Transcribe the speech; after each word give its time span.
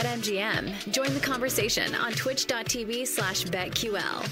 BetMGM. 0.00 0.92
Join 0.92 1.12
the 1.14 1.18
conversation 1.20 1.96
on 1.96 2.12
twitch.tv 2.12 3.04
slash 3.08 3.44
BetQL. 3.46 4.28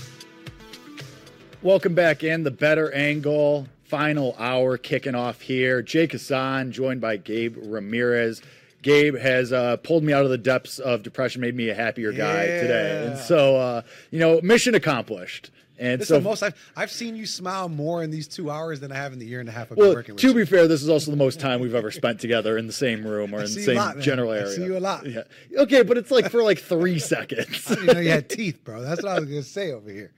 Welcome 1.62 1.96
back 1.96 2.22
in 2.22 2.44
the 2.44 2.52
bettor 2.52 2.92
angle. 2.94 3.66
Final 3.82 4.36
hour 4.38 4.78
kicking 4.78 5.16
off 5.16 5.40
here. 5.40 5.82
Jake 5.82 6.12
Hasan 6.12 6.70
joined 6.70 7.00
by 7.00 7.16
Gabe 7.16 7.56
Ramirez. 7.60 8.40
Gabe 8.82 9.16
has 9.16 9.52
uh, 9.52 9.78
pulled 9.78 10.04
me 10.04 10.12
out 10.12 10.22
of 10.22 10.30
the 10.30 10.38
depths 10.38 10.78
of 10.78 11.02
depression, 11.02 11.40
made 11.40 11.56
me 11.56 11.70
a 11.70 11.74
happier 11.74 12.12
guy 12.12 12.44
Yeah. 12.44 12.60
today. 12.60 13.06
And 13.08 13.18
so, 13.18 13.56
uh, 13.56 13.82
you 14.12 14.20
know, 14.20 14.40
mission 14.42 14.76
accomplished. 14.76 15.50
And 15.80 16.00
This 16.00 16.08
so, 16.08 16.14
the 16.14 16.20
most 16.20 16.42
I've, 16.42 16.54
I've 16.76 16.90
seen 16.90 17.14
you 17.14 17.24
smile 17.24 17.68
more 17.68 18.02
in 18.02 18.10
these 18.10 18.26
two 18.26 18.50
hours 18.50 18.80
than 18.80 18.90
I 18.90 18.96
have 18.96 19.12
in 19.12 19.18
the 19.20 19.26
year 19.26 19.40
and 19.40 19.48
a 19.48 19.52
half 19.52 19.70
I've 19.70 19.78
well, 19.78 19.88
been 19.90 19.94
working 19.96 20.14
with 20.16 20.22
to 20.22 20.28
you. 20.28 20.34
be 20.34 20.44
fair, 20.44 20.66
this 20.66 20.82
is 20.82 20.88
also 20.88 21.10
the 21.12 21.16
most 21.16 21.38
time 21.38 21.60
we've 21.60 21.74
ever 21.74 21.90
spent 21.90 22.18
together 22.20 22.58
in 22.58 22.66
the 22.66 22.72
same 22.72 23.06
room 23.06 23.32
or 23.32 23.38
in 23.38 23.44
the 23.46 23.60
you 23.60 23.66
same 23.66 23.76
lot, 23.76 23.98
general 24.00 24.30
I 24.32 24.38
area. 24.38 24.48
see 24.54 24.64
you 24.64 24.76
a 24.76 24.80
lot. 24.80 25.06
Yeah. 25.06 25.22
Okay, 25.56 25.82
but 25.82 25.96
it's 25.96 26.10
like 26.10 26.30
for 26.30 26.42
like 26.42 26.58
three 26.58 26.98
seconds. 27.14 27.70
I 27.70 27.74
didn't 27.76 27.94
know 27.94 28.00
you 28.00 28.10
had 28.10 28.28
teeth, 28.28 28.62
bro. 28.64 28.82
That's 28.82 29.02
what 29.02 29.12
I 29.12 29.20
was 29.20 29.28
gonna 29.28 29.42
say 29.42 29.70
over 29.72 29.88
here. 29.90 30.10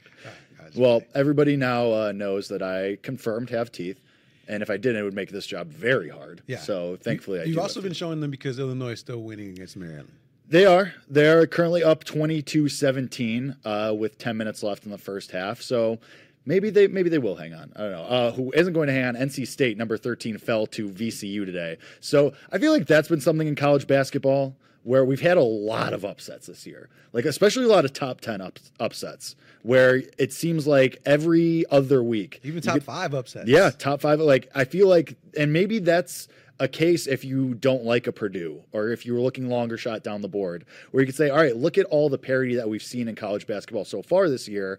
Right, 0.61 0.75
Well, 0.77 1.03
everybody 1.15 1.57
now 1.57 1.93
uh, 1.93 2.13
knows 2.13 2.49
that 2.49 2.63
I 2.63 2.97
confirmed 3.03 3.51
have 3.51 3.71
teeth, 3.71 4.01
and 4.49 4.63
if 4.63 4.71
I 4.71 4.79
didn't, 4.79 4.97
it 5.01 5.03
would 5.05 5.15
make 5.15 5.31
this 5.31 5.47
job 5.47 5.69
very 5.69 6.09
hard. 6.09 6.43
yeah. 6.47 6.59
So 6.59 6.97
thankfully, 7.03 7.41
I 7.41 7.45
you've 7.45 7.59
also 7.59 7.81
been 7.83 7.91
teeth. 7.91 7.99
showing 7.99 8.21
them 8.21 8.31
because 8.31 8.59
Illinois 8.59 8.93
is 8.93 9.01
still 9.01 9.23
winning 9.23 9.51
against 9.51 9.77
Maryland. 9.77 10.11
They 10.51 10.67
are. 10.67 10.93
They're 11.09 11.47
currently 11.47 11.83
up 11.85 12.05
22-17 12.05 13.57
uh, 13.65 13.95
with 13.95 14.19
10 14.19 14.37
minutes 14.37 14.63
left 14.63 14.85
in 14.85 14.91
the 14.91 14.99
first 14.99 15.31
half. 15.31 15.63
So 15.63 15.99
maybe 16.45 16.71
they 16.71 16.89
maybe 16.89 17.09
they 17.09 17.19
will 17.19 17.37
hang 17.37 17.55
on. 17.55 17.73
I 17.77 17.81
don't 17.81 17.93
know. 17.93 18.03
Uh, 18.03 18.33
who 18.33 18.53
isn't 18.53 18.73
going 18.73 18.89
to 18.89 18.93
hang 18.93 19.05
on? 19.05 19.15
NC 19.15 19.47
State, 19.47 19.79
number 19.79 19.97
13, 19.97 20.39
fell 20.39 20.67
to 20.69 20.89
VCU 20.89 21.45
today. 21.47 21.79
So 22.01 22.33
I 22.53 22.59
feel 22.59 22.73
like 22.73 22.87
that's 22.87 23.09
been 23.09 23.21
something 23.21 23.47
in 23.47 23.55
college 23.55 23.87
basketball 23.87 24.57
where 24.83 25.05
we've 25.05 25.21
had 25.21 25.37
a 25.37 25.43
lot 25.43 25.93
of 25.93 26.05
upsets 26.05 26.47
this 26.47 26.67
year. 26.67 26.89
Like 27.13 27.27
especially 27.27 27.65
a 27.65 27.69
lot 27.69 27.85
of 27.85 27.93
top 27.93 28.21
10 28.21 28.41
ups, 28.41 28.73
upsets 28.81 29.37
where 29.63 30.03
it 30.19 30.33
seems 30.33 30.67
like 30.67 31.01
every 31.05 31.65
other 31.71 32.03
week 32.03 32.41
Even 32.43 32.63
top 32.63 32.75
get- 32.75 32.83
five 32.83 33.13
upsets. 33.15 33.47
yeah, 33.49 33.71
top 33.71 34.01
five. 34.01 34.19
Like 34.21 34.49
I 34.55 34.65
feel 34.65 34.89
like, 34.89 35.17
and 35.37 35.53
maybe 35.53 35.79
that's 35.81 36.29
a 36.61 36.69
case 36.69 37.07
if 37.07 37.25
you 37.25 37.55
don't 37.55 37.85
like 37.85 38.07
a 38.07 38.13
Purdue 38.13 38.63
or 38.71 38.89
if 38.89 39.07
you 39.07 39.15
were 39.15 39.21
looking 39.21 39.49
longer 39.49 39.79
shot 39.79 40.05
down 40.05 40.21
the 40.21 40.29
board, 40.29 40.67
where 40.91 41.01
you 41.01 41.07
could 41.07 41.17
say, 41.17 41.31
all 41.31 41.39
right, 41.39 41.57
look 41.57 41.79
at 41.79 41.87
all 41.87 42.09
the 42.09 42.19
parity 42.19 42.55
that 42.55 42.69
we've 42.69 42.83
seen 42.83 43.09
in 43.09 43.17
college 43.17 43.47
basketball 43.47 43.87
so 43.87 44.03
far 44.03 44.29
this 44.29 44.47
year. 44.47 44.79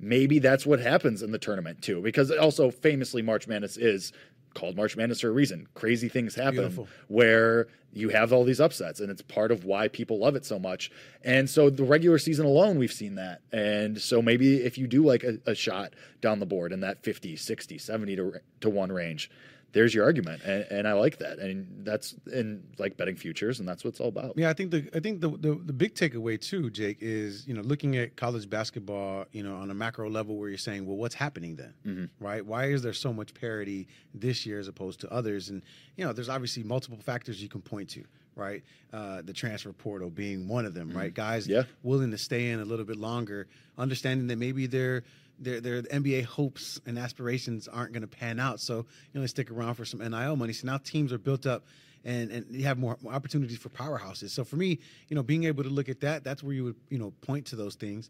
Maybe 0.00 0.38
that's 0.38 0.64
what 0.64 0.80
happens 0.80 1.22
in 1.22 1.30
the 1.30 1.38
tournament 1.38 1.82
too, 1.82 2.00
because 2.00 2.30
also 2.30 2.70
famously 2.70 3.20
March 3.20 3.46
Madness 3.46 3.76
is 3.76 4.12
called 4.54 4.74
March 4.74 4.96
Madness 4.96 5.20
for 5.20 5.28
a 5.28 5.32
reason. 5.32 5.68
Crazy 5.74 6.08
things 6.08 6.34
happen 6.34 6.54
Beautiful. 6.54 6.88
where 7.08 7.68
you 7.92 8.08
have 8.08 8.32
all 8.32 8.44
these 8.44 8.60
upsets 8.60 9.00
and 9.00 9.10
it's 9.10 9.22
part 9.22 9.50
of 9.52 9.64
why 9.64 9.88
people 9.88 10.18
love 10.18 10.34
it 10.34 10.46
so 10.46 10.58
much. 10.58 10.90
And 11.24 11.48
so 11.50 11.68
the 11.68 11.84
regular 11.84 12.18
season 12.18 12.46
alone, 12.46 12.78
we've 12.78 12.92
seen 12.92 13.16
that. 13.16 13.40
And 13.52 14.00
so 14.00 14.22
maybe 14.22 14.62
if 14.62 14.78
you 14.78 14.86
do 14.86 15.04
like 15.04 15.24
a, 15.24 15.38
a 15.46 15.54
shot 15.54 15.94
down 16.22 16.38
the 16.38 16.46
board 16.46 16.72
in 16.72 16.80
that 16.80 17.02
50, 17.02 17.36
60, 17.36 17.76
70 17.76 18.16
to, 18.16 18.32
to 18.60 18.70
one 18.70 18.92
range, 18.92 19.30
there's 19.78 19.94
your 19.94 20.04
argument. 20.04 20.42
And, 20.42 20.64
and 20.70 20.88
I 20.88 20.94
like 20.94 21.18
that. 21.18 21.38
And 21.38 21.84
that's 21.86 22.14
in 22.32 22.64
like 22.78 22.96
betting 22.96 23.14
futures 23.14 23.60
and 23.60 23.68
that's 23.68 23.84
what 23.84 23.90
it's 23.90 24.00
all 24.00 24.08
about. 24.08 24.32
Yeah, 24.36 24.50
I 24.50 24.52
think 24.52 24.72
the 24.72 24.80
I 24.92 24.98
think 24.98 25.20
the, 25.20 25.30
the 25.30 25.52
the 25.70 25.72
big 25.72 25.94
takeaway 25.94 26.36
too, 26.40 26.68
Jake, 26.70 26.98
is 27.00 27.46
you 27.46 27.54
know 27.54 27.62
looking 27.62 27.96
at 27.96 28.16
college 28.16 28.50
basketball, 28.50 29.26
you 29.30 29.42
know, 29.44 29.54
on 29.56 29.70
a 29.70 29.74
macro 29.74 30.10
level, 30.10 30.36
where 30.36 30.48
you're 30.48 30.58
saying, 30.58 30.84
well, 30.86 30.96
what's 30.96 31.14
happening 31.14 31.54
then, 31.56 31.74
Mm-hmm. 31.86 32.24
right? 32.28 32.44
Why 32.44 32.62
is 32.74 32.82
there 32.82 32.92
so 32.92 33.12
much 33.12 33.32
parity 33.34 33.86
this 34.12 34.44
year 34.44 34.58
as 34.58 34.66
opposed 34.68 34.98
to 35.02 35.12
others? 35.12 35.48
And 35.50 35.62
you 35.96 36.04
know, 36.04 36.12
there's 36.12 36.28
obviously 36.28 36.64
multiple 36.64 36.98
factors 37.10 37.40
you 37.40 37.48
can 37.48 37.60
point 37.62 37.88
to, 37.90 38.02
right? 38.34 38.62
Uh, 38.92 39.22
the 39.22 39.32
transfer 39.32 39.72
portal 39.72 40.10
being 40.10 40.48
one 40.48 40.64
of 40.66 40.74
them, 40.74 40.90
right? 40.90 41.14
Guys 41.14 41.44
Mm-hmm. 41.44 41.52
Yeah. 41.52 41.62
willing 41.84 42.10
to 42.10 42.18
stay 42.18 42.50
in 42.50 42.58
a 42.58 42.64
little 42.64 42.84
bit 42.84 42.96
longer, 42.96 43.46
understanding 43.76 44.26
that 44.26 44.38
maybe 44.38 44.66
their 44.66 45.04
their 45.38 45.60
their 45.60 45.82
NBA 45.82 46.24
hopes 46.24 46.80
and 46.86 46.98
aspirations 46.98 47.68
aren't 47.68 47.92
going 47.92 48.02
to 48.02 48.08
pan 48.08 48.40
out, 48.40 48.60
so 48.60 48.76
you 48.76 48.84
know 49.14 49.20
they 49.20 49.26
stick 49.26 49.50
around 49.50 49.74
for 49.74 49.84
some 49.84 50.00
NIL 50.00 50.36
money. 50.36 50.52
So 50.52 50.66
now 50.66 50.78
teams 50.78 51.12
are 51.12 51.18
built 51.18 51.46
up. 51.46 51.64
And, 52.04 52.30
and 52.30 52.46
you 52.48 52.64
have 52.64 52.78
more, 52.78 52.96
more 53.02 53.12
opportunities 53.12 53.58
for 53.58 53.70
powerhouses. 53.70 54.30
So 54.30 54.44
for 54.44 54.54
me, 54.54 54.78
you 55.08 55.16
know, 55.16 55.22
being 55.24 55.44
able 55.44 55.64
to 55.64 55.68
look 55.68 55.88
at 55.88 56.00
that, 56.02 56.22
that's 56.22 56.44
where 56.44 56.54
you 56.54 56.64
would, 56.64 56.76
you 56.88 56.96
know, 56.96 57.12
point 57.22 57.46
to 57.46 57.56
those 57.56 57.74
things. 57.74 58.08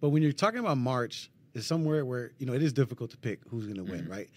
But 0.00 0.08
when 0.08 0.20
you're 0.20 0.32
talking 0.32 0.58
about 0.58 0.78
March, 0.78 1.30
is 1.54 1.66
somewhere 1.66 2.04
where 2.04 2.32
you 2.38 2.46
know 2.46 2.52
it 2.52 2.62
is 2.62 2.72
difficult 2.72 3.10
to 3.10 3.16
pick 3.16 3.40
who's 3.48 3.64
going 3.64 3.76
to 3.76 3.84
win, 3.84 4.02
mm-hmm. 4.02 4.12
right? 4.12 4.30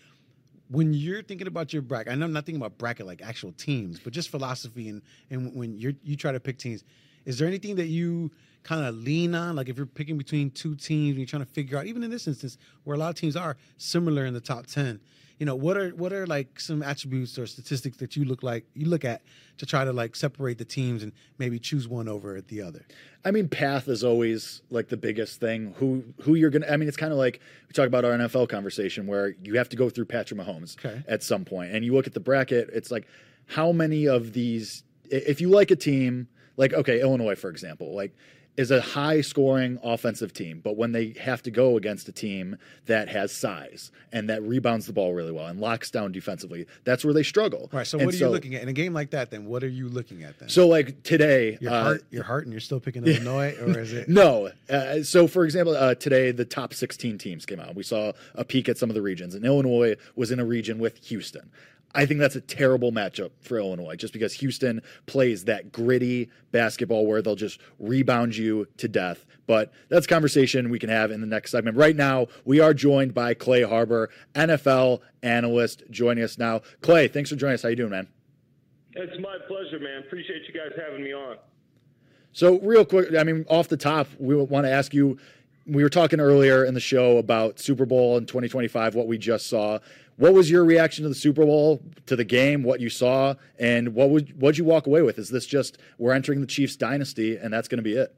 When 0.69 0.93
you're 0.93 1.21
thinking 1.21 1.47
about 1.47 1.73
your 1.73 1.81
bracket, 1.81 2.11
I 2.11 2.15
know 2.15 2.25
I'm 2.25 2.33
not 2.33 2.45
thinking 2.45 2.61
about 2.61 2.77
bracket 2.77 3.05
like 3.05 3.21
actual 3.21 3.51
teams, 3.51 3.99
but 3.99 4.13
just 4.13 4.29
philosophy 4.29 4.89
and 4.89 5.01
and 5.29 5.55
when 5.55 5.77
you're 5.77 5.93
you 6.03 6.15
try 6.15 6.31
to 6.31 6.39
pick 6.39 6.57
teams, 6.57 6.83
is 7.25 7.37
there 7.37 7.47
anything 7.47 7.75
that 7.75 7.87
you 7.87 8.31
kind 8.63 8.85
of 8.85 8.95
lean 8.95 9.35
on? 9.35 9.55
Like 9.55 9.69
if 9.69 9.77
you're 9.77 9.85
picking 9.85 10.17
between 10.17 10.49
two 10.51 10.75
teams 10.75 11.09
and 11.11 11.17
you're 11.19 11.25
trying 11.27 11.45
to 11.45 11.51
figure 11.51 11.77
out, 11.77 11.85
even 11.85 12.03
in 12.03 12.09
this 12.11 12.27
instance 12.27 12.57
where 12.83 12.95
a 12.95 12.99
lot 12.99 13.09
of 13.09 13.15
teams 13.15 13.35
are 13.35 13.57
similar 13.77 14.25
in 14.25 14.33
the 14.33 14.41
top 14.41 14.65
ten, 14.67 14.99
you 15.39 15.45
know, 15.45 15.55
what 15.55 15.75
are 15.77 15.89
what 15.89 16.13
are 16.13 16.25
like 16.27 16.59
some 16.59 16.81
attributes 16.83 17.37
or 17.37 17.45
statistics 17.47 17.97
that 17.97 18.15
you 18.15 18.23
look 18.23 18.43
like 18.43 18.65
you 18.75 18.85
look 18.87 19.03
at 19.03 19.21
to 19.57 19.65
try 19.65 19.83
to 19.83 19.91
like 19.91 20.15
separate 20.15 20.57
the 20.57 20.65
teams 20.65 21.03
and 21.03 21.11
maybe 21.37 21.59
choose 21.59 21.87
one 21.87 22.07
over 22.07 22.39
the 22.41 22.61
other? 22.61 22.85
I 23.25 23.31
mean, 23.31 23.49
path 23.49 23.87
is 23.87 24.03
always 24.03 24.61
like 24.69 24.89
the 24.89 24.95
biggest 24.97 25.39
thing. 25.39 25.73
Who 25.77 26.03
who 26.21 26.35
you're 26.35 26.51
gonna? 26.51 26.67
I 26.67 26.77
mean, 26.77 26.87
it's 26.87 26.95
kind 26.97 27.11
of 27.11 27.17
like 27.17 27.41
we 27.67 27.73
talk 27.73 27.87
about 27.87 28.05
our 28.05 28.11
NFL 28.11 28.47
conversation 28.47 29.07
where 29.07 29.35
you 29.43 29.57
have 29.57 29.69
to 29.69 29.75
go 29.75 29.89
through 29.89 30.05
Patrick 30.05 30.39
Mahomes 30.39 30.77
Okay. 30.85 31.01
at 31.07 31.23
some 31.23 31.43
point, 31.43 31.71
and 31.73 31.83
you 31.83 31.93
look 31.93 32.07
at 32.07 32.13
the 32.13 32.19
bracket. 32.21 32.69
It's 32.71 32.91
like 32.91 33.07
how 33.47 33.71
many 33.71 34.07
of 34.07 34.33
these? 34.33 34.83
If 35.09 35.41
you 35.41 35.49
like 35.49 35.71
a 35.71 35.75
team, 35.75 36.27
like 36.57 36.73
okay, 36.73 37.01
Illinois 37.01 37.35
for 37.35 37.49
example, 37.49 37.93
like 37.95 38.15
is 38.55 38.69
a 38.69 38.81
high 38.81 39.21
scoring 39.21 39.79
offensive 39.83 40.31
team, 40.33 40.61
but 40.63 40.77
when 40.77 40.91
they 40.91 41.15
have 41.19 41.41
to 41.43 41.51
go 41.51 41.75
against 41.75 42.07
a 42.07 42.11
team 42.11 42.55
that 42.85 43.09
has 43.09 43.31
size 43.31 43.91
and 44.11 44.29
that 44.29 44.43
rebounds 44.43 44.85
the 44.85 44.93
ball 44.93 45.13
really 45.13 45.31
well 45.31 45.47
and 45.47 45.59
locks 45.59 45.89
down 45.89 46.11
defensively, 46.11 46.67
that's 46.83 47.03
where 47.03 47.13
they 47.13 47.23
struggle. 47.23 47.69
Right. 47.73 47.87
So 47.87 47.97
And 47.97 48.05
what 48.05 48.15
are 48.15 48.17
you 48.17 48.29
looking 48.29 48.53
at 48.53 48.61
in 48.61 48.69
a 48.69 48.73
game 48.73 48.93
like 48.93 49.09
that? 49.09 49.31
Then 49.31 49.45
what 49.45 49.63
are 49.63 49.69
you 49.69 49.89
looking 49.89 50.23
at 50.23 50.37
then? 50.37 50.49
So 50.49 50.67
like 50.67 51.01
today, 51.03 51.57
your 51.61 51.73
uh, 51.73 51.83
heart, 51.83 52.03
your 52.11 52.23
heart, 52.23 52.43
and 52.43 52.53
you're 52.53 52.59
still 52.59 52.79
picking 52.79 53.03
Illinois, 53.05 53.55
or 53.59 53.79
is 53.79 53.91
it? 53.93 54.07
No. 54.13 54.51
Uh, 54.69 55.01
so, 55.01 55.27
for 55.27 55.43
example, 55.43 55.75
uh, 55.75 55.95
today 55.95 56.31
the 56.31 56.45
top 56.45 56.73
16 56.73 57.17
teams 57.17 57.45
came 57.45 57.59
out. 57.59 57.75
We 57.75 57.83
saw 57.83 58.11
a 58.35 58.45
peek 58.45 58.69
at 58.69 58.77
some 58.77 58.89
of 58.89 58.93
the 58.93 59.01
regions, 59.01 59.33
and 59.33 59.43
Illinois 59.43 59.95
was 60.15 60.31
in 60.31 60.39
a 60.39 60.45
region 60.45 60.77
with 60.77 61.03
Houston. 61.05 61.49
I 61.95 62.05
think 62.05 62.19
that's 62.19 62.35
a 62.35 62.41
terrible 62.41 62.91
matchup 62.91 63.31
for 63.41 63.57
Illinois 63.57 63.95
just 63.95 64.13
because 64.13 64.33
Houston 64.33 64.81
plays 65.05 65.45
that 65.45 65.71
gritty 65.71 66.29
basketball 66.51 67.05
where 67.05 67.21
they'll 67.21 67.35
just 67.35 67.59
rebound 67.77 68.35
you 68.35 68.67
to 68.77 68.87
death. 68.87 69.25
But 69.45 69.71
that's 69.89 70.05
a 70.05 70.09
conversation 70.09 70.69
we 70.69 70.79
can 70.79 70.89
have 70.89 71.11
in 71.11 71.21
the 71.21 71.27
next 71.27 71.51
segment. 71.51 71.77
Right 71.77 71.95
now, 71.95 72.27
we 72.45 72.59
are 72.59 72.73
joined 72.73 73.13
by 73.13 73.35
Clay 73.35 73.61
Harbor, 73.61 74.09
NFL 74.33 75.01
analyst, 75.21 75.83
joining 75.91 76.23
us 76.23 76.37
now. 76.37 76.61
Clay, 76.81 77.07
thanks 77.07 77.29
for 77.29 77.35
joining 77.35 77.55
us. 77.55 77.61
How 77.61 77.69
you 77.69 77.75
doing, 77.75 77.91
man? 77.91 78.07
It's 78.93 79.19
my 79.19 79.37
pleasure, 79.47 79.79
man. 79.79 79.99
Appreciate 79.99 80.47
you 80.47 80.53
guys 80.53 80.71
having 80.77 81.03
me 81.03 81.13
on. 81.13 81.37
So, 82.31 82.59
real 82.59 82.85
quick, 82.85 83.15
I 83.15 83.23
mean, 83.23 83.45
off 83.49 83.67
the 83.67 83.77
top, 83.77 84.07
we 84.19 84.35
want 84.35 84.65
to 84.65 84.71
ask 84.71 84.93
you. 84.93 85.17
We 85.65 85.81
were 85.81 85.89
talking 85.89 86.19
earlier 86.19 86.65
in 86.65 86.73
the 86.73 86.81
show 86.81 87.19
about 87.19 87.57
Super 87.57 87.85
Bowl 87.85 88.17
in 88.17 88.25
2025, 88.25 88.95
what 88.95 89.07
we 89.07 89.17
just 89.17 89.47
saw. 89.47 89.79
What 90.17 90.33
was 90.33 90.49
your 90.49 90.63
reaction 90.63 91.03
to 91.03 91.09
the 91.09 91.15
Super 91.15 91.45
Bowl, 91.45 91.81
to 92.05 92.15
the 92.15 92.23
game, 92.23 92.63
what 92.63 92.79
you 92.79 92.89
saw, 92.89 93.35
and 93.57 93.95
what 93.95 94.09
would 94.09 94.39
what'd 94.39 94.57
you 94.57 94.65
walk 94.65 94.85
away 94.85 95.01
with? 95.01 95.17
Is 95.17 95.29
this 95.29 95.45
just 95.45 95.77
we're 95.97 96.13
entering 96.13 96.41
the 96.41 96.47
Chiefs 96.47 96.75
dynasty 96.75 97.35
and 97.37 97.51
that's 97.53 97.67
going 97.67 97.79
to 97.79 97.83
be 97.83 97.95
it? 97.95 98.15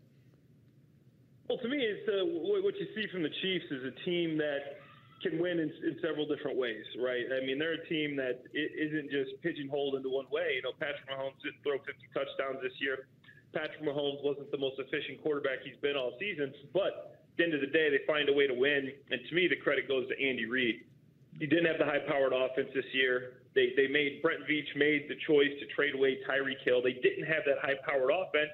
Well, 1.48 1.58
to 1.60 1.68
me, 1.68 1.78
it's 1.78 2.10
uh, 2.10 2.26
what 2.26 2.76
you 2.76 2.88
see 2.96 3.08
from 3.12 3.24
the 3.24 3.30
Chiefs 3.42 3.66
is 3.72 3.84
a 3.86 3.94
team 4.04 4.38
that 4.38 4.82
can 5.22 5.40
win 5.40 5.60
in, 5.60 5.72
in 5.86 5.98
several 6.02 6.28
different 6.28 6.58
ways, 6.58 6.86
right? 7.02 7.26
I 7.32 7.46
mean, 7.46 7.58
they're 7.58 7.80
a 7.80 7.88
team 7.88 8.16
that 8.18 8.44
isn't 8.54 9.10
just 9.10 9.42
pigeonholed 9.42 9.96
into 9.96 10.10
one 10.10 10.26
way. 10.32 10.58
You 10.58 10.64
know, 10.64 10.74
Patrick 10.78 11.08
Mahomes 11.10 11.38
didn't 11.42 11.62
throw 11.64 11.78
50 11.80 11.96
touchdowns 12.14 12.62
this 12.62 12.74
year. 12.82 13.08
Patrick 13.54 13.82
Mahomes 13.82 14.22
wasn't 14.22 14.52
the 14.52 14.58
most 14.58 14.76
efficient 14.78 15.24
quarterback 15.24 15.64
he's 15.64 15.80
been 15.82 15.96
all 15.96 16.14
season, 16.20 16.54
but 16.74 17.16
at 17.32 17.38
the 17.38 17.44
end 17.44 17.54
of 17.54 17.62
the 17.62 17.72
day, 17.72 17.90
they 17.90 18.04
find 18.06 18.28
a 18.28 18.34
way 18.34 18.48
to 18.48 18.54
win. 18.54 18.92
And 19.10 19.22
to 19.30 19.36
me, 19.36 19.48
the 19.48 19.56
credit 19.56 19.88
goes 19.88 20.08
to 20.10 20.16
Andy 20.20 20.46
Reid. 20.46 20.84
He 21.40 21.46
didn't 21.46 21.66
have 21.66 21.78
the 21.80 21.86
high-powered 21.86 22.34
offense 22.34 22.70
this 22.74 22.86
year. 22.94 23.44
They 23.56 23.74
they 23.76 23.88
made 23.88 24.22
Brett 24.22 24.40
Veach 24.50 24.72
made 24.76 25.08
the 25.08 25.16
choice 25.28 25.52
to 25.60 25.66
trade 25.76 25.96
away 25.96 26.20
Tyreek 26.28 26.64
Hill. 26.64 26.82
They 26.82 26.94
didn't 26.94 27.26
have 27.26 27.44
that 27.46 27.60
high-powered 27.62 28.12
offense, 28.12 28.52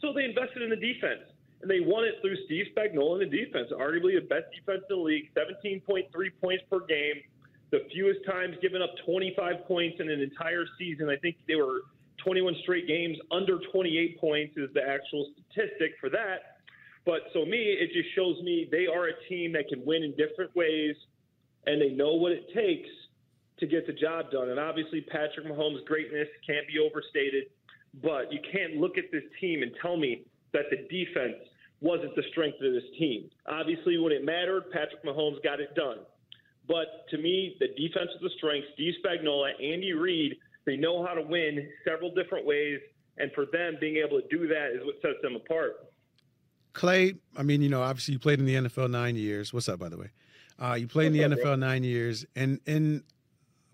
so 0.00 0.12
they 0.12 0.24
invested 0.24 0.62
in 0.62 0.70
the 0.70 0.80
defense. 0.80 1.24
And 1.62 1.70
they 1.70 1.80
won 1.80 2.04
it 2.04 2.16
through 2.20 2.36
Steve 2.44 2.66
Spagnuolo 2.76 3.22
and 3.22 3.32
the 3.32 3.44
defense, 3.44 3.68
arguably 3.72 4.20
the 4.20 4.26
best 4.28 4.44
defense 4.52 4.84
in 4.90 4.96
the 4.96 5.02
league, 5.02 5.30
17.3 5.34 6.04
points 6.38 6.64
per 6.70 6.80
game, 6.84 7.24
the 7.70 7.80
fewest 7.92 8.20
times 8.26 8.56
given 8.60 8.82
up 8.82 8.90
25 9.06 9.64
points 9.66 9.96
in 9.98 10.10
an 10.10 10.20
entire 10.20 10.66
season. 10.78 11.08
I 11.08 11.16
think 11.16 11.36
they 11.48 11.56
were 11.56 11.88
21 12.22 12.56
straight 12.62 12.86
games 12.86 13.16
under 13.30 13.58
28 13.72 14.20
points 14.20 14.56
is 14.56 14.68
the 14.74 14.82
actual 14.82 15.32
statistic 15.50 15.92
for 16.00 16.10
that. 16.10 16.60
But 17.06 17.20
so 17.32 17.44
me, 17.44 17.56
it 17.56 17.92
just 17.92 18.14
shows 18.14 18.42
me 18.42 18.68
they 18.70 18.86
are 18.86 19.08
a 19.08 19.28
team 19.28 19.52
that 19.52 19.68
can 19.68 19.84
win 19.86 20.02
in 20.02 20.10
different 20.16 20.54
ways, 20.56 20.96
and 21.66 21.80
they 21.80 21.90
know 21.90 22.14
what 22.14 22.32
it 22.32 22.46
takes 22.54 22.88
to 23.58 23.66
get 23.66 23.86
the 23.86 23.92
job 23.92 24.30
done. 24.30 24.50
And 24.50 24.58
obviously, 24.60 25.00
Patrick 25.02 25.46
Mahomes' 25.46 25.84
greatness 25.86 26.28
can't 26.46 26.66
be 26.68 26.78
overstated. 26.78 27.44
but 28.02 28.30
you 28.30 28.38
can't 28.52 28.76
look 28.76 28.98
at 28.98 29.04
this 29.10 29.22
team 29.40 29.62
and 29.62 29.72
tell 29.80 29.96
me 29.96 30.26
that 30.52 30.64
the 30.70 30.76
defense 30.90 31.36
wasn't 31.80 32.14
the 32.14 32.22
strength 32.30 32.56
of 32.62 32.72
this 32.72 32.84
team. 32.98 33.30
Obviously, 33.46 33.98
when 33.98 34.12
it 34.12 34.24
mattered, 34.24 34.70
Patrick 34.70 35.04
Mahomes 35.04 35.42
got 35.42 35.60
it 35.60 35.74
done. 35.74 35.98
But 36.68 37.06
to 37.10 37.18
me, 37.18 37.56
the 37.60 37.68
defense 37.68 38.10
is 38.14 38.20
the 38.20 38.30
strength. 38.36 38.66
Steve 38.74 38.94
Spagnuolo, 39.04 39.50
Andy 39.62 39.92
Reid, 39.92 40.36
they 40.64 40.76
know 40.76 41.06
how 41.06 41.14
to 41.14 41.22
win 41.22 41.68
several 41.84 42.12
different 42.12 42.44
ways, 42.44 42.80
and 43.18 43.30
for 43.34 43.46
them, 43.52 43.76
being 43.80 43.96
able 43.96 44.20
to 44.20 44.28
do 44.28 44.48
that 44.48 44.72
is 44.74 44.84
what 44.84 44.96
sets 45.00 45.22
them 45.22 45.36
apart. 45.36 45.86
Clay, 46.72 47.14
I 47.36 47.42
mean, 47.42 47.62
you 47.62 47.68
know, 47.68 47.82
obviously 47.82 48.12
you 48.12 48.18
played 48.18 48.40
in 48.40 48.46
the 48.46 48.54
NFL 48.54 48.90
nine 48.90 49.16
years. 49.16 49.54
What's 49.54 49.68
up, 49.68 49.78
by 49.78 49.88
the 49.88 49.96
way? 49.96 50.10
Uh, 50.60 50.74
you 50.74 50.86
played 50.86 51.14
in 51.14 51.30
the 51.30 51.36
NFL 51.36 51.58
nine 51.58 51.84
years, 51.84 52.24
and 52.34 52.60
and 52.66 53.02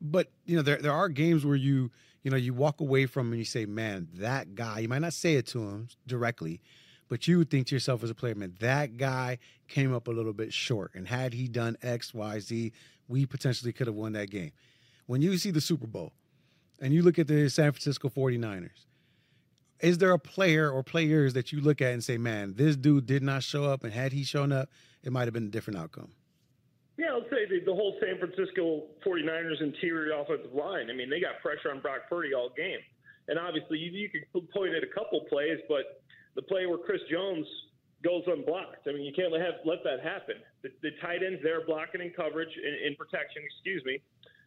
but 0.00 0.30
you 0.44 0.56
know 0.56 0.62
there 0.62 0.78
there 0.78 0.92
are 0.92 1.08
games 1.08 1.44
where 1.46 1.56
you 1.56 1.90
you 2.22 2.30
know 2.30 2.36
you 2.36 2.54
walk 2.54 2.80
away 2.80 3.06
from 3.06 3.30
and 3.30 3.38
you 3.38 3.44
say, 3.44 3.66
man, 3.66 4.08
that 4.14 4.54
guy. 4.54 4.80
You 4.80 4.88
might 4.88 5.00
not 5.00 5.12
say 5.12 5.34
it 5.34 5.46
to 5.48 5.60
him 5.60 5.88
directly, 6.06 6.60
but 7.08 7.28
you 7.28 7.38
would 7.38 7.50
think 7.50 7.68
to 7.68 7.76
yourself 7.76 8.02
as 8.02 8.10
a 8.10 8.14
player, 8.14 8.34
man, 8.34 8.54
that 8.60 8.96
guy 8.96 9.38
came 9.68 9.94
up 9.94 10.08
a 10.08 10.10
little 10.10 10.32
bit 10.32 10.52
short, 10.52 10.92
and 10.94 11.06
had 11.06 11.34
he 11.34 11.48
done 11.48 11.76
X, 11.82 12.12
Y, 12.12 12.38
Z, 12.40 12.72
we 13.08 13.26
potentially 13.26 13.72
could 13.72 13.86
have 13.86 13.96
won 13.96 14.12
that 14.12 14.30
game. 14.30 14.52
When 15.06 15.22
you 15.22 15.36
see 15.38 15.50
the 15.50 15.60
Super 15.60 15.86
Bowl, 15.86 16.12
and 16.80 16.92
you 16.92 17.02
look 17.02 17.18
at 17.18 17.28
the 17.28 17.48
San 17.48 17.70
Francisco 17.70 18.08
49ers 18.08 18.86
is 19.82 19.98
there 19.98 20.12
a 20.12 20.18
player 20.18 20.70
or 20.70 20.82
players 20.82 21.34
that 21.34 21.52
you 21.52 21.60
look 21.60 21.82
at 21.82 21.92
and 21.92 22.02
say, 22.02 22.16
man, 22.16 22.54
this 22.54 22.76
dude 22.76 23.04
did 23.04 23.22
not 23.22 23.42
show 23.42 23.64
up, 23.64 23.82
and 23.82 23.92
had 23.92 24.12
he 24.12 24.22
shown 24.22 24.52
up, 24.52 24.70
it 25.02 25.12
might 25.12 25.24
have 25.24 25.34
been 25.34 25.46
a 25.46 25.50
different 25.50 25.78
outcome? 25.78 26.12
Yeah, 26.96 27.16
I'll 27.16 27.28
say 27.30 27.48
the, 27.48 27.64
the 27.64 27.74
whole 27.74 27.96
San 28.00 28.18
Francisco 28.18 28.84
49ers 29.04 29.62
interior 29.62 30.12
offensive 30.20 30.52
line. 30.52 30.90
I 30.90 30.94
mean, 30.94 31.08
they 31.08 31.20
got 31.20 31.40
pressure 31.40 31.70
on 31.72 31.80
Brock 31.80 32.08
Purdy 32.08 32.34
all 32.34 32.50
game. 32.56 32.80
And 33.28 33.38
obviously, 33.38 33.78
you, 33.78 33.90
you 33.90 34.08
could 34.10 34.50
point 34.50 34.74
at 34.74 34.82
a 34.82 34.92
couple 34.92 35.24
plays, 35.30 35.58
but 35.68 36.02
the 36.34 36.42
play 36.42 36.66
where 36.66 36.78
Chris 36.78 37.00
Jones 37.10 37.46
goes 38.04 38.22
unblocked. 38.26 38.84
I 38.88 38.92
mean, 38.92 39.02
you 39.06 39.12
can't 39.14 39.32
have, 39.32 39.62
let 39.64 39.80
that 39.84 40.02
happen. 40.02 40.36
The, 40.62 40.70
the 40.82 40.90
tight 41.00 41.22
ends 41.22 41.40
there 41.42 41.64
blocking 41.64 42.02
in 42.02 42.10
coverage, 42.10 42.50
in, 42.58 42.92
in 42.92 42.96
protection, 42.96 43.40
excuse 43.46 43.82
me, 43.86 44.02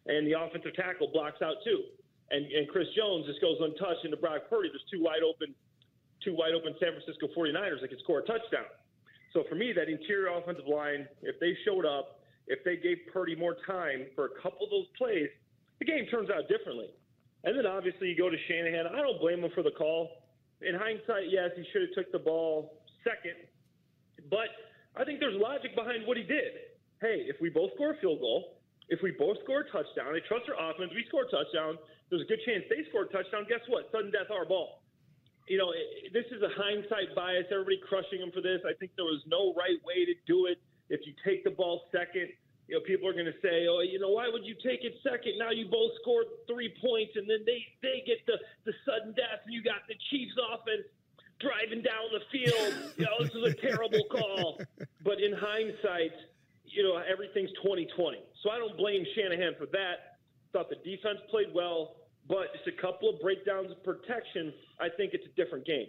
and 0.06 0.26
the 0.26 0.38
offensive 0.38 0.76
tackle 0.76 1.10
blocks 1.10 1.42
out 1.42 1.56
too 1.64 1.82
and, 2.30 2.46
and 2.50 2.68
Chris 2.68 2.86
Jones 2.96 3.26
just 3.26 3.40
goes 3.40 3.58
untouched 3.60 4.04
into 4.04 4.16
Brock 4.16 4.50
Purdy. 4.50 4.68
There's 4.70 4.84
two 4.90 5.02
wide 5.02 5.22
open, 5.22 5.54
two 6.24 6.34
wide 6.34 6.54
open 6.54 6.74
San 6.80 6.90
Francisco 6.94 7.30
49ers 7.30 7.80
that 7.82 7.88
could 7.88 8.02
score 8.02 8.20
a 8.20 8.26
touchdown. 8.26 8.66
So 9.32 9.44
for 9.48 9.54
me, 9.54 9.72
that 9.74 9.88
interior 9.88 10.34
offensive 10.34 10.66
line, 10.66 11.06
if 11.22 11.38
they 11.38 11.54
showed 11.64 11.86
up, 11.86 12.15
if 12.46 12.62
they 12.64 12.76
gave 12.76 12.98
Purdy 13.12 13.34
more 13.34 13.56
time 13.66 14.06
for 14.14 14.26
a 14.26 14.34
couple 14.42 14.64
of 14.64 14.70
those 14.70 14.86
plays, 14.96 15.28
the 15.78 15.84
game 15.84 16.06
turns 16.10 16.30
out 16.30 16.48
differently. 16.48 16.90
And 17.44 17.56
then 17.56 17.66
obviously 17.66 18.08
you 18.08 18.16
go 18.16 18.30
to 18.30 18.36
Shanahan. 18.48 18.86
I 18.86 19.02
don't 19.02 19.20
blame 19.20 19.44
him 19.44 19.50
for 19.54 19.62
the 19.62 19.70
call. 19.70 20.10
In 20.62 20.74
hindsight, 20.74 21.28
yes, 21.28 21.50
he 21.54 21.64
should 21.72 21.82
have 21.82 21.94
took 21.94 22.10
the 22.12 22.18
ball 22.18 22.80
second, 23.04 23.36
but 24.32 24.48
I 24.96 25.04
think 25.04 25.20
there's 25.20 25.36
logic 25.36 25.76
behind 25.76 26.08
what 26.08 26.16
he 26.16 26.24
did. 26.24 26.80
Hey, 27.04 27.28
if 27.28 27.36
we 27.44 27.52
both 27.52 27.76
score 27.76 27.92
a 27.92 27.98
field 28.00 28.24
goal, 28.24 28.56
if 28.88 29.04
we 29.04 29.12
both 29.12 29.36
score 29.44 29.62
a 29.62 29.68
touchdown, 29.68 30.16
they 30.16 30.24
trust 30.24 30.48
our 30.48 30.56
offense, 30.56 30.90
we 30.96 31.04
score 31.12 31.28
a 31.28 31.30
touchdown, 31.30 31.76
there's 32.08 32.22
a 32.22 32.30
good 32.30 32.40
chance 32.46 32.64
they 32.72 32.88
score 32.88 33.04
a 33.04 33.10
touchdown. 33.12 33.44
Guess 33.50 33.66
what? 33.68 33.90
Sudden 33.92 34.10
death, 34.10 34.30
our 34.30 34.46
ball. 34.46 34.80
You 35.46 35.58
know, 35.58 35.70
it, 35.70 36.10
this 36.14 36.26
is 36.34 36.42
a 36.42 36.50
hindsight 36.54 37.14
bias. 37.14 37.46
Everybody 37.50 37.78
crushing 37.84 38.18
him 38.18 38.30
for 38.32 38.40
this. 38.42 38.62
I 38.66 38.74
think 38.78 38.94
there 38.96 39.06
was 39.06 39.22
no 39.26 39.54
right 39.54 39.78
way 39.86 40.06
to 40.06 40.14
do 40.26 40.46
it. 40.46 40.58
If 40.88 41.00
you 41.06 41.14
take 41.24 41.44
the 41.44 41.50
ball 41.50 41.82
second, 41.90 42.28
you 42.68 42.74
know, 42.74 42.82
people 42.82 43.08
are 43.08 43.12
going 43.12 43.26
to 43.26 43.40
say, 43.42 43.66
"Oh, 43.68 43.80
you 43.80 43.98
know, 43.98 44.10
why 44.10 44.28
would 44.28 44.44
you 44.44 44.54
take 44.54 44.82
it 44.82 44.94
second? 45.02 45.38
Now 45.38 45.50
you 45.50 45.66
both 45.66 45.92
scored 46.02 46.26
three 46.48 46.74
points, 46.80 47.14
and 47.16 47.28
then 47.30 47.44
they 47.46 47.62
they 47.82 48.02
get 48.06 48.24
the 48.26 48.38
the 48.64 48.72
sudden 48.84 49.14
death, 49.14 49.46
and 49.46 49.54
you 49.54 49.62
got 49.62 49.86
the 49.88 49.94
Chiefs 50.10 50.34
offense 50.52 50.86
driving 51.38 51.82
down 51.82 52.10
the 52.10 52.24
field. 52.32 52.74
You 52.96 53.06
know, 53.06 53.22
this 53.22 53.34
is 53.34 53.44
a 53.44 53.54
terrible 53.54 54.04
call." 54.10 54.60
But 55.02 55.20
in 55.20 55.32
hindsight, 55.32 56.12
you 56.64 56.82
know, 56.82 56.96
everything's 56.98 57.52
2020. 57.62 58.18
So 58.42 58.50
I 58.50 58.58
don't 58.58 58.76
blame 58.76 59.06
Shanahan 59.14 59.54
for 59.58 59.66
that. 59.66 60.18
Thought 60.52 60.68
the 60.68 60.82
defense 60.82 61.18
played 61.30 61.54
well, 61.54 61.96
but 62.28 62.52
just 62.54 62.66
a 62.66 62.82
couple 62.82 63.08
of 63.08 63.20
breakdowns 63.20 63.70
of 63.70 63.82
protection. 63.84 64.52
I 64.80 64.88
think 64.88 65.14
it's 65.14 65.26
a 65.26 65.34
different 65.36 65.64
game. 65.66 65.88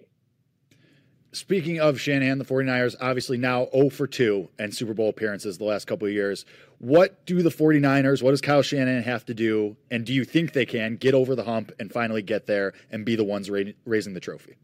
Speaking 1.33 1.79
of 1.79 1.99
Shanahan, 1.99 2.37
the 2.37 2.45
49ers 2.45 2.95
obviously 3.01 3.37
now 3.37 3.67
0 3.73 3.89
for 3.89 4.07
2 4.07 4.49
and 4.57 4.73
Super 4.73 4.93
Bowl 4.93 5.09
appearances 5.09 5.57
the 5.57 5.65
last 5.65 5.85
couple 5.85 6.07
of 6.07 6.13
years. 6.13 6.45
What 6.79 7.25
do 7.25 7.41
the 7.41 7.49
49ers, 7.49 8.23
what 8.23 8.31
does 8.31 8.41
Kyle 8.41 8.61
Shanahan 8.61 9.03
have 9.03 9.25
to 9.25 9.33
do? 9.33 9.75
And 9.91 10.05
do 10.05 10.13
you 10.13 10.23
think 10.23 10.53
they 10.53 10.65
can 10.65 10.95
get 10.95 11.13
over 11.13 11.35
the 11.35 11.43
hump 11.43 11.71
and 11.79 11.91
finally 11.91 12.21
get 12.21 12.47
there 12.47 12.73
and 12.91 13.03
be 13.03 13.15
the 13.15 13.25
ones 13.25 13.49
ra- 13.49 13.73
raising 13.85 14.13
the 14.13 14.19
trophy? 14.19 14.55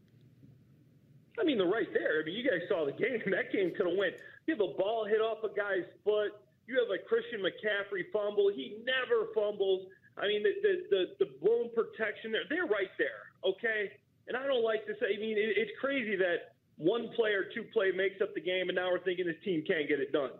I 1.38 1.44
mean, 1.44 1.58
they're 1.58 1.66
right 1.66 1.92
there. 1.92 2.22
I 2.22 2.24
mean, 2.24 2.34
you 2.34 2.48
guys 2.48 2.66
saw 2.68 2.86
the 2.86 2.92
game. 2.92 3.20
That 3.30 3.52
game 3.52 3.72
could 3.76 3.86
have 3.86 3.98
went. 3.98 4.14
You 4.46 4.54
have 4.54 4.62
a 4.64 4.72
ball 4.78 5.04
hit 5.04 5.20
off 5.20 5.44
a 5.44 5.48
guy's 5.48 5.84
foot. 6.04 6.32
You 6.66 6.80
have 6.80 6.88
a 6.88 7.02
Christian 7.06 7.40
McCaffrey 7.40 8.08
fumble. 8.12 8.48
He 8.48 8.78
never 8.86 9.28
fumbles. 9.34 9.86
I 10.16 10.28
mean, 10.28 10.42
the 10.42 10.54
the 10.62 10.74
the, 10.90 11.26
the 11.26 11.30
blown 11.42 11.68
protection 11.74 12.32
there, 12.32 12.46
they're 12.48 12.70
right 12.70 12.90
there. 12.96 13.28
Okay, 13.44 13.92
and 14.28 14.36
I 14.36 14.46
don't 14.46 14.62
like 14.62 14.86
to 14.86 14.94
say. 15.00 15.12
I 15.16 15.20
mean, 15.20 15.36
it, 15.36 15.58
it's 15.58 15.72
crazy 15.80 16.16
that 16.16 16.53
one 16.76 17.08
play 17.14 17.30
or 17.32 17.46
two 17.54 17.64
play 17.72 17.92
makes 17.94 18.20
up 18.20 18.34
the 18.34 18.42
game, 18.42 18.68
and 18.68 18.76
now 18.76 18.90
we're 18.90 19.04
thinking 19.04 19.26
this 19.26 19.38
team 19.44 19.62
can't 19.66 19.88
get 19.88 20.00
it 20.00 20.10
done. 20.12 20.30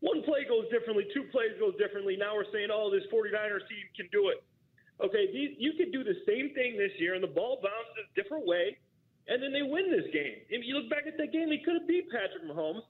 One 0.00 0.22
play 0.22 0.44
goes 0.44 0.68
differently, 0.68 1.06
two 1.14 1.24
plays 1.30 1.54
goes 1.58 1.72
differently. 1.78 2.16
Now 2.18 2.34
we're 2.34 2.50
saying, 2.52 2.68
oh, 2.68 2.90
this 2.90 3.06
49ers 3.08 3.64
team 3.70 3.86
can 3.96 4.08
do 4.12 4.28
it. 4.28 4.42
Okay, 5.02 5.32
these, 5.32 5.56
you 5.58 5.74
could 5.74 5.90
do 5.90 6.04
the 6.04 6.18
same 6.26 6.54
thing 6.54 6.76
this 6.76 6.92
year, 6.98 7.14
and 7.14 7.22
the 7.22 7.30
ball 7.30 7.58
bounces 7.62 8.04
a 8.04 8.14
different 8.14 8.46
way, 8.46 8.78
and 9.26 9.42
then 9.42 9.50
they 9.50 9.62
win 9.62 9.90
this 9.90 10.06
game. 10.12 10.44
If 10.50 10.66
you 10.66 10.76
look 10.78 10.90
back 10.90 11.06
at 11.06 11.16
that 11.18 11.32
game, 11.32 11.48
they 11.48 11.62
could 11.64 11.74
have 11.80 11.88
beat 11.88 12.10
Patrick 12.10 12.46
Mahomes. 12.46 12.84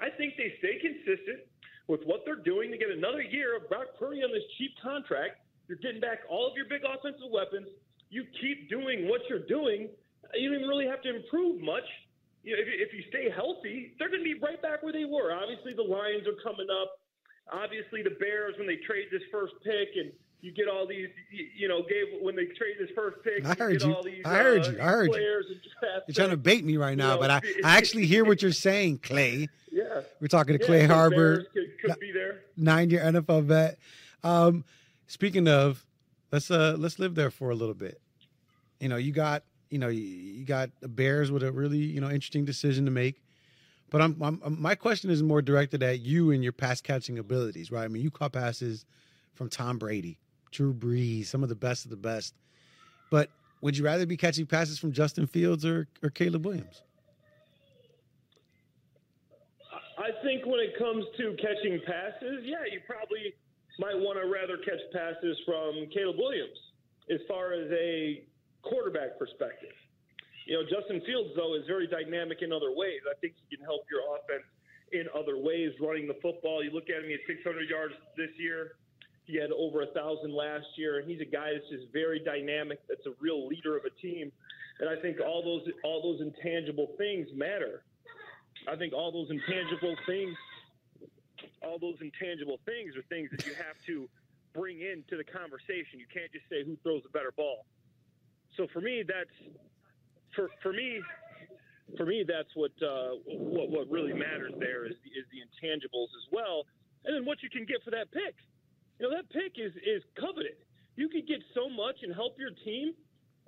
I 0.00 0.08
think 0.14 0.36
they 0.36 0.54
stay 0.60 0.80
consistent 0.80 1.44
with 1.88 2.00
what 2.04 2.22
they're 2.24 2.40
doing 2.40 2.70
to 2.70 2.78
get 2.78 2.88
another 2.88 3.20
year 3.20 3.56
of 3.56 3.68
Brock 3.68 3.98
Purdy 3.98 4.22
on 4.22 4.32
this 4.32 4.46
cheap 4.56 4.72
contract. 4.80 5.44
You're 5.68 5.82
getting 5.82 6.00
back 6.00 6.20
all 6.30 6.48
of 6.48 6.56
your 6.56 6.66
big 6.66 6.82
offensive 6.86 7.28
weapons. 7.30 7.68
You 8.08 8.24
keep 8.40 8.70
doing 8.70 9.08
what 9.08 9.20
you're 9.28 9.46
doing. 9.46 9.90
You 10.34 10.48
don't 10.48 10.58
even 10.58 10.68
really 10.68 10.86
have 10.86 11.02
to 11.02 11.10
improve 11.10 11.60
much. 11.60 11.84
You 12.42 12.56
know, 12.56 12.62
if, 12.62 12.66
you, 12.66 12.76
if 12.78 12.92
you 12.92 13.02
stay 13.08 13.30
healthy, 13.30 13.94
they're 13.98 14.08
going 14.08 14.20
to 14.20 14.34
be 14.34 14.38
right 14.40 14.60
back 14.60 14.82
where 14.82 14.92
they 14.92 15.04
were. 15.04 15.32
Obviously, 15.32 15.74
the 15.74 15.82
Lions 15.82 16.26
are 16.26 16.38
coming 16.42 16.66
up. 16.70 16.98
Obviously, 17.52 18.02
the 18.02 18.16
Bears 18.18 18.54
when 18.58 18.66
they 18.66 18.76
trade 18.76 19.06
this 19.10 19.22
first 19.30 19.54
pick 19.64 19.88
and 19.96 20.12
you 20.42 20.52
get 20.52 20.66
all 20.66 20.86
these, 20.86 21.08
you 21.56 21.68
know, 21.68 21.82
gave 21.82 22.20
when 22.20 22.34
they 22.34 22.46
trade 22.46 22.74
this 22.78 22.90
first 22.96 23.18
pick. 23.22 23.46
I 23.46 23.54
heard 23.54 23.80
you. 23.80 23.88
you 23.90 24.02
these, 24.04 24.24
I 24.24 24.38
heard 24.38 24.66
uh, 24.66 24.70
you. 24.70 24.80
I 24.80 24.86
heard 24.86 25.14
you. 25.14 25.42
You're 26.08 26.14
trying 26.14 26.30
to 26.30 26.36
bait 26.36 26.64
me 26.64 26.76
right 26.76 26.98
now, 26.98 27.10
you 27.10 27.14
know, 27.14 27.20
but 27.20 27.30
I, 27.30 27.40
I 27.64 27.76
actually 27.76 28.06
hear 28.06 28.24
what 28.24 28.42
you're 28.42 28.50
saying, 28.50 28.98
Clay. 28.98 29.48
Yeah. 29.70 30.00
We're 30.20 30.26
talking 30.26 30.58
to 30.58 30.62
yeah, 30.62 30.66
Clay 30.66 30.86
Harbor, 30.86 31.44
could, 31.52 31.78
could. 31.80 32.40
Nine-year 32.56 33.00
NFL 33.00 33.44
vet. 33.44 33.78
Um, 34.24 34.64
speaking 35.06 35.46
of, 35.46 35.84
let's 36.32 36.50
uh 36.50 36.74
let's 36.78 36.98
live 36.98 37.14
there 37.14 37.30
for 37.30 37.50
a 37.50 37.54
little 37.54 37.74
bit. 37.74 38.00
You 38.80 38.88
know, 38.88 38.96
you 38.96 39.12
got 39.12 39.44
you 39.72 39.78
know 39.78 39.88
you, 39.88 40.02
you 40.02 40.44
got 40.44 40.70
the 40.80 40.88
Bears 40.88 41.32
with 41.32 41.42
a 41.42 41.50
really 41.50 41.78
you 41.78 42.00
know 42.00 42.10
interesting 42.10 42.44
decision 42.44 42.84
to 42.84 42.90
make. 42.90 43.22
But 43.90 44.00
I'm, 44.00 44.16
I'm, 44.22 44.60
my 44.60 44.74
question 44.74 45.10
is 45.10 45.22
more 45.22 45.42
directed 45.42 45.82
at 45.82 46.00
you 46.00 46.30
and 46.30 46.42
your 46.42 46.52
pass 46.52 46.80
catching 46.80 47.18
abilities, 47.18 47.70
right? 47.70 47.84
I 47.84 47.88
mean, 47.88 48.02
you 48.02 48.10
caught 48.10 48.32
passes 48.32 48.86
from 49.34 49.50
Tom 49.50 49.76
Brady, 49.76 50.18
Drew 50.50 50.72
Brees, 50.72 51.26
some 51.26 51.42
of 51.42 51.50
the 51.50 51.54
best 51.54 51.84
of 51.84 51.90
the 51.90 51.96
best. 51.98 52.34
But 53.10 53.28
would 53.60 53.76
you 53.76 53.84
rather 53.84 54.06
be 54.06 54.16
catching 54.16 54.46
passes 54.46 54.78
from 54.78 54.92
Justin 54.92 55.26
Fields 55.26 55.66
or, 55.66 55.88
or 56.02 56.08
Caleb 56.08 56.46
Williams? 56.46 56.80
I 59.98 60.10
think 60.24 60.46
when 60.46 60.60
it 60.60 60.78
comes 60.78 61.04
to 61.18 61.36
catching 61.36 61.78
passes, 61.84 62.44
yeah, 62.44 62.64
you 62.72 62.80
probably 62.86 63.34
might 63.78 63.94
want 63.94 64.18
to 64.18 64.26
rather 64.26 64.56
catch 64.56 64.80
passes 64.92 65.36
from 65.44 65.86
Caleb 65.92 66.16
Williams 66.16 66.58
as 67.10 67.20
far 67.28 67.52
as 67.52 67.70
a 67.70 68.24
quarterback 68.62 69.18
perspective. 69.18 69.74
You 70.46 70.58
know, 70.58 70.64
Justin 70.66 71.00
Fields, 71.06 71.30
though, 71.36 71.54
is 71.54 71.62
very 71.66 71.86
dynamic 71.86 72.42
in 72.42 72.52
other 72.52 72.74
ways. 72.74 73.00
I 73.06 73.14
think 73.20 73.34
he 73.38 73.56
can 73.56 73.64
help 73.64 73.86
your 73.90 74.02
offense 74.16 74.46
in 74.90 75.06
other 75.14 75.38
ways 75.38 75.72
running 75.80 76.06
the 76.06 76.18
football. 76.20 76.62
You 76.62 76.70
look 76.70 76.90
at 76.90 77.02
him, 77.02 77.06
he 77.06 77.12
had 77.12 77.26
600 77.26 77.68
yards 77.68 77.94
this 78.16 78.30
year. 78.38 78.76
He 79.24 79.38
had 79.38 79.50
over 79.52 79.82
a 79.82 79.90
thousand 79.94 80.34
last 80.34 80.66
year, 80.76 80.98
and 80.98 81.08
he's 81.08 81.20
a 81.20 81.28
guy 81.28 81.54
that's 81.54 81.68
just 81.70 81.92
very 81.92 82.18
dynamic. 82.18 82.80
That's 82.88 83.06
a 83.06 83.14
real 83.20 83.46
leader 83.46 83.76
of 83.76 83.84
a 83.84 83.94
team, 84.02 84.32
and 84.80 84.88
I 84.88 85.00
think 85.00 85.20
all 85.20 85.42
those 85.42 85.62
all 85.84 86.02
those 86.02 86.20
intangible 86.20 86.90
things 86.98 87.28
matter. 87.32 87.84
I 88.66 88.74
think 88.74 88.92
all 88.92 89.12
those 89.12 89.30
intangible 89.30 89.94
things, 90.06 90.36
all 91.62 91.78
those 91.78 91.98
intangible 92.00 92.58
things 92.66 92.96
are 92.96 93.02
things 93.08 93.30
that 93.30 93.46
you 93.46 93.54
have 93.54 93.78
to 93.86 94.08
bring 94.52 94.82
into 94.82 95.16
the 95.16 95.24
conversation. 95.24 96.02
You 96.02 96.10
can't 96.12 96.30
just 96.32 96.48
say 96.50 96.64
who 96.64 96.76
throws 96.82 97.02
the 97.04 97.10
better 97.10 97.32
ball. 97.36 97.64
So 98.56 98.66
for 98.72 98.80
me, 98.80 99.02
that's 99.06 99.36
for 100.34 100.50
for 100.62 100.72
me. 100.72 101.00
For 101.96 102.06
me, 102.06 102.24
that's 102.24 102.48
what 102.54 102.72
uh, 102.80 103.20
what 103.26 103.68
what 103.68 103.84
really 103.90 104.12
matters. 104.12 104.52
There 104.58 104.86
is 104.86 104.96
is 105.12 105.26
the 105.28 105.44
intangibles 105.44 106.08
as 106.16 106.26
well, 106.32 106.64
and 107.04 107.12
then 107.12 107.24
what 107.24 107.42
you 107.42 107.50
can 107.50 107.66
get 107.66 107.84
for 107.84 107.90
that 107.92 108.08
pick. 108.12 108.32
You 108.98 109.08
know, 109.08 109.12
that 109.16 109.28
pick 109.28 109.60
is 109.60 109.72
is 109.84 110.00
coveted. 110.16 110.56
You 110.96 111.08
could 111.08 111.28
get 111.28 111.40
so 111.52 111.68
much 111.68 112.00
and 112.04 112.12
help 112.14 112.36
your 112.40 112.52
team 112.64 112.92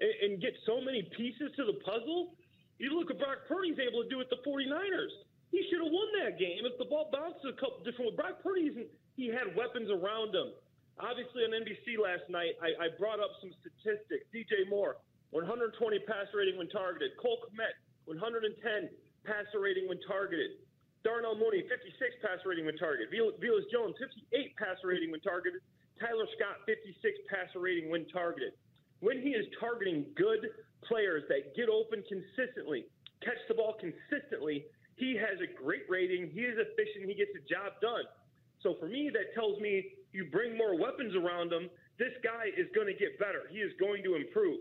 and, 0.01 0.13
and 0.25 0.31
get 0.41 0.53
so 0.65 0.81
many 0.81 1.05
pieces 1.17 1.53
to 1.57 1.65
the 1.65 1.77
puzzle. 1.85 2.37
You 2.77 2.93
look 2.99 3.09
at 3.13 3.21
Brock 3.21 3.49
Purdy's 3.49 3.79
able 3.81 4.03
to 4.03 4.09
do 4.09 4.21
it 4.21 4.29
with 4.29 4.33
the 4.33 4.43
49ers. 4.45 5.15
He 5.53 5.63
should 5.71 5.79
have 5.79 5.93
won 5.93 6.09
that 6.25 6.35
game 6.41 6.67
if 6.67 6.75
the 6.83 6.89
ball 6.89 7.09
bounced 7.13 7.45
a 7.47 7.55
couple 7.55 7.85
different. 7.87 8.13
ways. 8.13 8.19
Brock 8.19 8.43
Purdy's 8.43 8.75
he 9.15 9.31
had 9.31 9.55
weapons 9.55 9.89
around 9.89 10.35
him. 10.35 10.51
Obviously, 11.03 11.43
on 11.43 11.51
NBC 11.51 11.99
last 11.99 12.31
night, 12.31 12.55
I, 12.63 12.87
I 12.87 12.87
brought 12.95 13.19
up 13.19 13.35
some 13.43 13.51
statistics. 13.59 14.31
DJ 14.31 14.63
Moore, 14.71 15.03
120 15.35 15.75
passer 16.07 16.39
rating 16.39 16.55
when 16.55 16.71
targeted. 16.71 17.19
Cole 17.19 17.43
Kmet, 17.51 17.75
110 18.07 18.55
passer 19.27 19.59
rating 19.59 19.91
when 19.91 19.99
targeted. 20.07 20.63
Darnell 21.03 21.35
Mooney, 21.35 21.67
56 21.67 21.99
passer 22.23 22.49
rating 22.49 22.65
when 22.65 22.79
targeted. 22.79 23.11
Velus 23.11 23.67
Jones, 23.75 23.99
58 23.99 24.57
passer 24.57 24.89
rating 24.89 25.11
when 25.11 25.21
targeted. 25.21 25.61
Tyler 25.99 26.31
Scott, 26.39 26.63
56 26.65 26.95
passer 27.27 27.61
rating 27.61 27.91
when 27.91 28.07
targeted. 28.09 28.55
When 29.03 29.21
he 29.21 29.35
is 29.35 29.45
targeting 29.59 30.07
good 30.17 30.49
players 30.87 31.27
that 31.29 31.55
get 31.59 31.69
open 31.69 32.07
consistently, 32.07 32.87
catch 33.21 33.41
the 33.51 33.55
ball 33.59 33.77
consistently, 33.77 34.65
he 34.97 35.19
has 35.19 35.43
a 35.43 35.51
great 35.51 35.85
rating. 35.91 36.31
He 36.31 36.47
is 36.47 36.57
efficient. 36.57 37.11
He 37.11 37.15
gets 37.19 37.35
the 37.35 37.43
job 37.45 37.83
done. 37.83 38.07
So 38.63 38.79
for 38.79 38.87
me, 38.87 39.11
that 39.13 39.35
tells 39.35 39.61
me 39.61 39.93
you 40.15 40.25
bring 40.25 40.57
more 40.57 40.81
weapons 40.81 41.15
around 41.15 41.53
him. 41.53 41.69
This 41.99 42.13
guy 42.23 42.47
is 42.57 42.69
going 42.75 42.87
to 42.87 42.95
get 42.95 43.19
better. 43.19 43.43
He 43.51 43.59
is 43.59 43.73
going 43.79 44.03
to 44.05 44.15
improve. 44.15 44.61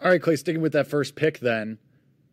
All 0.00 0.10
right, 0.10 0.20
Clay, 0.20 0.36
sticking 0.36 0.60
with 0.60 0.72
that 0.72 0.86
first 0.86 1.16
pick 1.16 1.40
then. 1.40 1.78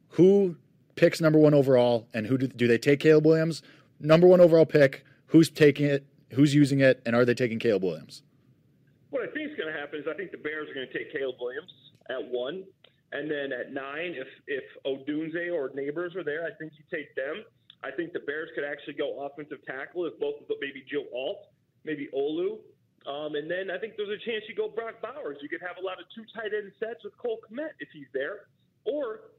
Who 0.10 0.58
picks 0.96 1.22
number 1.22 1.40
one 1.40 1.54
overall 1.54 2.08
and 2.14 2.28
who 2.28 2.38
do, 2.38 2.48
do 2.48 2.68
they 2.68 2.78
take 2.78 3.00
Caleb 3.00 3.26
Williams? 3.26 3.64
Number 4.00 4.28
one 4.28 4.42
overall 4.42 4.66
pick, 4.66 5.06
who's 5.28 5.50
taking 5.50 5.86
it, 5.86 6.06
who's 6.32 6.54
using 6.54 6.82
it, 6.82 7.02
and 7.06 7.16
are 7.16 7.24
they 7.24 7.34
taking 7.34 7.60
Caleb 7.60 7.84
Williams? 7.84 8.24
What 9.10 9.24
I 9.24 9.32
think 9.32 9.52
is 9.52 9.58
going 9.58 9.74
to 9.74 9.80
happen 9.80 10.00
is 10.00 10.06
I 10.10 10.14
think 10.16 10.32
the 10.32 10.38
Bears 10.38 10.70
are 10.70 10.74
going 10.74 10.88
to 10.88 10.94
take 10.94 11.14
Caleb 11.14 11.36
Williams 11.40 11.72
at 12.10 12.20
one. 12.30 12.64
And 13.14 13.30
then 13.30 13.52
at 13.52 13.74
nine, 13.74 14.16
if 14.16 14.28
if 14.48 14.64
Odunze 14.86 15.54
or 15.54 15.70
Nabers 15.70 16.16
are 16.16 16.24
there, 16.24 16.46
I 16.46 16.52
think 16.58 16.72
you 16.78 16.84
take 16.90 17.14
them. 17.16 17.44
I 17.84 17.92
think 17.92 18.14
the 18.14 18.20
Bears 18.20 18.50
could 18.56 18.64
actually 18.64 18.94
go 18.94 19.26
offensive 19.26 19.60
tackle 19.66 20.06
if 20.06 20.18
both 20.20 20.40
of 20.40 20.48
them, 20.48 20.58
maybe 20.62 20.84
Joe 20.90 21.04
Alt, 21.14 21.48
maybe 21.84 22.10
Olu. 22.14 22.60
Um, 23.10 23.34
and 23.34 23.50
then 23.50 23.74
I 23.74 23.82
think 23.82 23.98
there's 23.98 24.14
a 24.14 24.22
chance 24.22 24.46
you 24.46 24.54
go 24.54 24.70
Brock 24.70 25.02
Bowers. 25.02 25.38
You 25.42 25.50
could 25.50 25.62
have 25.62 25.82
a 25.82 25.86
lot 25.86 25.98
of 25.98 26.06
two 26.14 26.22
tight 26.34 26.54
end 26.54 26.72
sets 26.78 27.04
with 27.04 27.18
Cole 27.18 27.40
Kmet 27.50 27.74
if 27.80 27.90
he's 27.94 28.10
there. 28.14 28.46
Or 28.86 29.34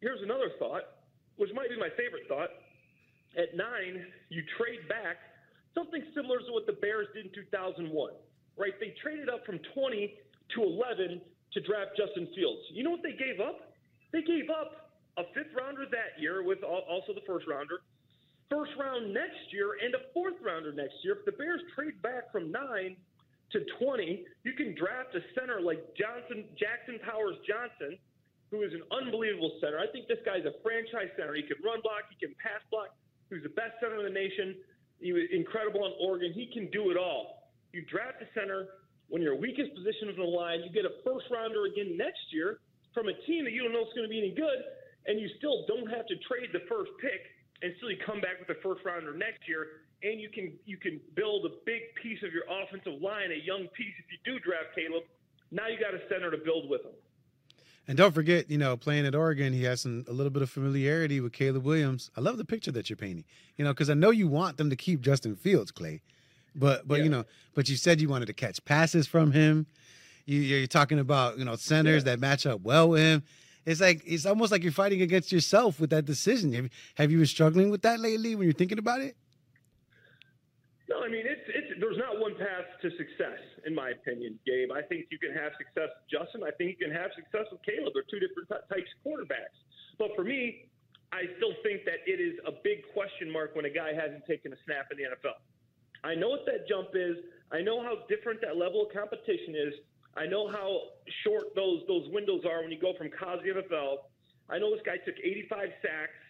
here's 0.00 0.22
another 0.22 0.54
thought, 0.58 1.02
which 1.36 1.50
might 1.54 1.70
be 1.70 1.78
my 1.78 1.90
favorite 1.98 2.30
thought. 2.30 2.50
At 3.34 3.56
nine, 3.56 4.06
you 4.28 4.42
trade 4.58 4.86
back 4.88 5.18
something 5.74 6.02
similar 6.14 6.38
to 6.38 6.52
what 6.52 6.66
the 6.66 6.76
Bears 6.78 7.08
did 7.14 7.26
in 7.26 7.32
2001, 7.32 7.90
right? 8.58 8.74
They 8.78 8.94
traded 9.02 9.28
up 9.28 9.46
from 9.46 9.58
20 9.74 10.14
to 10.54 10.58
11 10.62 11.20
to 11.54 11.58
draft 11.64 11.96
Justin 11.96 12.28
Fields. 12.36 12.60
You 12.70 12.84
know 12.84 12.90
what 12.92 13.02
they 13.02 13.16
gave 13.16 13.40
up? 13.40 13.72
They 14.12 14.22
gave 14.22 14.52
up 14.52 14.92
a 15.16 15.24
fifth 15.34 15.52
rounder 15.56 15.84
that 15.90 16.20
year 16.20 16.44
with 16.44 16.62
also 16.62 17.12
the 17.12 17.24
first 17.26 17.46
rounder, 17.48 17.80
first 18.52 18.76
round 18.76 19.08
next 19.16 19.48
year, 19.48 19.80
and 19.80 19.96
a 19.96 20.12
fourth 20.12 20.36
rounder 20.44 20.76
next 20.76 21.00
year. 21.00 21.16
If 21.16 21.24
the 21.24 21.32
Bears 21.32 21.64
trade 21.72 21.96
back 22.04 22.28
from 22.28 22.52
nine 22.52 23.00
to 23.56 23.64
20, 23.80 24.28
you 24.44 24.52
can 24.52 24.76
draft 24.76 25.16
a 25.16 25.24
center 25.32 25.64
like 25.64 25.80
Johnson, 25.96 26.44
Jackson 26.60 27.00
Powers 27.00 27.40
Johnson, 27.48 27.96
who 28.52 28.60
is 28.60 28.76
an 28.76 28.84
unbelievable 28.92 29.56
center. 29.64 29.80
I 29.80 29.88
think 29.88 30.04
this 30.04 30.20
guy's 30.28 30.44
a 30.44 30.52
franchise 30.60 31.08
center. 31.16 31.32
He 31.32 31.48
can 31.48 31.56
run 31.64 31.80
block, 31.80 32.12
he 32.12 32.20
can 32.20 32.36
pass 32.36 32.60
block. 32.68 32.92
Who's 33.32 33.40
the 33.40 33.56
best 33.56 33.80
center 33.80 33.96
in 34.04 34.04
the 34.04 34.12
nation. 34.12 34.60
He 35.00 35.16
was 35.16 35.24
incredible 35.32 35.88
on 35.88 35.96
Oregon. 36.04 36.36
He 36.36 36.52
can 36.52 36.68
do 36.68 36.92
it 36.92 37.00
all. 37.00 37.48
You 37.72 37.80
draft 37.88 38.20
a 38.20 38.28
center 38.36 38.68
when 39.08 39.24
your 39.24 39.34
weakest 39.40 39.72
position 39.72 40.12
is 40.12 40.20
on 40.20 40.28
the 40.28 40.36
line. 40.36 40.60
You 40.60 40.68
get 40.68 40.84
a 40.84 41.00
first 41.00 41.32
rounder 41.32 41.64
again 41.64 41.96
next 41.96 42.28
year 42.28 42.60
from 42.92 43.08
a 43.08 43.16
team 43.24 43.48
that 43.48 43.56
you 43.56 43.64
don't 43.64 43.72
know 43.72 43.88
is 43.88 43.94
going 43.96 44.04
to 44.04 44.12
be 44.12 44.20
any 44.20 44.36
good 44.36 44.60
and 45.08 45.18
you 45.18 45.26
still 45.40 45.64
don't 45.66 45.88
have 45.88 46.06
to 46.06 46.16
trade 46.28 46.52
the 46.52 46.62
first 46.68 46.92
pick 47.00 47.24
and 47.62 47.72
still 47.78 47.90
you 47.90 47.96
come 48.04 48.20
back 48.20 48.38
with 48.40 48.50
a 48.50 48.60
first 48.60 48.84
rounder 48.84 49.14
next 49.16 49.48
year 49.48 49.82
and 50.02 50.20
you 50.20 50.28
can 50.28 50.52
you 50.66 50.76
can 50.76 51.00
build 51.14 51.46
a 51.46 51.50
big 51.64 51.82
piece 52.02 52.22
of 52.22 52.32
your 52.32 52.44
offensive 52.50 53.00
line, 53.00 53.30
a 53.30 53.44
young 53.44 53.68
piece 53.76 53.94
if 53.98 54.06
you 54.10 54.18
do 54.24 54.38
draft 54.40 54.74
Caleb. 54.74 55.04
Now 55.50 55.68
you 55.68 55.78
got 55.78 55.94
a 55.94 56.00
center 56.08 56.30
to 56.30 56.38
build 56.38 56.68
with 56.68 56.82
him. 56.82 56.92
And 57.88 57.98
don't 57.98 58.14
forget, 58.14 58.48
you 58.48 58.58
know, 58.58 58.76
playing 58.76 59.06
at 59.06 59.14
Oregon, 59.14 59.52
he 59.52 59.64
has 59.64 59.80
some 59.80 60.04
a 60.08 60.12
little 60.12 60.30
bit 60.30 60.42
of 60.42 60.50
familiarity 60.50 61.20
with 61.20 61.32
Caleb 61.32 61.64
Williams. 61.64 62.10
I 62.16 62.20
love 62.20 62.38
the 62.38 62.44
picture 62.44 62.72
that 62.72 62.88
you're 62.88 62.96
painting. 62.96 63.24
You 63.56 63.64
know, 63.64 63.72
because 63.72 63.90
I 63.90 63.94
know 63.94 64.10
you 64.10 64.28
want 64.28 64.56
them 64.56 64.70
to 64.70 64.76
keep 64.76 65.00
Justin 65.00 65.36
Fields, 65.36 65.70
Clay. 65.70 66.02
But 66.54 66.86
but 66.86 66.98
yeah. 66.98 67.04
you 67.04 67.10
know, 67.10 67.24
but 67.54 67.68
you 67.68 67.76
said 67.76 68.00
you 68.00 68.08
wanted 68.08 68.26
to 68.26 68.34
catch 68.34 68.64
passes 68.64 69.06
from 69.06 69.32
him. 69.32 69.66
You, 70.24 70.62
are 70.62 70.66
talking 70.66 70.98
about 70.98 71.38
you 71.38 71.44
know 71.44 71.56
centers 71.56 72.04
yeah. 72.04 72.12
that 72.12 72.20
match 72.20 72.46
up 72.46 72.60
well 72.60 72.90
with 72.90 73.00
him 73.00 73.22
it's 73.64 73.80
like 73.80 74.02
it's 74.04 74.26
almost 74.26 74.52
like 74.52 74.62
you're 74.62 74.72
fighting 74.72 75.02
against 75.02 75.32
yourself 75.32 75.80
with 75.80 75.90
that 75.90 76.04
decision. 76.04 76.52
Have, 76.52 76.68
have 76.96 77.10
you 77.10 77.18
been 77.18 77.26
struggling 77.26 77.70
with 77.70 77.82
that 77.82 78.00
lately 78.00 78.34
when 78.34 78.44
you're 78.44 78.54
thinking 78.54 78.78
about 78.78 79.00
it? 79.00 79.16
No, 80.88 81.02
I 81.02 81.08
mean 81.08 81.24
it's 81.26 81.46
it's 81.48 81.80
there's 81.80 81.98
not 81.98 82.20
one 82.20 82.34
path 82.36 82.66
to 82.82 82.90
success 82.96 83.40
in 83.66 83.74
my 83.74 83.90
opinion, 83.90 84.38
Gabe. 84.46 84.70
I 84.72 84.82
think 84.82 85.06
you 85.10 85.18
can 85.18 85.32
have 85.32 85.52
success 85.58 85.90
with 85.94 86.08
Justin. 86.10 86.42
I 86.42 86.50
think 86.58 86.74
you 86.74 86.80
can 86.86 86.94
have 86.94 87.10
success 87.14 87.46
with 87.50 87.62
Caleb. 87.62 87.94
They're 87.94 88.08
two 88.10 88.18
different 88.18 88.50
types 88.50 88.90
of 88.90 88.98
quarterbacks. 89.06 89.54
But 89.98 90.14
for 90.16 90.24
me, 90.24 90.66
I 91.12 91.28
still 91.36 91.54
think 91.62 91.84
that 91.84 92.02
it 92.08 92.18
is 92.18 92.40
a 92.46 92.52
big 92.64 92.82
question 92.92 93.30
mark 93.30 93.54
when 93.54 93.64
a 93.64 93.72
guy 93.72 93.94
hasn't 93.94 94.26
taken 94.26 94.52
a 94.52 94.58
snap 94.64 94.90
in 94.90 94.98
the 94.98 95.06
NFL. 95.14 95.38
I 96.02 96.14
know 96.14 96.30
what 96.30 96.46
that 96.46 96.66
jump 96.66 96.90
is. 96.94 97.16
I 97.52 97.62
know 97.62 97.82
how 97.82 98.02
different 98.08 98.40
that 98.42 98.56
level 98.56 98.88
of 98.88 98.90
competition 98.90 99.54
is. 99.54 99.74
I 100.16 100.26
know 100.26 100.48
how 100.48 100.92
short 101.24 101.54
those 101.54 101.82
those 101.88 102.08
windows 102.12 102.42
are 102.44 102.60
when 102.62 102.70
you 102.70 102.80
go 102.80 102.92
from 102.98 103.08
college 103.10 103.44
to 103.44 103.54
NFL. 103.54 104.08
I 104.50 104.58
know 104.58 104.70
this 104.70 104.84
guy 104.84 104.98
took 104.98 105.16
85 105.22 105.70
sacks. 105.80 106.20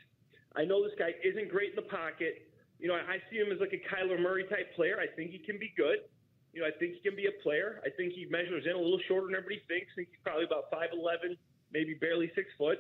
I 0.55 0.65
know 0.65 0.85
this 0.85 0.95
guy 0.99 1.11
isn't 1.25 1.51
great 1.51 1.71
in 1.71 1.77
the 1.77 1.89
pocket. 1.91 2.47
You 2.79 2.89
know, 2.89 2.95
I, 2.95 3.19
I 3.19 3.23
see 3.31 3.39
him 3.39 3.51
as 3.51 3.59
like 3.59 3.75
a 3.75 3.83
Kyler 3.83 4.21
Murray 4.21 4.45
type 4.45 4.75
player. 4.77 5.01
I 5.01 5.09
think 5.11 5.31
he 5.31 5.39
can 5.39 5.59
be 5.59 5.73
good. 5.77 6.07
You 6.53 6.61
know, 6.61 6.69
I 6.69 6.75
think 6.79 6.95
he 6.95 7.01
can 7.01 7.17
be 7.17 7.27
a 7.27 7.37
player. 7.43 7.81
I 7.83 7.91
think 7.97 8.13
he 8.13 8.29
measures 8.29 8.69
in 8.69 8.77
a 8.77 8.79
little 8.79 9.01
shorter 9.09 9.27
than 9.27 9.35
everybody 9.35 9.65
thinks. 9.67 9.89
I 9.97 10.05
think 10.05 10.09
he's 10.13 10.23
probably 10.23 10.45
about 10.45 10.69
5'11, 10.71 11.41
maybe 11.73 11.97
barely 11.97 12.31
six 12.37 12.53
foot. 12.59 12.79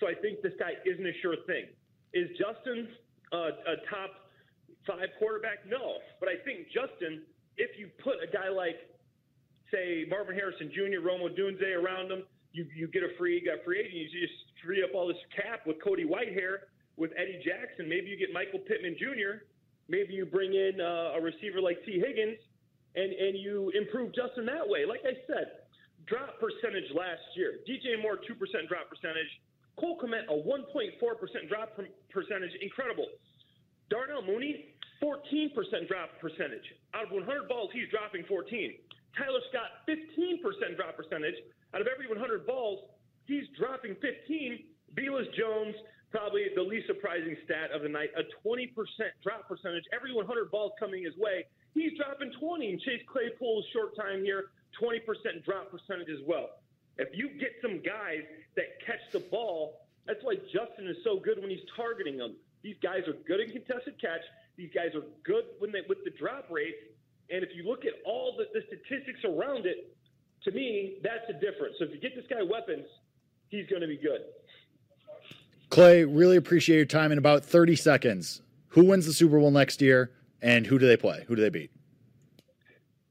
So 0.00 0.10
I 0.10 0.14
think 0.18 0.42
this 0.42 0.52
guy 0.58 0.74
isn't 0.84 1.06
a 1.06 1.14
sure 1.22 1.38
thing. 1.46 1.70
Is 2.12 2.28
Justin 2.36 2.90
uh, 3.32 3.54
a 3.64 3.76
top 3.88 4.26
five 4.84 5.14
quarterback? 5.18 5.64
No. 5.64 6.02
But 6.18 6.28
I 6.28 6.36
think 6.44 6.66
Justin, 6.74 7.22
if 7.56 7.78
you 7.78 7.88
put 8.02 8.18
a 8.18 8.26
guy 8.26 8.50
like 8.50 8.76
say 9.70 10.04
Marvin 10.08 10.34
Harrison 10.34 10.70
Jr., 10.72 11.00
Rome 11.04 11.22
Odunze 11.22 11.64
around 11.76 12.10
him, 12.10 12.22
you 12.52 12.66
you 12.74 12.88
get 12.88 13.02
a 13.02 13.12
free 13.18 13.40
got 13.44 13.64
free 13.64 13.80
agent. 13.80 13.94
You 13.94 14.26
just 14.26 14.38
free 14.64 14.82
up 14.82 14.90
all 14.94 15.06
this 15.06 15.20
cap 15.34 15.66
with 15.66 15.76
Cody 15.82 16.04
Whitehair, 16.04 16.72
with 16.96 17.12
Eddie 17.16 17.40
Jackson. 17.44 17.88
Maybe 17.88 18.08
you 18.08 18.16
get 18.16 18.32
Michael 18.32 18.60
Pittman 18.60 18.96
Jr. 18.98 19.44
Maybe 19.88 20.14
you 20.14 20.26
bring 20.26 20.54
in 20.54 20.80
uh, 20.80 21.18
a 21.18 21.20
receiver 21.20 21.60
like 21.60 21.78
Tee 21.84 22.00
Higgins, 22.00 22.38
and 22.96 23.12
and 23.12 23.36
you 23.36 23.70
improve 23.76 24.14
Justin 24.14 24.46
that 24.46 24.64
way. 24.66 24.86
Like 24.88 25.04
I 25.04 25.14
said, 25.26 25.68
drop 26.08 26.40
percentage 26.40 26.88
last 26.96 27.22
year. 27.36 27.60
DJ 27.68 28.00
Moore 28.00 28.18
two 28.26 28.34
percent 28.34 28.68
drop 28.68 28.88
percentage. 28.88 29.30
Cole 29.76 30.00
Kmet 30.00 30.24
a 30.32 30.36
1.4 30.40 30.96
percent 31.20 31.52
drop 31.52 31.76
percentage. 31.76 32.52
Incredible. 32.62 33.06
Darnell 33.90 34.22
Mooney 34.22 34.72
14% 35.02 35.52
drop 35.88 36.08
percentage. 36.20 36.64
Out 36.94 37.04
of 37.06 37.12
100 37.12 37.48
balls, 37.48 37.70
he's 37.72 37.88
dropping 37.90 38.24
14. 38.24 38.72
Tyler 39.16 39.40
Scott, 39.48 39.82
15% 39.88 40.76
drop 40.76 40.96
percentage. 40.96 41.34
Out 41.74 41.80
of 41.80 41.88
every 41.88 42.06
100 42.06 42.46
balls, 42.46 42.84
he's 43.24 43.44
dropping 43.58 43.96
15. 43.96 44.60
Velus 44.94 45.28
Jones, 45.36 45.74
probably 46.10 46.46
the 46.54 46.62
least 46.62 46.86
surprising 46.86 47.36
stat 47.44 47.70
of 47.74 47.82
the 47.82 47.88
night, 47.88 48.10
a 48.16 48.24
20% 48.46 48.72
drop 49.22 49.48
percentage. 49.48 49.84
Every 49.92 50.14
100 50.14 50.50
balls 50.50 50.72
coming 50.78 51.04
his 51.04 51.16
way, 51.16 51.44
he's 51.74 51.92
dropping 51.96 52.32
20. 52.38 52.70
And 52.70 52.80
Chase 52.80 53.02
Claypool's 53.08 53.64
short 53.72 53.96
time 53.96 54.22
here, 54.22 54.52
20% 54.80 55.00
drop 55.44 55.70
percentage 55.70 56.08
as 56.08 56.22
well. 56.26 56.60
If 56.98 57.08
you 57.12 57.28
get 57.40 57.52
some 57.60 57.82
guys 57.84 58.24
that 58.56 58.80
catch 58.84 59.04
the 59.12 59.20
ball, 59.20 59.84
that's 60.06 60.20
why 60.22 60.36
Justin 60.52 60.88
is 60.88 60.96
so 61.04 61.18
good 61.18 61.40
when 61.40 61.50
he's 61.50 61.64
targeting 61.76 62.16
them. 62.16 62.36
These 62.62 62.76
guys 62.82 63.06
are 63.06 63.16
good 63.26 63.40
in 63.40 63.50
contested 63.50 64.00
catch. 64.00 64.22
These 64.56 64.70
guys 64.74 64.94
are 64.94 65.04
good 65.24 65.44
when 65.58 65.72
they 65.72 65.80
with 65.88 66.04
the 66.04 66.10
drop 66.10 66.48
rates. 66.50 66.78
And 67.30 67.42
if 67.42 67.50
you 67.54 67.64
look 67.64 67.84
at 67.84 67.94
all 68.04 68.36
the, 68.36 68.44
the 68.54 68.64
statistics 68.66 69.24
around 69.24 69.66
it, 69.66 69.96
to 70.44 70.50
me, 70.52 70.98
that's 71.02 71.26
the 71.26 71.34
difference. 71.34 71.74
So 71.78 71.84
if 71.84 71.90
you 71.90 72.00
get 72.00 72.14
this 72.14 72.24
guy 72.30 72.42
weapons, 72.42 72.86
he's 73.48 73.66
going 73.66 73.82
to 73.82 73.88
be 73.88 73.96
good. 73.96 74.20
Clay, 75.70 76.04
really 76.04 76.36
appreciate 76.36 76.76
your 76.76 76.86
time 76.86 77.10
in 77.10 77.18
about 77.18 77.44
30 77.44 77.74
seconds. 77.74 78.42
Who 78.68 78.84
wins 78.84 79.06
the 79.06 79.12
Super 79.12 79.40
Bowl 79.40 79.50
next 79.50 79.82
year, 79.82 80.12
and 80.40 80.64
who 80.64 80.78
do 80.78 80.86
they 80.86 80.96
play? 80.96 81.24
Who 81.26 81.34
do 81.34 81.42
they 81.42 81.48
beat? 81.48 81.72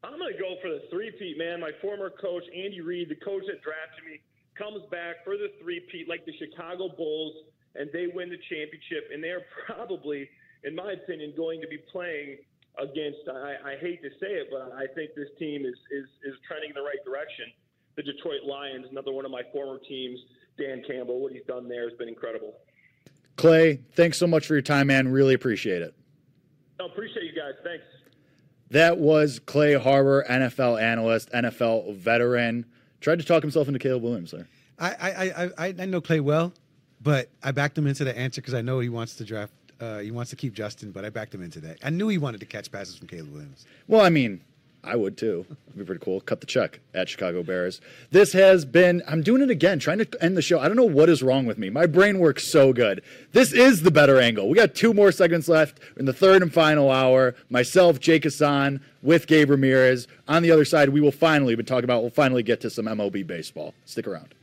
I'm 0.04 0.18
going 0.18 0.32
to 0.32 0.40
go 0.40 0.56
for 0.62 0.70
the 0.70 0.84
three-peat, 0.90 1.38
man. 1.38 1.60
My 1.60 1.72
former 1.82 2.10
coach, 2.10 2.44
Andy 2.56 2.80
Reid, 2.80 3.10
the 3.10 3.16
coach 3.16 3.44
that 3.48 3.62
drafted 3.62 4.06
me, 4.06 4.22
comes 4.58 4.84
back 4.90 5.26
for 5.26 5.36
the 5.36 5.52
three-peat 5.62 6.08
like 6.08 6.26
the 6.26 6.34
Chicago 6.38 6.88
Bulls, 6.96 7.34
and 7.76 7.90
they 7.92 8.08
win 8.08 8.30
the 8.30 8.40
championship. 8.50 9.10
And 9.12 9.22
they're 9.22 9.44
probably, 9.66 10.30
in 10.64 10.74
my 10.74 10.94
opinion, 10.94 11.34
going 11.36 11.60
to 11.60 11.68
be 11.68 11.80
playing– 11.92 12.38
against. 12.82 13.20
I, 13.30 13.74
I 13.74 13.76
hate 13.80 14.02
to 14.04 14.10
say 14.20 14.34
it, 14.34 14.48
but 14.52 14.74
I 14.76 14.86
think 14.94 15.12
this 15.16 15.30
team 15.40 15.66
is 15.66 15.76
is 15.92 16.06
is 16.24 16.36
trending 16.48 16.70
in 16.70 16.76
the 16.76 16.82
right 16.82 17.04
direction. 17.06 17.46
the 17.96 18.04
Detroit 18.04 18.44
Lions, 18.46 18.86
another 18.92 19.12
one 19.12 19.26
of 19.26 19.32
my 19.32 19.42
former 19.54 19.80
teams, 19.88 20.20
Dan 20.58 20.84
Campbell. 20.88 21.20
What 21.22 21.32
he's 21.32 21.46
done 21.48 21.68
there 21.68 21.88
has 21.90 21.98
been 21.98 22.10
incredible. 22.10 22.54
Clay, 23.38 23.82
thanks 23.94 24.18
so 24.18 24.28
much 24.28 24.48
for 24.48 24.54
your 24.54 24.62
time, 24.62 24.88
man. 24.88 25.08
Really 25.10 25.34
appreciate 25.34 25.82
it. 25.82 25.94
I 26.80 26.86
appreciate 26.86 27.24
you 27.24 27.34
guys. 27.34 27.54
Thanks. 27.64 27.84
That 28.72 28.98
was 28.98 29.40
Clay 29.40 29.74
Harbor, 29.74 30.26
NFL 30.30 30.82
analyst, 30.82 31.30
NFL 31.32 31.96
veteran. 31.96 32.66
Tried 33.00 33.20
to 33.20 33.26
talk 33.26 33.44
himself 33.44 33.68
into 33.68 33.80
Caleb 33.80 34.04
Williams 34.04 34.32
there. 34.32 34.48
I 34.80 34.90
I 34.90 35.64
I 35.68 35.68
I 35.80 35.86
know 35.86 36.02
Clay 36.02 36.20
well, 36.20 36.54
but 37.02 37.30
I 37.44 37.52
backed 37.52 37.78
him 37.78 37.88
into 37.88 38.04
the 38.04 38.18
answer 38.18 38.42
because 38.42 38.54
I 38.54 38.62
know 38.62 38.80
he 38.80 38.90
wants 38.90 39.16
to 39.18 39.24
draft. 39.26 39.54
Uh, 39.80 40.00
he 40.00 40.12
wants 40.12 40.30
to 40.30 40.36
keep 40.36 40.54
Justin, 40.54 40.92
but 40.92 41.04
I 41.04 41.10
backed 41.10 41.34
him 41.34 41.42
into 41.42 41.60
that. 41.62 41.78
I 41.84 41.90
knew 41.90 42.08
he 42.08 42.18
wanted 42.18 42.40
to 42.40 42.46
catch 42.46 42.72
passes 42.72 42.96
from 42.96 43.08
Caleb 43.08 43.34
Williams. 43.34 43.66
Well, 43.88 44.02
I 44.02 44.10
mean, 44.10 44.42
I 44.86 44.96
would 44.96 45.18
too. 45.18 45.46
It'd 45.50 45.80
be 45.80 45.84
pretty 45.84 46.04
cool. 46.04 46.22
Cut 46.22 46.42
the 46.42 46.48
check 46.48 46.80
at 46.94 47.10
Chicago 47.10 47.42
Bears. 47.44 47.82
This 48.12 48.34
has 48.34 48.66
been, 48.66 49.02
I'm 49.08 49.24
doing 49.24 49.42
it 49.42 49.50
again, 49.50 49.80
trying 49.80 49.98
to 49.98 50.08
end 50.22 50.38
the 50.38 50.42
show. 50.42 50.60
I 50.60 50.68
don't 50.68 50.78
know 50.78 50.84
what 50.84 51.10
is 51.10 51.24
wrong 51.24 51.46
with 51.46 51.58
me. 51.58 51.70
My 51.70 51.88
brain 51.88 52.20
works 52.20 52.50
so 52.50 52.72
good. 52.72 53.02
This 53.32 53.52
is 53.52 53.82
the 53.82 53.92
bettor 53.92 54.20
angle. 54.20 54.48
We 54.48 54.56
got 54.56 54.76
two 54.76 54.94
more 54.94 55.12
segments 55.12 55.48
left 55.48 55.80
in 55.98 56.06
the 56.06 56.14
third 56.14 56.42
and 56.44 56.54
final 56.54 56.92
hour. 56.92 57.36
Myself, 57.50 58.00
Jake 58.00 58.24
Hasan, 58.24 58.80
with 59.02 59.28
Gabe 59.28 59.50
Ramirez. 59.50 60.08
On 60.28 60.44
the 60.44 60.52
other 60.52 60.66
side, 60.66 60.90
we 60.90 61.02
will 61.02 61.12
finally, 61.12 61.56
been 61.56 61.66
talking 61.66 61.84
about, 61.84 62.02
we'll 62.02 62.12
finally 62.12 62.44
get 62.44 62.62
to 62.62 62.70
some 62.70 62.86
MLB 62.86 63.26
baseball. 63.26 63.74
Stick 63.86 64.08
around. 64.08 64.36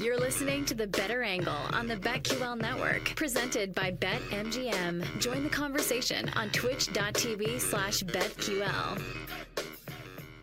You're 0.00 0.16
listening 0.16 0.64
to 0.66 0.74
The 0.74 0.86
Bettor 0.86 1.24
Angle 1.24 1.56
on 1.72 1.88
the 1.88 1.96
BetQL 1.96 2.60
network, 2.60 3.16
presented 3.16 3.74
by 3.74 3.90
BetMGM. 3.90 5.18
Join 5.18 5.42
the 5.42 5.50
conversation 5.50 6.28
on 6.36 6.50
twitch.tv 6.50 7.60
slash 7.60 8.04
BetQL. 8.04 9.02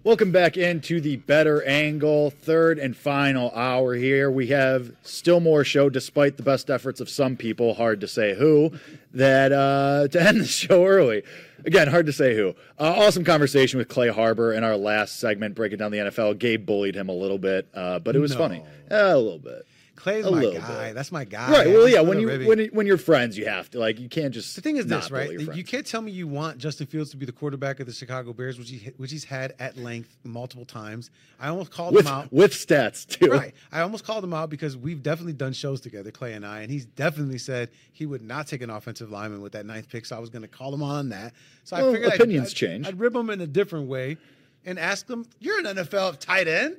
Welcome 0.05 0.31
back 0.31 0.55
into 0.55 1.01
the 1.01 1.15
Bettor 1.15 1.63
Angle, 1.63 2.29
third 2.29 2.77
and 2.77 2.95
final 2.95 3.49
hour 3.55 3.95
here. 3.95 4.29
We 4.29 4.45
have 4.47 4.91
still 5.01 5.39
more 5.39 5.63
show, 5.63 5.89
despite 5.89 6.37
the 6.37 6.43
best 6.43 6.69
efforts 6.69 7.01
of 7.01 7.09
some 7.09 7.35
people, 7.35 7.73
hard 7.73 8.01
to 8.01 8.07
say 8.07 8.35
who, 8.35 8.71
that 9.15 9.51
uh, 9.51 10.07
to 10.09 10.21
end 10.21 10.41
the 10.41 10.45
show 10.45 10.85
early. 10.85 11.23
Again, 11.65 11.87
hard 11.87 12.05
to 12.05 12.13
say 12.13 12.35
who. 12.35 12.49
Uh, 12.79 12.93
awesome 12.97 13.23
conversation 13.23 13.79
with 13.79 13.87
Clay 13.87 14.09
Harbor 14.09 14.53
in 14.53 14.63
our 14.63 14.77
last 14.77 15.19
segment, 15.19 15.55
breaking 15.55 15.79
down 15.79 15.91
the 15.91 15.97
NFL. 15.97 16.37
Gabe 16.37 16.63
bullied 16.67 16.93
him 16.95 17.09
a 17.09 17.13
little 17.13 17.39
bit, 17.39 17.67
uh, 17.73 17.97
but 17.97 18.15
it 18.15 18.19
was 18.19 18.33
No. 18.33 18.37
funny. 18.37 18.63
A 18.91 19.17
little 19.17 19.39
bit. 19.39 19.65
Clay's 19.95 20.25
A 20.25 20.31
my 20.31 20.41
guy. 20.43 20.87
bit. 20.87 20.95
That's 20.95 21.11
my 21.11 21.23
guy. 21.23 21.49
Right. 21.51 21.67
Well, 21.67 21.87
yeah. 21.87 22.01
When 22.01 22.19
you 22.19 22.27
Ribby. 22.27 22.45
when 22.45 22.65
when 22.67 22.85
you're 22.85 22.97
friends, 22.97 23.37
you 23.37 23.45
have 23.45 23.69
to 23.71 23.79
like 23.79 23.99
you 23.99 24.09
can't 24.09 24.33
just. 24.33 24.55
The 24.55 24.61
thing 24.61 24.77
is 24.77 24.87
this, 24.87 25.09
right? 25.09 25.31
You 25.31 25.63
can't 25.63 25.85
tell 25.85 26.01
me 26.01 26.11
you 26.11 26.27
want 26.27 26.57
Justin 26.57 26.87
Fields 26.87 27.11
to 27.11 27.17
be 27.17 27.25
the 27.25 27.31
quarterback 27.31 27.79
of 27.79 27.87
the 27.87 27.93
Chicago 27.93 28.33
Bears, 28.33 28.59
which 28.59 28.69
he 28.69 28.91
which 28.97 29.11
he's 29.11 29.23
had 29.23 29.53
at 29.57 29.77
length 29.77 30.15
multiple 30.23 30.65
times. 30.65 31.11
I 31.39 31.47
almost 31.47 31.71
called 31.71 31.93
with 31.95 32.05
him 32.05 32.11
out. 32.13 32.31
with 32.33 32.51
stats 32.53 33.07
too. 33.07 33.31
Right. 33.31 33.53
I 33.71 33.81
almost 33.81 34.05
called 34.05 34.23
him 34.23 34.33
out 34.33 34.49
because 34.49 34.75
we've 34.77 35.01
definitely 35.01 35.33
done 35.33 35.53
shows 35.53 35.79
together, 35.81 36.11
Clay 36.11 36.33
and 36.33 36.45
I, 36.45 36.59
and 36.61 36.69
he's 36.71 36.85
definitely 36.85 37.37
said 37.37 37.69
he 37.93 38.05
would 38.05 38.21
not 38.21 38.47
take 38.47 38.61
an 38.61 38.69
offensive 38.69 39.09
lineman 39.11 39.41
with 39.41 39.53
that 39.53 39.65
ninth 39.65 39.89
pick. 39.89 40.05
So 40.05 40.15
I 40.15 40.19
was 40.19 40.29
going 40.29 40.41
to 40.43 40.47
call 40.47 40.73
him 40.73 40.83
on 40.83 41.09
that. 41.09 41.33
So 41.63 41.77
Well, 41.77 41.89
I 41.89 41.93
figured 41.93 42.11
I'd- 42.13 42.23
opinions 42.23 42.49
I'd, 42.51 42.55
change. 42.55 42.87
I'd 42.87 42.99
rib 42.99 43.15
him 43.15 43.29
in 43.29 43.41
a 43.41 43.47
different 43.47 43.87
way 43.87 44.17
and 44.65 44.77
ask 44.79 45.07
him, 45.09 45.25
"You're 45.39 45.59
an 45.59 45.65
NFL 45.65 46.19
tight 46.19 46.47
end. 46.47 46.77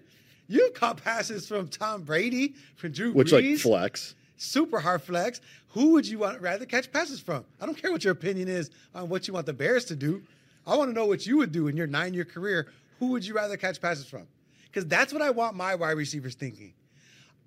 You 0.49 0.71
caught 0.75 1.03
passes 1.03 1.49
from 1.49 1.69
Tom 1.69 2.03
Brady, 2.03 2.55
from 2.76 2.93
Drew 2.93 3.12
Which 3.12 3.33
like 3.33 3.45
Brees, 3.45 3.61
flex. 3.61 4.15
super 4.37 4.79
hard 4.81 5.03
flex. 5.03 5.41
Who 5.71 5.93
would 5.93 6.07
you 6.07 6.19
want 6.19 6.41
rather 6.41 6.65
catch 6.67 6.91
passes 6.93 7.21
from? 7.21 7.45
I 7.61 7.67
don't 7.67 7.76
care 7.76 7.91
what 7.93 8.05
your 8.05 8.12
opinion 8.12 8.49
is 8.49 8.71
on 8.95 9.09
what 9.09 9.26
you 9.26 9.35
want 9.35 9.47
the 9.47 9.53
Bears 9.53 9.85
to 9.87 9.97
do. 9.97 10.23
I 10.67 10.76
want 10.76 10.91
to 10.91 10.95
know 10.95 11.07
what 11.07 11.26
you 11.26 11.37
would 11.38 11.53
do 11.53 11.69
in 11.69 11.76
your 11.76 11.87
nine 11.87 12.15
year 12.15 12.25
career. 12.25 12.69
Who 12.99 13.09
would 13.09 13.26
you 13.26 13.35
rather 13.35 13.57
catch 13.57 13.81
passes 13.81 14.07
from? 14.07 14.26
Because 14.65 14.87
that's 14.87 15.12
what 15.12 15.23
I 15.23 15.31
want 15.31 15.57
my 15.57 15.75
wide 15.75 15.97
receivers 15.97 16.35
thinking. 16.35 16.73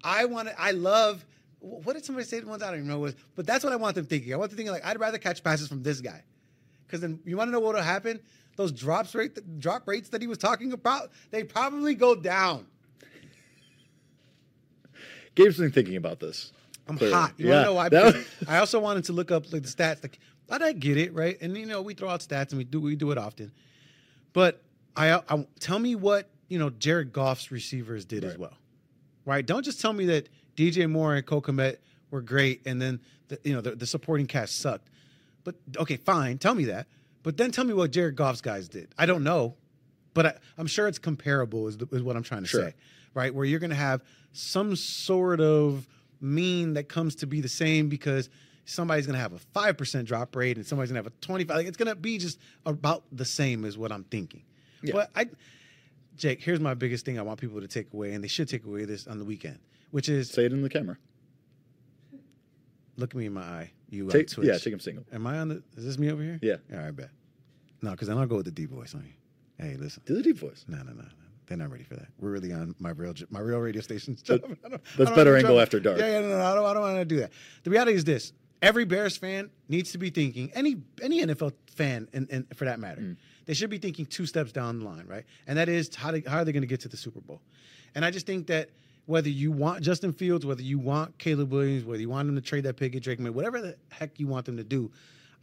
I 0.04 0.26
want 0.26 0.50
to, 0.50 0.62
I 0.62 0.72
love, 0.72 1.26
what 1.60 1.94
did 1.94 2.06
somebody 2.06 2.26
say 2.26 2.42
once? 2.42 2.64
I 2.64 2.68
don't 2.68 2.78
even 2.80 2.88
know 2.88 3.00
what, 3.00 3.12
it 3.12 3.16
was, 3.16 3.24
but 3.36 3.46
that's 3.46 3.64
what 3.64 3.74
I 3.74 3.76
want 3.76 3.96
them 3.96 4.06
thinking. 4.06 4.34
I 4.34 4.38
want 4.38 4.52
them 4.52 4.58
thinking 4.58 4.72
like, 4.74 4.86
I'd 4.86 5.00
rather 5.00 5.18
catch 5.18 5.44
passes 5.44 5.68
from 5.68 5.84
this 5.84 6.02
guy. 6.02 6.24
Because 6.86 7.02
then 7.02 7.20
you 7.26 7.38
want 7.38 7.50
to 7.50 7.52
know 7.52 7.60
what 7.60 7.76
will 7.76 7.82
happen? 7.82 8.20
Those 8.56 8.72
drops 8.72 9.14
rate, 9.16 9.38
drop 9.60 9.88
rates 9.88 10.10
that 10.10 10.22
he 10.22 10.28
was 10.28 10.38
talking 10.38 10.72
about, 10.74 11.12
they 11.32 11.44
probably 11.44 11.96
go 11.96 12.16
down. 12.16 12.66
Gabe's 15.40 15.58
been 15.58 15.72
thinking 15.72 15.96
about 15.96 16.20
this. 16.20 16.52
I'm 16.88 16.98
Clearly. 16.98 17.16
hot. 17.16 17.34
You 17.38 17.48
Yeah, 17.50 17.64
know 17.64 17.74
why? 17.76 17.90
Because 17.90 18.26
I 18.48 18.58
also 18.58 18.80
wanted 18.80 19.06
to 19.06 19.14
look 19.14 19.32
up 19.32 19.52
like 19.54 19.62
the 19.64 19.70
stats. 19.70 20.04
Like, 20.04 20.20
I 20.50 20.58
I 20.68 20.74
get 20.74 20.98
it, 20.98 21.14
right? 21.14 21.38
And 21.42 21.56
you 21.56 21.66
know, 21.66 21.82
we 21.82 21.94
throw 21.94 22.10
out 22.10 22.22
stats 22.22 22.50
and 22.50 22.58
we 22.58 22.64
do 22.64 22.82
we 22.82 22.96
do 22.96 23.12
it 23.12 23.18
often. 23.18 23.52
But 24.34 24.62
I, 24.96 25.14
I 25.30 25.46
tell 25.60 25.80
me 25.80 25.96
what 25.96 26.30
you 26.50 26.58
know 26.60 26.70
Jared 26.72 27.14
Goff's 27.14 27.52
receivers 27.52 28.06
did 28.06 28.24
as 28.24 28.38
well, 28.38 28.58
right? 29.26 29.46
Don't 29.46 29.64
just 29.64 29.80
tell 29.80 29.94
me 29.94 30.06
that 30.08 30.30
DJ 30.56 30.90
Moore 30.90 31.16
and 31.16 31.26
Cole 31.26 31.42
Kmet 31.42 31.78
were 32.12 32.22
great, 32.22 32.62
and 32.66 32.82
then 32.82 33.00
the, 33.28 33.40
you 33.44 33.54
know 33.54 33.62
the, 33.62 33.76
the 33.76 33.86
supporting 33.86 34.26
cast 34.26 34.60
sucked. 34.60 34.90
But 35.44 35.56
okay, 35.78 35.96
fine, 35.96 36.38
tell 36.38 36.56
me 36.56 36.66
that. 36.66 36.88
But 37.24 37.38
then 37.38 37.52
tell 37.52 37.64
me 37.66 37.74
what 37.74 37.92
Jared 37.92 38.16
Goff's 38.16 38.42
guys 38.42 38.68
did. 38.68 38.90
I 38.98 39.06
don't 39.06 39.24
know, 39.24 39.56
but 40.14 40.26
I, 40.26 40.34
I'm 40.58 40.68
sure 40.68 40.88
it's 40.88 41.00
comparable. 41.00 41.68
Is, 41.68 41.78
the, 41.78 41.88
is 41.92 42.02
what 42.02 42.16
I'm 42.16 42.24
trying 42.24 42.42
to 42.42 42.48
Sure. 42.48 42.70
say, 42.70 42.74
right? 43.14 43.34
Where 43.34 43.46
you're 43.46 43.60
going 43.60 43.70
to 43.72 43.76
have 43.76 44.04
some 44.32 44.76
sort 44.76 45.42
of 45.42 45.88
mean 46.22 46.74
that 46.74 46.90
comes 46.90 47.16
to 47.16 47.28
be 47.28 47.42
the 47.42 47.50
same 47.50 47.90
because 47.90 48.30
somebody's 48.66 49.06
going 49.08 49.16
to 49.16 49.22
have 49.22 49.34
a 49.34 49.40
five 49.40 49.78
percent 49.78 50.08
drop 50.08 50.36
rate 50.36 50.58
and 50.58 50.66
somebody's 50.66 50.92
going 50.92 51.02
to 51.04 51.08
have 51.08 51.14
a 51.14 51.26
25. 51.26 51.56
Like 51.58 51.68
it's 51.68 51.78
going 51.78 51.88
to 51.88 51.96
be 51.96 52.18
just 52.18 52.40
about 52.66 53.04
the 53.12 53.26
same, 53.26 53.66
is 53.66 53.78
what 53.78 53.92
I'm 53.92 54.04
thinking. 54.06 54.44
Yeah. 54.82 54.94
But 54.94 55.10
I, 55.16 55.28
Jake, 56.16 56.42
here's 56.44 56.60
my 56.60 56.74
biggest 56.74 57.06
thing 57.06 57.18
I 57.18 57.22
want 57.22 57.40
people 57.40 57.62
to 57.62 57.68
take 57.68 57.94
away, 57.94 58.14
and 58.14 58.24
they 58.24 58.28
should 58.28 58.50
take 58.50 58.66
away 58.66 58.86
this 58.86 59.08
on 59.08 59.20
the 59.20 59.26
weekend, 59.26 59.60
which 59.92 60.10
is 60.10 60.30
Say 60.30 60.46
it 60.46 60.54
in 60.54 60.62
the 60.62 60.70
camera. 60.70 60.98
look 62.98 63.12
at 63.12 63.16
me 63.16 63.26
in 63.26 63.34
my 63.34 63.42
eye. 63.42 63.72
You 63.90 64.06
on 64.06 64.12
Take, 64.12 64.30
yeah, 64.38 64.58
take 64.58 64.74
him 64.74 64.80
single. 64.80 65.06
Am 65.12 65.26
I 65.26 65.40
on 65.40 65.48
the? 65.48 65.64
Is 65.76 65.86
this 65.86 65.98
me 65.98 66.12
over 66.12 66.22
here? 66.22 66.40
Yeah. 66.42 66.58
All 66.72 66.84
right, 66.84 66.96
bet. 66.96 67.10
No, 67.82 67.92
because 67.92 68.08
then 68.08 68.18
I'll 68.18 68.28
go 68.28 68.36
with 68.36 68.46
the 68.46 68.52
deep 68.52 68.70
voice 68.70 68.94
on 68.94 69.04
you. 69.06 69.14
Hey, 69.66 69.76
listen. 69.78 70.04
Do 70.06 70.16
the 70.16 70.22
deep 70.22 70.38
voice. 70.38 70.66
No, 70.68 70.78
no, 70.78 70.92
no. 70.92 71.06
They're 71.50 71.58
not 71.58 71.72
ready 71.72 71.84
for 71.84 71.96
that. 71.96 72.08
We're 72.20 72.30
really 72.32 72.54
on 72.54 72.76
my 72.80 72.92
real, 72.92 73.14
my 73.30 73.40
real 73.42 73.58
radio 73.60 73.82
station 73.82 74.16
stuff. 74.16 74.42
That- 74.42 74.58
I 74.66 74.70
don't- 74.70 74.82
that's 74.98 75.12
bettor 75.12 75.36
angle 75.36 75.60
after 75.60 75.80
dark. 75.80 75.98
Yeah, 76.00 76.08
yeah, 76.08 76.20
no, 76.22 76.38
no, 76.38 76.46
I 76.46 76.56
don't, 76.56 76.66
I 76.66 76.74
don't 76.74 76.82
want 76.84 76.98
to 76.98 77.06
do 77.06 77.18
that. 77.18 77.32
The 77.64 77.72
reality 77.72 77.94
is 77.94 78.04
this: 78.06 78.32
every 78.62 78.86
Bears 78.86 79.18
fan 79.18 79.50
needs 79.68 79.92
to 79.92 79.98
be 79.98 80.10
thinking. 80.10 80.52
Any 80.54 80.78
any 81.02 81.22
NFL 81.26 81.54
fan, 81.76 82.08
and, 82.14 82.28
and 82.32 82.46
for 82.56 82.66
that 82.66 82.80
matter, 82.80 83.02
Mm. 83.02 83.18
they 83.46 83.54
should 83.56 83.70
be 83.70 83.80
thinking 83.80 84.06
two 84.06 84.26
steps 84.26 84.52
down 84.52 84.80
the 84.80 84.86
line, 84.86 85.06
right? 85.08 85.26
And 85.48 85.58
that 85.58 85.68
is 85.70 85.94
how 85.96 86.12
they, 86.12 86.22
how 86.22 86.38
are 86.38 86.46
they 86.46 86.52
going 86.52 86.62
to 86.62 86.68
get 86.68 86.82
to 86.82 86.88
the 86.88 86.98
Super 86.98 87.20
Bowl? 87.20 87.42
And 87.96 88.06
I 88.06 88.12
just 88.12 88.26
think 88.28 88.46
that 88.48 88.70
whether 89.08 89.30
you 89.30 89.52
want 89.52 89.82
Justin 89.82 90.14
Fields, 90.14 90.46
whether 90.46 90.62
you 90.62 90.78
want 90.78 91.18
Caleb 91.18 91.52
Williams, 91.52 91.84
whether 91.84 92.00
you 92.00 92.10
want 92.10 92.28
them 92.28 92.36
to 92.36 92.42
trade 92.42 92.66
that 92.66 92.78
pick 92.78 92.96
at 92.96 93.02
Drake 93.02 93.20
Maye, 93.20 93.32
whatever 93.32 93.60
the 93.60 93.76
heck 93.90 94.20
you 94.20 94.28
want 94.28 94.46
them 94.46 94.56
to 94.58 94.64
do, 94.64 94.92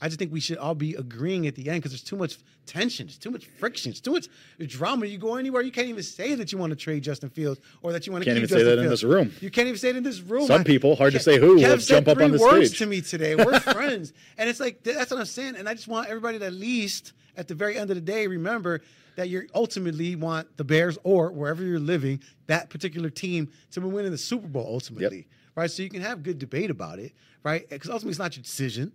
I 0.01 0.09
just 0.09 0.19
think 0.19 0.31
we 0.33 0.41
should 0.41 0.59
all 0.59 0.75
be 0.75 0.95
agreeing 0.95 1.47
at 1.47 1.55
the 1.55 1.69
end 1.71 1.79
because 1.79 1.93
there's 1.93 2.03
too 2.03 2.17
much 2.17 2.37
tension, 2.67 3.07
there's 3.07 3.17
too 3.17 3.31
much 3.31 3.47
friction, 3.47 3.91
it's 3.91 4.01
too 4.01 4.11
much 4.13 4.29
drama. 4.67 5.07
You 5.07 5.17
go 5.17 5.37
anywhere, 5.37 5.63
you 5.63 5.73
can't 5.73 5.89
even 5.89 6.03
say 6.03 6.35
that 6.35 6.53
you 6.53 6.59
want 6.59 6.71
to 6.71 6.77
trade 6.77 7.03
Justin 7.03 7.31
Fields 7.31 7.61
or 7.83 7.93
that 7.93 8.07
you 8.07 8.13
want 8.13 8.25
to 8.25 8.31
Can't 8.31 8.37
keep 8.37 8.45
even 8.45 8.49
say 8.49 8.63
Justin 8.65 8.77
that 8.77 8.83
in 8.85 8.91
this 8.91 9.03
room. 9.05 9.33
You 9.41 9.51
can't 9.51 9.69
even 9.69 9.79
say 9.79 9.89
it 9.91 9.97
in 9.97 10.03
this 10.03 10.21
room. 10.21 10.47
Some 10.47 10.61
I- 10.61 10.65
people, 10.65 10.97
hard 10.97 11.15
to 11.15 11.21
say 11.21 11.39
who, 11.39 11.57
Kev 11.59 11.81
said 11.81 12.05
jump 12.05 12.09
up 12.09 12.19
on 12.23 12.33
the 12.33 12.39
words 12.39 12.69
stage. 12.69 12.79
to 12.81 12.87
me 12.87 13.01
today. 13.01 13.37
We're 13.37 13.59
friends, 13.61 14.13
and 14.37 14.51
it's 14.51 14.61
like 14.61 14.83
that's 14.83 15.11
what 15.11 15.19
I'm 15.21 15.25
saying. 15.27 15.57
And 15.57 15.67
I 15.69 15.73
just 15.75 15.89
want 15.89 16.09
everybody 16.09 16.39
to 16.41 16.45
at 16.47 16.53
least, 16.53 17.15
at 17.37 17.49
the 17.49 17.55
very 17.55 17.79
end 17.79 17.89
of 17.91 17.97
the 17.97 18.03
day, 18.03 18.27
remember 18.27 18.83
that 19.17 19.31
you 19.31 19.49
ultimately 19.55 20.15
want 20.15 20.59
the 20.59 20.65
Bears 20.65 20.99
or 21.03 21.33
wherever 21.33 21.65
you're 21.65 21.79
living 21.81 22.21
that 22.49 22.69
particular 22.69 23.09
team 23.09 23.49
to 23.71 23.81
be 23.81 23.87
winning 23.87 24.11
the 24.11 24.19
Super 24.19 24.47
Bowl 24.47 24.67
ultimately, 24.69 25.27
right? 25.55 25.71
So 25.71 25.83
you 25.83 25.89
can 25.89 26.03
have 26.03 26.23
good 26.23 26.39
debate 26.39 26.69
about 26.71 26.99
it, 26.99 27.13
right? 27.43 27.67
Because 27.67 27.89
ultimately 27.89 28.11
it's 28.11 28.19
not 28.19 28.37
your 28.37 28.43
decision. 28.43 28.93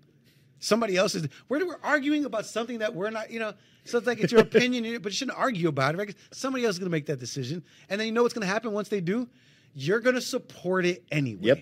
Somebody 0.61 0.95
else's. 0.95 1.27
We're, 1.49 1.65
we're 1.65 1.79
arguing 1.83 2.23
about 2.23 2.45
something 2.45 2.77
that 2.77 2.95
we're 2.95 3.09
not, 3.09 3.31
you 3.31 3.39
know. 3.39 3.53
So 3.83 3.97
it's 3.97 4.05
like 4.07 4.19
it's 4.19 4.31
your 4.31 4.41
opinion, 4.49 5.01
but 5.01 5.11
you 5.11 5.15
shouldn't 5.15 5.37
argue 5.37 5.67
about 5.67 5.95
it, 5.95 5.97
right? 5.97 6.15
Somebody 6.31 6.65
else 6.65 6.75
is 6.75 6.79
going 6.79 6.89
to 6.89 6.91
make 6.91 7.07
that 7.07 7.19
decision, 7.19 7.63
and 7.89 7.99
then 7.99 8.07
you 8.07 8.13
know 8.13 8.21
what's 8.21 8.33
going 8.35 8.47
to 8.47 8.53
happen 8.53 8.71
once 8.71 8.87
they 8.87 9.01
do. 9.01 9.27
You're 9.73 9.99
going 9.99 10.15
to 10.15 10.21
support 10.21 10.85
it 10.85 11.03
anyway. 11.11 11.41
Yep. 11.41 11.61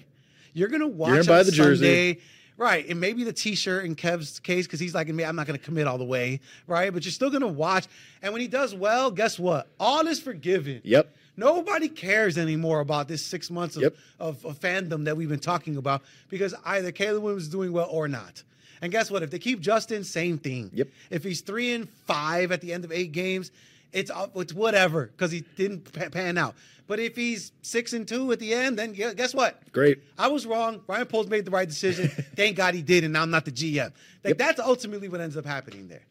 You're 0.54 0.68
going 0.68 0.82
to 0.82 0.88
watch 0.88 1.26
gonna 1.26 1.40
on 1.40 1.46
the 1.46 1.52
jersey. 1.52 2.22
Right? 2.58 2.86
And 2.90 3.00
maybe 3.00 3.24
the 3.24 3.32
T-shirt 3.32 3.86
in 3.86 3.96
Kev's 3.96 4.42
case 4.42 4.68
because 4.68 4.82
he's 4.82 4.94
like, 4.94 5.08
I'm 5.08 5.16
not 5.16 5.48
going 5.48 5.58
to 5.58 5.64
commit 5.64 5.88
all 5.88 5.98
the 5.98 6.04
way, 6.04 6.42
right? 6.68 6.92
But 6.94 7.06
you're 7.06 7.14
still 7.14 7.30
going 7.30 7.40
to 7.42 7.48
watch. 7.48 7.88
And 8.22 8.34
when 8.34 8.42
he 8.42 8.50
does 8.50 8.76
well, 8.76 9.12
guess 9.12 9.40
what? 9.40 9.70
All 9.80 10.06
is 10.08 10.20
forgiven. 10.20 10.82
Yep. 10.84 11.16
Nobody 11.38 11.88
cares 11.88 12.38
anymore 12.38 12.82
about 12.82 13.08
this 13.08 13.26
six 13.26 13.50
months 13.50 13.78
of, 13.78 13.84
Yep. 13.84 13.96
of, 14.20 14.46
of 14.46 14.60
fandom 14.60 15.06
that 15.06 15.16
we've 15.16 15.30
been 15.30 15.40
talking 15.40 15.78
about 15.78 16.02
because 16.28 16.54
either 16.66 16.92
Caleb 16.92 17.24
Williams 17.24 17.44
is 17.44 17.50
doing 17.50 17.72
well 17.72 17.88
or 17.90 18.10
not. 18.10 18.44
And 18.82 18.92
guess 18.92 19.12
what? 19.12 19.24
If 19.24 19.32
they 19.32 19.40
keep 19.40 19.60
Justin, 19.60 20.04
same 20.04 20.38
thing. 20.38 20.72
Yep. 20.74 20.88
If 21.10 21.24
he's 21.24 21.42
three 21.42 21.74
and 21.74 21.90
five 21.90 22.52
at 22.52 22.62
the 22.62 22.74
end 22.74 22.86
of 22.86 22.92
eight 22.92 23.12
games, 23.12 23.52
it's 23.92 24.12
it's 24.36 24.54
whatever 24.54 25.08
because 25.08 25.32
he 25.32 25.42
didn't 25.58 25.92
pan 26.12 26.38
out. 26.38 26.56
But 26.88 27.00
if 27.00 27.16
he's 27.16 27.52
six 27.62 27.94
and 27.94 28.08
two 28.08 28.32
at 28.32 28.40
the 28.40 28.54
end, 28.54 28.80
then 28.80 28.94
guess 28.94 29.34
what? 29.34 29.72
Great. 29.72 30.00
I 30.18 30.28
was 30.28 30.48
wrong. 30.48 30.82
Ryan 30.88 31.06
Poles 31.06 31.28
made 31.28 31.46
the 31.46 31.52
right 31.52 31.68
decision. 31.68 32.08
Thank 32.36 32.58
God 32.58 32.74
he 32.74 32.82
did, 32.82 33.04
and 33.04 33.14
now 33.14 33.22
I'm 33.22 33.30
not 33.30 33.46
the 33.46 33.52
GM. 33.52 33.92
Like 34.24 34.30
Yep. 34.30 34.38
that's 34.38 34.60
ultimately 34.60 35.08
what 35.08 35.22
ends 35.22 35.38
up 35.38 35.46
happening 35.46 35.88
there. 35.88 36.02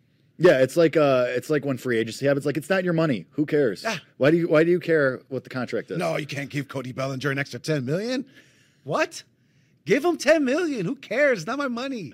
Yeah, 0.41 0.63
it's 0.63 0.77
like 0.77 0.97
uh, 0.97 1.27
it's 1.31 1.51
like 1.51 1.65
when 1.65 1.79
free 1.79 1.99
agency 1.99 2.27
happens. 2.27 2.47
Like 2.47 2.57
it's 2.57 2.71
not 2.71 2.85
your 2.85 2.93
money. 2.93 3.27
Who 3.33 3.45
cares? 3.45 3.83
Yeah. 3.83 3.97
Why 4.19 4.31
do 4.31 4.37
you 4.37 4.49
Why 4.49 4.63
do 4.63 4.71
you 4.71 4.79
care 4.79 5.21
what 5.29 5.43
the 5.43 5.51
contract 5.51 5.91
is? 5.91 5.99
No, 5.99 6.17
you 6.17 6.27
can't 6.27 6.49
give 6.49 6.69
Cody 6.69 6.93
Bellinger 6.93 7.31
an 7.31 7.39
extra 7.39 7.59
10 7.59 7.85
million. 7.85 8.25
What? 8.85 9.25
Give 9.85 10.05
him 10.05 10.17
10 10.17 10.45
million. 10.45 10.87
Who 10.87 10.95
cares? 10.95 11.45
Not 11.47 11.59
my 11.59 11.67
money. 11.67 12.13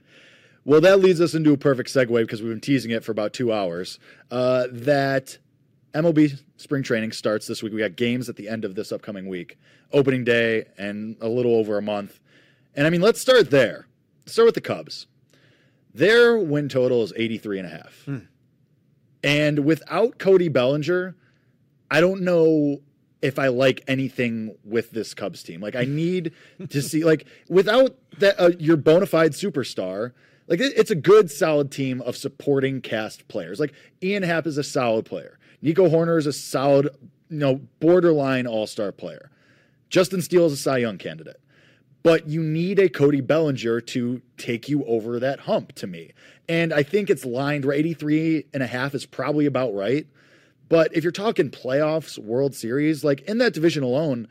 Well, 0.65 0.81
that 0.81 1.01
leads 1.01 1.21
us 1.21 1.35
into 1.35 1.53
a 1.53 1.57
perfect 1.59 1.91
segue 1.91 2.21
because 2.23 2.41
we've 2.41 2.51
been 2.53 2.61
teasing 2.61 2.91
it 2.91 3.05
for 3.05 3.13
about 3.13 3.33
two 3.33 3.53
hours. 3.53 3.99
Uh, 4.31 4.67
that 4.71 5.39
MLB 5.93 6.41
spring 6.57 6.83
training 6.83 7.13
starts 7.13 7.47
this 7.47 7.63
week. 7.63 7.73
We 7.73 7.81
got 7.81 7.97
games 7.97 8.29
at 8.29 8.37
the 8.37 8.49
end 8.49 8.65
of 8.65 8.75
this 8.75 8.91
upcoming 8.91 9.29
week, 9.29 9.59
opening 9.93 10.25
day, 10.25 10.65
and 10.79 11.17
a 11.21 11.29
little 11.29 11.55
over 11.55 11.77
a 11.77 11.83
month. 11.83 12.19
And 12.75 12.87
I 12.87 12.91
mean, 12.91 13.03
let's 13.03 13.21
start 13.21 13.51
there. 13.51 13.87
Start 14.27 14.47
with 14.47 14.55
the 14.55 14.61
Cubs. 14.61 15.07
Their 15.93 16.39
win 16.39 16.69
total 16.69 17.03
is 17.03 17.13
83 17.15 17.59
and 17.61 17.69
a 17.69 17.71
half. 17.71 18.09
And 19.23 19.65
without 19.65 20.19
Cody 20.19 20.49
Bellinger, 20.49 21.15
I 21.91 22.01
don't 22.01 22.23
know 22.23 22.79
if 23.23 23.39
I 23.39 23.49
like 23.49 23.83
anything 23.87 24.57
with 24.65 24.91
this 24.91 25.15
Cubs 25.15 25.43
team. 25.43 25.61
Like 25.61 25.77
I 25.77 25.85
need 25.85 26.33
to 26.69 26.83
see 26.83 27.05
like 27.05 27.27
without 27.49 27.97
that 28.19 28.39
uh, 28.39 28.51
your 28.59 28.77
bona 28.77 29.07
fide 29.07 29.33
superstar. 29.33 30.13
Like 30.47 30.61
it's 30.61 30.91
a 30.91 30.97
good 30.97 31.31
solid 31.31 31.71
team 31.71 32.03
of 32.03 32.17
supporting 32.17 32.81
cast 32.81 33.27
players. 33.29 33.59
Like 33.59 33.73
Ian 34.03 34.23
Happ 34.23 34.47
is 34.47 34.59
a 34.59 34.65
solid 34.65 35.07
player. 35.07 35.39
Nico 35.63 35.89
Hoerner 35.89 36.19
is 36.19 36.27
a 36.27 36.33
solid, 36.33 36.91
you 37.31 37.39
know, 37.39 37.61
borderline 37.81 38.47
all-star 38.47 38.93
player. 38.93 39.31
Justin 39.89 40.21
Steele 40.21 40.47
is 40.47 40.53
a 40.53 40.57
Cy 40.57 40.79
Young 40.79 40.99
candidate. 40.99 41.41
But 42.03 42.29
you 42.29 42.43
need 42.43 42.79
a 42.79 42.91
Cody 42.91 43.23
Bellinger 43.23 43.81
to 43.81 44.21
take 44.37 44.69
you 44.69 44.85
over 44.85 45.19
that 45.19 45.41
hump 45.41 45.73
to 45.77 45.87
me. 45.87 46.13
And 46.47 46.75
I 46.75 46.83
think 46.83 47.09
it's 47.09 47.25
lined 47.25 47.65
right 47.65 47.79
83 47.79 48.45
and 48.53 48.63
a 48.63 48.67
half 48.67 48.95
is 48.95 49.07
probably 49.07 49.47
about 49.47 49.75
right. 49.75 50.07
But 50.69 50.95
if 50.95 51.03
you're 51.03 51.13
talking 51.13 51.51
playoffs, 51.51 52.19
World 52.19 52.55
Series, 52.55 53.05
like 53.05 53.23
in 53.23 53.39
that 53.39 53.55
division 53.55 53.83
alone, 53.83 54.29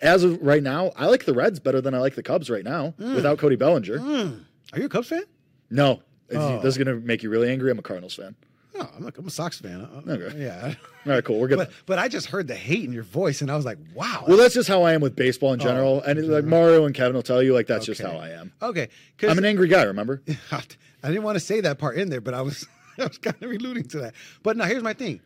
as 0.00 0.22
of 0.22 0.40
right 0.40 0.62
now, 0.62 0.92
I 0.94 1.06
like 1.06 1.24
the 1.24 1.34
Reds 1.34 1.58
better 1.58 1.80
than 1.80 1.94
I 1.94 1.98
like 1.98 2.14
the 2.14 2.22
Cubs 2.22 2.48
right 2.48 2.64
now 2.64 2.94
mm. 2.98 3.16
without 3.16 3.38
Cody 3.38 3.56
Bellinger. 3.56 3.98
Mm. 3.98 4.44
Are 4.72 4.78
you 4.78 4.86
a 4.86 4.88
Cubs 4.88 5.08
fan? 5.08 5.24
No, 5.70 6.02
Oh. 6.32 6.60
this 6.60 6.76
is 6.76 6.78
going 6.78 6.88
to 6.88 7.06
make 7.06 7.22
you 7.22 7.30
really 7.30 7.50
angry. 7.50 7.70
I'm 7.70 7.78
a 7.78 7.82
Cardinals 7.82 8.14
fan. 8.14 8.34
No, 8.74 8.88
I'm, 8.96 9.04
like, 9.04 9.16
I'm 9.16 9.26
a 9.26 9.30
Sox 9.30 9.58
fan. 9.58 9.80
I- 9.80 10.10
I- 10.10 10.14
Okay. 10.14 10.42
Yeah. 10.42 10.74
All 11.06 11.12
right, 11.12 11.24
cool. 11.24 11.38
We're 11.38 11.48
good. 11.48 11.58
But 11.58 11.70
but 11.86 11.98
I 11.98 12.08
just 12.08 12.26
heard 12.26 12.46
the 12.48 12.54
hate 12.54 12.84
in 12.84 12.92
your 12.92 13.04
voice, 13.04 13.40
and 13.40 13.50
I 13.50 13.56
was 13.56 13.64
like, 13.64 13.78
wow. 13.94 14.24
well, 14.26 14.36
that's 14.36 14.54
just 14.54 14.68
how 14.68 14.82
I 14.82 14.92
am 14.92 15.00
with 15.00 15.14
baseball 15.16 15.52
in 15.52 15.60
oh, 15.60 15.64
general. 15.64 16.02
Oh, 16.04 16.10
and 16.10 16.28
like 16.28 16.44
Mario 16.44 16.84
and 16.84 16.94
Kevin 16.94 17.14
will 17.14 17.22
tell 17.22 17.42
you, 17.42 17.54
like 17.54 17.66
that's 17.68 17.86
just 17.86 18.00
how 18.02 18.16
I 18.16 18.30
am. 18.30 18.52
Okay. 18.60 18.88
I'm 19.22 19.38
an 19.38 19.44
angry 19.44 19.68
guy. 19.68 19.84
Remember? 19.84 20.20
I 20.50 20.62
didn't 21.04 21.22
want 21.22 21.36
to 21.36 21.40
say 21.40 21.60
that 21.60 21.78
part 21.78 21.96
in 21.96 22.10
there, 22.10 22.20
but 22.20 22.34
I 22.34 22.42
was 22.42 22.66
I 22.98 23.04
was 23.06 23.18
kind 23.18 23.36
of 23.40 23.50
alluding 23.50 23.84
to 23.88 24.00
that. 24.00 24.14
But 24.42 24.56
now 24.56 24.64
here's 24.64 24.82
my 24.82 24.94
thing. 24.94 25.20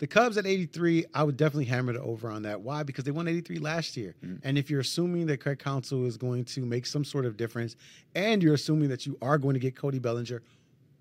The 0.00 0.06
Cubs 0.06 0.38
at 0.38 0.46
83, 0.46 1.04
I 1.12 1.22
would 1.22 1.36
definitely 1.36 1.66
hammer 1.66 1.92
the 1.92 2.00
over 2.00 2.30
on 2.30 2.42
that. 2.42 2.62
Why? 2.62 2.82
Because 2.82 3.04
they 3.04 3.10
won 3.10 3.28
83 3.28 3.58
last 3.58 3.98
year. 3.98 4.14
Mm-hmm. 4.24 4.36
And 4.44 4.56
if 4.56 4.70
you're 4.70 4.80
assuming 4.80 5.26
that 5.26 5.40
Craig 5.40 5.58
Counsell 5.58 6.06
is 6.06 6.16
going 6.16 6.46
to 6.46 6.62
make 6.62 6.86
some 6.86 7.04
sort 7.04 7.26
of 7.26 7.36
difference, 7.36 7.76
and 8.14 8.42
you're 8.42 8.54
assuming 8.54 8.88
that 8.88 9.04
you 9.04 9.18
are 9.20 9.36
going 9.36 9.52
to 9.52 9.60
get 9.60 9.76
Cody 9.76 9.98
Bellinger, 9.98 10.40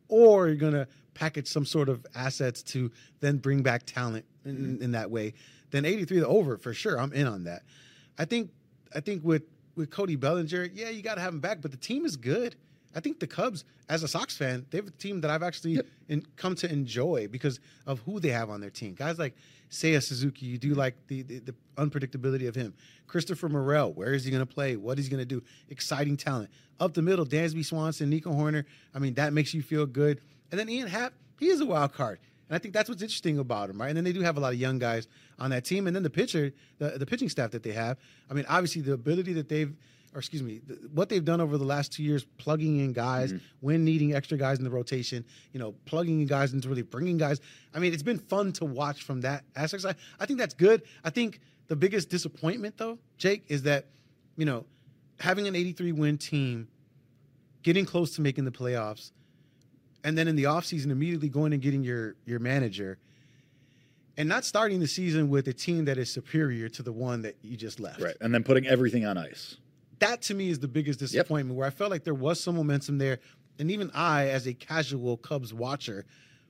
or 0.10 0.48
you're 0.48 0.58
going 0.58 0.74
to 0.74 0.86
package 1.14 1.48
some 1.48 1.66
sort 1.66 1.88
of 1.88 2.06
assets 2.14 2.62
to 2.64 2.92
then 3.22 3.38
bring 3.38 3.64
back 3.64 3.84
talent 3.86 4.26
in, 4.44 4.58
mm-hmm. 4.58 4.84
in 4.84 4.92
that 4.92 5.10
way, 5.10 5.34
then 5.72 5.86
83 5.86 6.20
the 6.20 6.28
over 6.28 6.58
for 6.58 6.74
sure. 6.74 7.00
I'm 7.00 7.14
in 7.14 7.26
on 7.26 7.46
that. 7.46 7.64
I 8.18 8.26
think 8.26 8.52
I 8.94 9.00
think 9.00 9.24
with 9.24 9.44
with 9.78 9.92
Cody 9.92 10.18
Bellinger, 10.18 10.72
yeah, 10.74 10.90
you 10.90 11.02
got 11.02 11.16
to 11.16 11.22
have 11.22 11.34
him 11.34 11.40
back, 11.40 11.62
but 11.62 11.72
the 11.72 11.78
team 11.78 12.06
is 12.06 12.18
good. 12.18 12.58
I 12.96 13.00
think 13.00 13.20
the 13.20 13.28
Cubs, 13.28 13.66
as 13.88 14.04
a 14.04 14.08
Sox 14.08 14.36
fan, 14.36 14.66
they 14.70 14.78
have 14.78 14.88
a 14.88 14.92
team 14.92 15.22
that 15.22 15.30
I've 15.30 15.44
actually 15.44 15.80
in, 16.08 16.26
come 16.36 16.56
to 16.56 16.72
enjoy 16.72 17.28
because 17.28 17.60
of 17.86 18.00
who 18.00 18.20
they 18.20 18.30
have 18.30 18.50
on 18.50 18.62
their 18.62 18.72
team. 18.72 18.96
Guys 18.96 19.20
like 19.20 19.36
Seiya 19.70 20.02
Suzuki, 20.02 20.48
you 20.48 20.58
do 20.58 20.74
like 20.74 20.96
the, 21.08 21.22
the, 21.22 21.40
the 21.40 21.56
unpredictability 21.78 22.48
of 22.48 22.56
him. 22.56 22.74
Christopher 23.06 23.48
Morel, 23.50 23.94
where 23.94 24.14
is 24.14 24.26
he 24.26 24.32
going 24.32 24.46
to 24.46 24.52
play? 24.52 24.76
What 24.76 24.98
is 24.98 25.06
he 25.06 25.12
going 25.12 25.22
to 25.22 25.26
do? 25.26 25.44
Exciting 25.70 26.18
talent. 26.18 26.50
Up 26.80 26.94
the 26.94 27.02
middle, 27.02 27.26
Dansby 27.26 27.66
Swanson, 27.66 28.10
Nico 28.10 28.32
Hoerner. 28.32 28.66
I 28.94 29.00
mean, 29.00 29.14
that 29.16 29.34
makes 29.34 29.54
you 29.54 29.62
feel 29.62 29.86
good. 29.86 30.22
And 30.52 30.60
then 30.60 30.70
Ian 30.70 30.88
Happ, 30.88 31.14
he 31.40 31.48
is 31.48 31.62
a 31.62 31.66
wild 31.66 31.94
card. 31.94 32.20
And 32.50 32.56
I 32.56 32.60
think 32.60 32.74
that's 32.74 32.90
what's 32.90 33.04
interesting 33.04 33.38
about 33.38 33.70
him, 33.70 33.80
right? 33.80 33.90
And 33.90 33.98
then 33.98 34.04
they 34.04 34.12
do 34.12 34.22
have 34.22 34.38
a 34.38 34.40
lot 34.40 34.54
of 34.54 34.60
young 34.60 34.80
guys 34.80 35.08
on 35.38 35.52
that 35.52 35.66
team. 35.66 35.86
And 35.86 35.96
then 35.96 36.02
the 36.02 36.10
pitcher, 36.10 36.52
the, 36.80 36.98
the 36.98 37.06
pitching 37.06 37.30
staff 37.30 37.52
that 37.52 37.62
they 37.62 37.72
have. 37.74 37.98
I 38.30 38.34
mean, 38.34 38.46
obviously 38.50 38.82
the 38.82 38.94
ability 38.94 39.34
that 39.34 39.50
they've, 39.50 39.76
or 40.14 40.20
excuse 40.20 40.42
me, 40.42 40.60
th- 40.66 40.80
what 40.94 41.10
they've 41.10 41.24
done 41.24 41.42
over 41.42 41.58
the 41.58 41.66
last 41.66 41.94
two 41.94 42.04
years, 42.04 42.26
plugging 42.38 42.80
in 42.80 42.94
guys 42.94 43.32
mm-hmm. 43.32 43.46
when 43.62 43.86
needing 43.86 44.14
extra 44.16 44.38
guys 44.38 44.58
in 44.58 44.64
the 44.64 44.70
rotation, 44.70 45.24
you 45.54 45.60
know, 45.60 45.74
plugging 45.86 46.22
in 46.22 46.28
guys 46.28 46.54
into 46.54 46.70
really 46.70 46.82
bringing 46.82 47.18
guys. 47.18 47.42
I 47.74 47.80
mean, 47.80 47.94
it's 47.94 48.04
been 48.04 48.20
fun 48.20 48.52
to 48.54 48.66
watch 48.66 49.04
from 49.04 49.22
that 49.22 49.44
aspect. 49.56 49.86
I, 49.86 49.96
I 50.20 50.26
think 50.26 50.40
that's 50.40 50.54
good. 50.54 50.84
I 51.04 51.10
think 51.10 51.40
the 51.68 51.76
biggest 51.76 52.10
disappointment, 52.10 52.78
though, 52.78 52.98
Jake, 53.18 53.44
is 53.48 53.64
that, 53.64 53.88
you 54.36 54.46
know, 54.46 54.66
having 55.20 55.48
an 55.48 55.56
83 55.56 55.92
win 55.92 56.18
team, 56.18 56.68
getting 57.64 57.86
close 57.86 58.16
to 58.16 58.22
making 58.22 58.46
the 58.46 58.52
playoffs, 58.52 59.12
and 60.04 60.18
then 60.18 60.28
in 60.28 60.36
the 60.36 60.46
offseason 60.46 60.92
immediately 60.92 61.30
going 61.30 61.54
and 61.54 61.62
getting 61.62 61.84
your 61.84 62.16
your 62.26 62.40
manager 62.40 62.98
and 64.20 64.28
not 64.28 64.44
starting 64.44 64.82
the 64.82 64.88
season 64.88 65.30
with 65.30 65.48
a 65.48 65.54
team 65.54 65.86
that 65.86 65.98
is 65.98 66.12
superior 66.12 66.68
to 66.68 66.84
the 66.84 66.92
one 66.92 67.22
that 67.22 67.38
you 67.42 67.56
just 67.56 67.80
left. 67.80 68.02
Right. 68.02 68.18
And 68.20 68.34
then 68.34 68.44
putting 68.44 68.68
everything 68.68 69.06
on 69.06 69.18
ice. 69.18 69.56
That 70.00 70.22
to 70.24 70.34
me 70.34 70.50
is 70.50 70.60
the 70.60 70.68
biggest 70.68 71.00
disappointment 71.00 71.58
where 71.58 71.68
I 71.68 71.72
felt 71.72 71.92
like 71.92 72.04
there 72.04 72.14
was 72.14 72.40
some 72.40 72.56
momentum 72.56 72.98
there. 72.98 73.20
And 73.58 73.70
even 73.70 73.92
I, 73.94 74.30
as 74.30 74.48
a 74.48 74.54
casual 74.54 75.18
Cubs 75.18 75.54
watcher, 75.54 76.06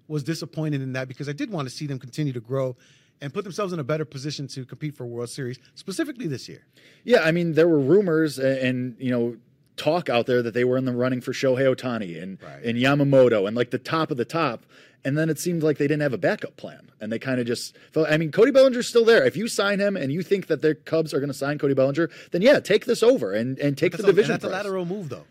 was 0.07 0.23
disappointed 0.23 0.81
in 0.81 0.93
that 0.93 1.07
because 1.07 1.29
I 1.29 1.33
did 1.33 1.51
want 1.51 1.67
to 1.67 1.73
see 1.73 1.87
them 1.87 1.99
continue 1.99 2.33
to 2.33 2.39
grow 2.39 2.75
and 3.21 3.33
put 3.33 3.43
themselves 3.43 3.73
in 3.73 3.79
a 3.79 3.83
better 3.83 4.05
position 4.05 4.47
to 4.47 4.65
compete 4.65 4.95
for 4.95 5.03
a 5.03 5.07
World 5.07 5.29
Series, 5.29 5.59
specifically 5.75 6.27
this 6.27 6.47
year. 6.47 6.65
Yeah, 7.03 7.21
I 7.21 7.31
mean, 7.31 7.53
there 7.53 7.67
were 7.67 7.79
rumors 7.79 8.39
and, 8.39 8.57
and 8.57 8.95
you 8.99 9.11
know 9.11 9.37
talk 9.79 10.09
out 10.09 10.25
there 10.27 10.41
that 10.43 10.53
they 10.53 10.63
were 10.63 10.77
in 10.77 10.85
the 10.85 10.91
running 10.93 11.21
for 11.21 11.31
Shohei 11.33 11.73
Otani 11.75 12.21
and 12.21 12.37
Right. 12.43 12.63
and 12.63 12.77
Yamamoto 12.77 13.47
and 13.47 13.55
like 13.57 13.71
the 13.71 13.79
top 13.79 14.11
of 14.11 14.17
the 14.17 14.25
top. 14.25 14.65
And 15.05 15.17
then 15.17 15.29
it 15.29 15.39
seemed 15.39 15.63
like 15.63 15.77
they 15.77 15.85
didn't 15.87 16.01
have 16.01 16.11
a 16.11 16.17
backup 16.17 16.57
plan, 16.57 16.91
and 16.99 17.09
they 17.09 17.19
kind 17.19 17.39
of 17.39 17.47
just 17.47 17.77
felt. 17.93 18.09
I 18.09 18.17
mean, 18.17 18.33
Cody 18.33 18.51
Bellinger's 18.51 18.85
still 18.85 19.05
there. 19.05 19.25
If 19.25 19.37
you 19.37 19.47
sign 19.47 19.79
him 19.79 19.95
and 19.95 20.11
you 20.11 20.21
think 20.21 20.47
that 20.47 20.61
their 20.61 20.75
Cubs 20.75 21.13
are 21.13 21.19
going 21.19 21.29
to 21.29 21.33
sign 21.33 21.57
Cody 21.57 21.73
Bellinger, 21.73 22.09
then 22.31 22.41
yeah, 22.41 22.59
take 22.59 22.83
this 22.85 23.01
over 23.01 23.31
and, 23.33 23.57
and 23.59 23.77
take 23.77 23.93
That's 23.93 24.03
the 24.03 24.09
a, 24.09 24.11
division. 24.11 24.33
and 24.33 24.41
that's 24.41 24.49
a 24.51 24.53
lateral 24.53 24.83
move, 24.85 25.07
though. 25.07 25.23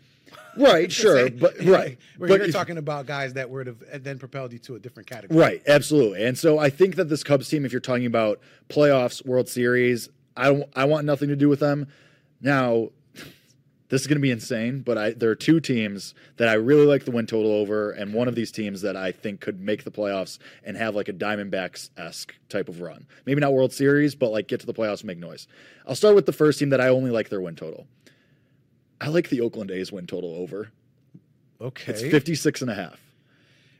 right? 0.57 0.91
Sure, 1.01 1.29
but 1.29 1.53
right, 1.63 1.99
Where 2.17 2.29
but 2.29 2.39
you're 2.41 2.51
talking 2.51 2.79
about 2.79 3.05
guys 3.05 3.33
that 3.33 3.47
would 3.51 3.67
have 3.67 4.03
then 4.03 4.17
propelled 4.17 4.53
you 4.53 4.59
to 4.59 4.73
a 4.73 4.79
different 4.79 5.07
category. 5.07 5.39
Right, 5.39 5.61
absolutely. 5.67 6.25
And 6.25 6.35
so 6.35 6.57
I 6.57 6.71
think 6.71 6.95
that 6.95 7.05
this 7.09 7.23
Cubs 7.23 7.47
team, 7.47 7.63
if 7.63 7.71
you're 7.71 7.79
talking 7.79 8.07
about 8.07 8.39
playoffs, 8.69 9.23
World 9.23 9.47
Series, 9.49 10.09
I 10.35 10.45
don't, 10.45 10.63
I 10.75 10.85
want 10.85 11.05
nothing 11.05 11.29
to 11.29 11.35
do 11.35 11.47
with 11.47 11.59
them. 11.59 11.87
Now, 12.41 12.89
this 13.89 14.01
is 14.01 14.07
going 14.07 14.17
to 14.17 14.21
be 14.21 14.31
insane, 14.31 14.81
but 14.81 14.97
I 14.97 15.11
there 15.11 15.29
are 15.29 15.35
two 15.35 15.59
teams 15.59 16.13
that 16.37 16.47
I 16.47 16.53
really 16.53 16.85
like 16.85 17.05
the 17.05 17.11
win 17.11 17.25
total 17.25 17.51
over, 17.51 17.91
and 17.91 18.13
one 18.13 18.27
of 18.27 18.35
these 18.35 18.51
teams 18.51 18.81
that 18.81 18.95
I 18.95 19.11
think 19.11 19.41
could 19.41 19.59
make 19.59 19.83
the 19.83 19.91
playoffs 19.91 20.37
and 20.63 20.77
have 20.77 20.95
like 20.95 21.09
a 21.09 21.13
Diamondbacks 21.13 21.89
esque 21.97 22.35
type 22.49 22.69
of 22.69 22.81
run. 22.81 23.07
Maybe 23.25 23.41
not 23.41 23.53
World 23.53 23.73
Series, 23.73 24.15
but 24.15 24.29
like 24.29 24.47
get 24.47 24.59
to 24.61 24.65
the 24.67 24.73
playoffs 24.73 25.01
and 25.01 25.05
make 25.05 25.17
noise. 25.17 25.47
I'll 25.87 25.95
start 25.95 26.15
with 26.15 26.27
the 26.27 26.33
first 26.33 26.59
team 26.59 26.69
that 26.69 26.79
I 26.79 26.89
only 26.89 27.11
like 27.11 27.29
their 27.29 27.41
win 27.41 27.55
total. 27.55 27.87
I 29.01 29.07
like 29.07 29.29
the 29.29 29.41
Oakland 29.41 29.71
A's 29.71 29.91
win 29.91 30.07
total 30.07 30.35
over. 30.35 30.69
Okay. 31.61 31.91
It's 31.91 32.01
56 32.01 32.61
and 32.61 32.71
a 32.71 32.75
half. 32.75 32.99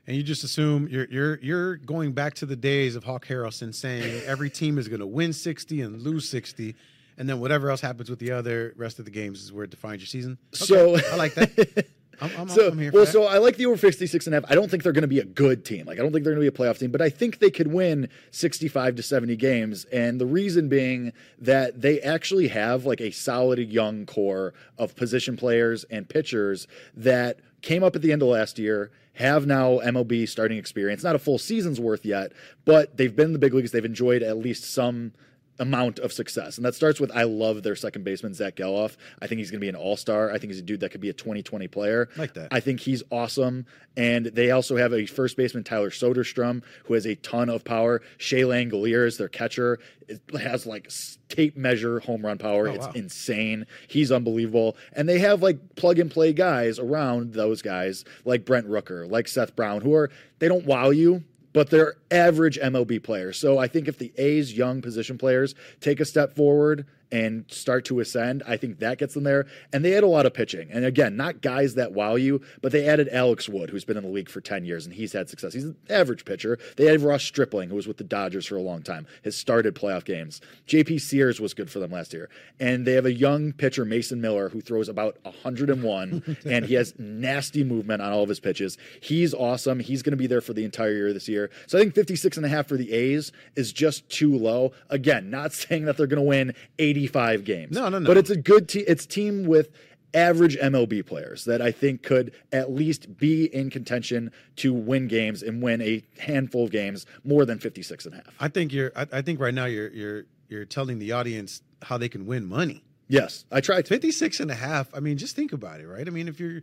And 0.07 0.17
you 0.17 0.23
just 0.23 0.43
assume 0.43 0.87
you're 0.87 1.05
you're 1.05 1.39
you're 1.39 1.75
going 1.75 2.13
back 2.13 2.33
to 2.35 2.47
the 2.47 2.55
days 2.55 2.95
of 2.95 3.03
Hawk 3.03 3.27
Harrelson 3.27 3.75
saying 3.75 4.23
every 4.25 4.49
team 4.49 4.79
is 4.79 4.87
going 4.87 5.01
to 5.01 5.07
win 5.07 5.33
60 5.33 5.81
and 5.81 6.01
lose 6.01 6.27
60, 6.27 6.75
and 7.19 7.29
then 7.29 7.39
whatever 7.39 7.69
else 7.69 7.81
happens 7.81 8.09
with 8.09 8.17
the 8.19 8.31
other 8.31 8.73
rest 8.77 8.97
of 8.97 9.05
the 9.05 9.11
games 9.11 9.43
is 9.43 9.53
where 9.53 9.65
it 9.65 9.69
defines 9.69 10.01
your 10.01 10.07
season. 10.07 10.37
Okay, 10.55 10.65
So- 10.65 10.95
I 11.11 11.15
like 11.15 11.35
that. 11.35 11.85
I'm, 12.21 12.31
I'm, 12.37 12.49
So, 12.49 12.67
I'm 12.67 12.77
here 12.77 12.91
for 12.91 12.97
well, 12.97 13.05
that. 13.05 13.11
so 13.13 13.23
I 13.27 13.37
like 13.37 13.55
the 13.55 13.65
over 13.67 13.77
56 13.77 14.27
and 14.27 14.35
a 14.35 14.41
half. 14.41 14.51
I 14.51 14.53
don't 14.53 14.69
think 14.69 14.83
they're 14.83 14.91
going 14.91 15.03
to 15.03 15.07
be 15.07 15.19
a 15.19 15.23
good 15.25 15.63
team. 15.63 15.85
Like, 15.85 15.99
I 15.99 16.01
don't 16.01 16.11
think 16.11 16.25
they're 16.25 16.33
going 16.35 16.45
to 16.45 16.51
be 16.51 16.53
a 16.53 16.67
playoff 16.67 16.77
team, 16.77 16.91
but 16.91 17.01
I 17.01 17.09
think 17.09 17.39
they 17.39 17.49
could 17.49 17.67
win 17.67 18.09
65 18.31 18.95
to 18.97 19.03
70 19.03 19.37
games. 19.37 19.85
And 19.85 20.19
the 20.19 20.25
reason 20.25 20.67
being 20.67 21.13
that 21.37 21.79
they 21.81 22.01
actually 22.01 22.49
have 22.49 22.85
like 22.85 22.99
a 22.99 23.11
solid 23.11 23.59
young 23.59 24.05
core 24.05 24.53
of 24.77 24.97
position 24.97 25.37
players 25.37 25.85
and 25.85 26.09
pitchers 26.09 26.67
that 26.93 27.39
came 27.61 27.85
up 27.85 27.95
at 27.95 28.01
the 28.01 28.11
end 28.11 28.21
of 28.21 28.27
last 28.27 28.59
year, 28.59 28.91
have 29.13 29.45
now 29.47 29.79
MLB 29.79 30.27
starting 30.27 30.57
experience. 30.57 31.03
Not 31.05 31.15
a 31.15 31.19
full 31.19 31.37
season's 31.37 31.79
worth 31.79 32.05
yet, 32.05 32.33
but 32.65 32.97
they've 32.97 33.15
been 33.15 33.27
in 33.27 33.33
the 33.33 33.39
big 33.39 33.53
leagues. 33.53 33.71
They've 33.71 33.83
enjoyed 33.85 34.23
at 34.23 34.37
least 34.37 34.65
some 34.73 35.13
amount 35.59 35.99
of 35.99 36.11
success. 36.13 36.57
And 36.57 36.65
that 36.65 36.75
starts 36.75 36.99
with 36.99 37.11
I 37.11 37.23
love 37.23 37.63
their 37.63 37.75
second 37.75 38.03
baseman, 38.03 38.33
Zach 38.33 38.55
Gelof. 38.55 38.95
I 39.21 39.27
think 39.27 39.39
he's 39.39 39.51
going 39.51 39.59
to 39.59 39.65
be 39.65 39.69
an 39.69 39.75
all 39.75 39.97
star. 39.97 40.31
I 40.31 40.37
think 40.37 40.51
he's 40.51 40.59
a 40.59 40.63
dude 40.63 40.79
that 40.79 40.89
could 40.89 41.01
be 41.01 41.09
a 41.09 41.13
2020 41.13 41.67
player. 41.67 42.09
Like 42.17 42.33
that. 42.33 42.49
I 42.51 42.59
think 42.59 42.79
he's 42.79 43.03
awesome. 43.11 43.65
And 43.97 44.27
they 44.27 44.51
also 44.51 44.77
have 44.77 44.93
a 44.93 45.05
first 45.05 45.35
baseman, 45.35 45.63
Tyler 45.63 45.89
Soderstrom, 45.89 46.63
who 46.85 46.93
has 46.93 47.05
a 47.05 47.15
ton 47.15 47.49
of 47.49 47.63
power. 47.63 48.01
Shea 48.17 48.43
is 48.49 49.17
their 49.17 49.27
catcher, 49.27 49.79
it 50.07 50.21
has 50.39 50.65
like 50.65 50.89
tape 51.27 51.55
measure 51.55 51.99
home 51.99 52.25
run 52.25 52.37
power. 52.37 52.67
Oh, 52.67 52.73
it's 52.73 52.85
wow. 52.87 52.93
insane. 52.95 53.65
He's 53.87 54.11
unbelievable. 54.11 54.75
And 54.93 55.07
they 55.07 55.19
have 55.19 55.43
like 55.43 55.75
plug 55.75 55.99
and 55.99 56.09
play 56.09 56.33
guys 56.33 56.79
around 56.79 57.33
those 57.33 57.61
guys, 57.61 58.05
like 58.25 58.45
Brent 58.45 58.67
Rooker, 58.67 59.09
like 59.09 59.27
Seth 59.27 59.55
Brown, 59.55 59.81
who 59.81 59.93
are, 59.93 60.09
they 60.39 60.47
don't 60.47 60.65
wow 60.65 60.89
you, 60.89 61.23
but 61.53 61.69
they're 61.69 61.95
average 62.11 62.59
MLB 62.59 63.01
players. 63.03 63.37
So 63.37 63.57
I 63.57 63.67
think 63.67 63.87
if 63.87 63.97
the 63.97 64.11
A's 64.17 64.55
young 64.55 64.81
position 64.81 65.17
players 65.17 65.55
take 65.81 65.99
a 65.99 66.05
step 66.05 66.35
forward 66.35 66.85
and 67.11 67.45
start 67.49 67.85
to 67.85 67.99
ascend, 67.99 68.43
I 68.47 68.57
think 68.57 68.79
that 68.79 68.97
gets 68.97 69.13
them 69.13 69.23
there. 69.23 69.47
And 69.73 69.83
they 69.83 69.91
had 69.91 70.03
a 70.03 70.07
lot 70.07 70.25
of 70.25 70.33
pitching. 70.33 70.69
And 70.71 70.85
again, 70.85 71.15
not 71.15 71.41
guys 71.41 71.75
that 71.75 71.93
wow 71.93 72.15
you, 72.15 72.41
but 72.61 72.71
they 72.71 72.87
added 72.87 73.09
Alex 73.11 73.49
Wood, 73.49 73.69
who's 73.69 73.85
been 73.85 73.97
in 73.97 74.03
the 74.03 74.09
league 74.09 74.29
for 74.29 74.41
10 74.41 74.65
years 74.65 74.85
and 74.85 74.93
he's 74.93 75.13
had 75.13 75.29
success. 75.29 75.53
He's 75.53 75.65
an 75.65 75.75
average 75.89 76.25
pitcher. 76.25 76.59
They 76.77 76.85
had 76.85 77.01
Ross 77.01 77.23
Stripling, 77.23 77.69
who 77.69 77.75
was 77.75 77.87
with 77.87 77.97
the 77.97 78.03
Dodgers 78.03 78.45
for 78.45 78.57
a 78.57 78.61
long 78.61 78.81
time, 78.81 79.07
has 79.23 79.35
started 79.35 79.75
playoff 79.75 80.05
games. 80.05 80.41
JP 80.67 81.01
Sears 81.01 81.39
was 81.39 81.53
good 81.53 81.69
for 81.69 81.79
them 81.79 81.91
last 81.91 82.13
year. 82.13 82.29
And 82.59 82.85
they 82.85 82.93
have 82.93 83.05
a 83.05 83.13
young 83.13 83.53
pitcher, 83.53 83.85
Mason 83.85 84.21
Miller, 84.21 84.49
who 84.49 84.61
throws 84.61 84.89
about 84.89 85.17
101 85.23 86.37
and 86.45 86.65
he 86.65 86.75
has 86.75 86.93
nasty 86.97 87.63
movement 87.63 88.01
on 88.01 88.11
all 88.11 88.23
of 88.23 88.29
his 88.29 88.39
pitches. 88.39 88.77
He's 89.01 89.33
awesome. 89.33 89.79
He's 89.79 90.01
going 90.03 90.11
to 90.11 90.17
be 90.17 90.27
there 90.27 90.41
for 90.41 90.53
the 90.53 90.65
entire 90.65 90.93
year 90.93 91.13
this 91.13 91.27
year. 91.27 91.49
So 91.67 91.77
I 91.77 91.81
think 91.81 91.95
56 91.95 92.37
and 92.37 92.45
a 92.45 92.49
half 92.49 92.67
for 92.67 92.77
the 92.77 92.91
A's 92.91 93.31
is 93.55 93.73
just 93.73 94.07
too 94.09 94.35
low. 94.35 94.71
Again, 94.89 95.29
not 95.29 95.53
saying 95.59 95.85
that 95.85 95.97
they're 95.97 96.07
going 96.07 96.21
to 96.23 96.27
win 96.27 96.53
85 96.99 97.43
games. 97.43 97.75
No, 97.75 97.89
no, 97.89 97.99
no. 97.99 98.07
But 98.07 98.17
it's 98.17 98.29
a 98.29 98.37
good 98.37 98.67
team. 98.67 98.83
It's 98.87 99.05
team 99.05 99.45
with 99.45 99.69
average 100.13 100.57
MLB 100.57 101.05
players 101.05 101.45
that 101.45 101.61
I 101.61 101.71
think 101.71 102.03
could 102.03 102.33
at 102.51 102.71
least 102.71 103.17
be 103.17 103.45
in 103.45 103.69
contention 103.69 104.31
to 104.57 104.73
win 104.73 105.07
games 105.07 105.43
and 105.43 105.61
win 105.61 105.81
a 105.81 106.03
handful 106.19 106.65
of 106.65 106.71
games 106.71 107.05
more 107.23 107.45
than 107.45 107.59
56 107.59 108.05
and 108.05 108.15
a 108.15 108.17
half. 108.17 108.35
I 108.39 108.47
think 108.47 108.73
you're. 108.73 108.91
I, 108.95 109.07
I 109.13 109.21
think 109.21 109.39
right 109.39 109.53
now 109.53 109.65
you're 109.65 109.89
you're 109.91 110.23
you're 110.47 110.65
telling 110.65 110.99
the 110.99 111.11
audience 111.11 111.61
how 111.83 111.97
they 111.97 112.09
can 112.09 112.25
win 112.25 112.45
money. 112.47 112.83
Yes, 113.07 113.45
I 113.51 113.61
tried 113.61 113.85
to. 113.85 113.89
56 113.89 114.39
and 114.39 114.51
a 114.51 114.55
half. 114.55 114.93
I 114.93 114.99
mean, 114.99 115.17
just 115.17 115.35
think 115.35 115.53
about 115.53 115.79
it, 115.79 115.87
right? 115.87 116.07
I 116.07 116.11
mean, 116.11 116.27
if 116.27 116.39
you're 116.39 116.61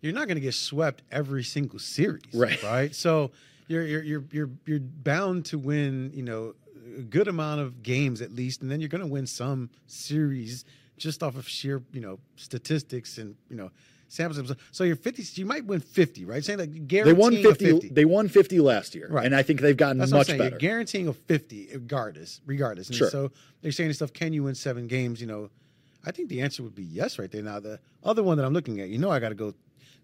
you're 0.00 0.12
not 0.12 0.26
going 0.26 0.36
to 0.36 0.40
get 0.40 0.54
swept 0.54 1.02
every 1.12 1.44
single 1.44 1.78
series, 1.78 2.22
Right. 2.34 2.62
Right. 2.62 2.94
So 2.94 3.30
you're 3.68 3.86
you're 3.86 4.02
you're 4.02 4.24
you're 4.32 4.50
you're 4.66 4.80
bound 4.80 5.46
to 5.46 5.58
win, 5.58 6.10
you 6.14 6.22
know, 6.22 6.54
good 7.10 7.28
amount 7.28 7.60
of 7.60 7.82
games 7.82 8.20
at 8.22 8.32
least, 8.32 8.62
and 8.62 8.70
then 8.70 8.80
you're 8.80 8.88
going 8.88 9.00
to 9.02 9.06
win 9.06 9.26
some 9.26 9.70
series 9.86 10.64
just 10.96 11.22
off 11.22 11.36
of 11.36 11.48
sheer, 11.48 11.82
you 11.92 12.00
know, 12.00 12.18
statistics 12.36 13.18
and 13.18 13.34
you 13.48 13.56
know 13.56 13.70
samples. 14.08 14.52
So 14.72 14.84
you're 14.84 14.94
50. 14.96 15.40
You 15.40 15.46
might 15.46 15.64
win 15.64 15.80
50, 15.80 16.24
right? 16.26 16.44
Saying 16.44 16.58
like 16.58 16.72
They 16.72 16.78
guaranteeing 16.80 17.18
won 17.18 17.34
a 17.34 17.42
50, 17.42 17.64
50. 17.72 17.88
They 17.88 18.04
won 18.04 18.28
50 18.28 18.60
last 18.60 18.94
year, 18.94 19.08
Right. 19.10 19.24
and 19.26 19.34
I 19.34 19.42
think 19.42 19.60
they've 19.60 19.76
gotten 19.76 19.98
That's 19.98 20.12
much 20.12 20.28
better. 20.28 20.50
You're 20.50 20.58
guaranteeing 20.58 21.08
a 21.08 21.12
50 21.14 21.70
regardless, 21.72 22.40
regardless. 22.46 22.88
And 22.88 22.96
Sure. 22.96 23.08
so 23.10 23.32
they're 23.62 23.72
saying 23.72 23.92
stuff, 23.94 24.12
can 24.12 24.32
you 24.32 24.42
win 24.42 24.54
seven 24.54 24.86
games? 24.86 25.20
You 25.20 25.26
know, 25.28 25.50
I 26.04 26.10
think 26.10 26.28
the 26.28 26.40
answer 26.42 26.62
would 26.62 26.74
be 26.74 26.84
yes 26.84 27.18
right 27.18 27.30
there. 27.30 27.42
Now, 27.42 27.58
the 27.60 27.80
other 28.04 28.22
one 28.22 28.36
that 28.36 28.44
I'm 28.44 28.52
looking 28.52 28.80
at, 28.80 28.88
you 28.90 28.98
know, 28.98 29.10
I 29.10 29.18
got 29.18 29.30
to 29.30 29.34
go 29.34 29.54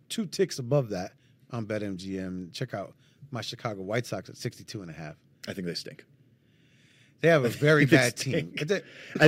two 0.09 0.25
ticks 0.27 0.59
above 0.59 0.89
that 0.91 1.13
on 1.51 1.67
BetMGM. 1.67 2.53
Check 2.53 2.73
out 2.73 2.95
my 3.31 3.43
Chicago 3.43 3.83
White 3.83 4.07
Sox 4.07 4.31
at 4.31 4.37
62 4.39 4.81
and 4.81 4.91
a 4.91 4.95
half. 4.95 5.17
I 5.47 5.53
think 5.53 5.67
they 5.67 5.75
stink. 5.75 6.05
They 7.21 7.29
have 7.29 7.45
a 7.45 7.49
very 7.67 7.85
bad 7.87 8.17
team. 8.17 8.55
I 8.61 8.65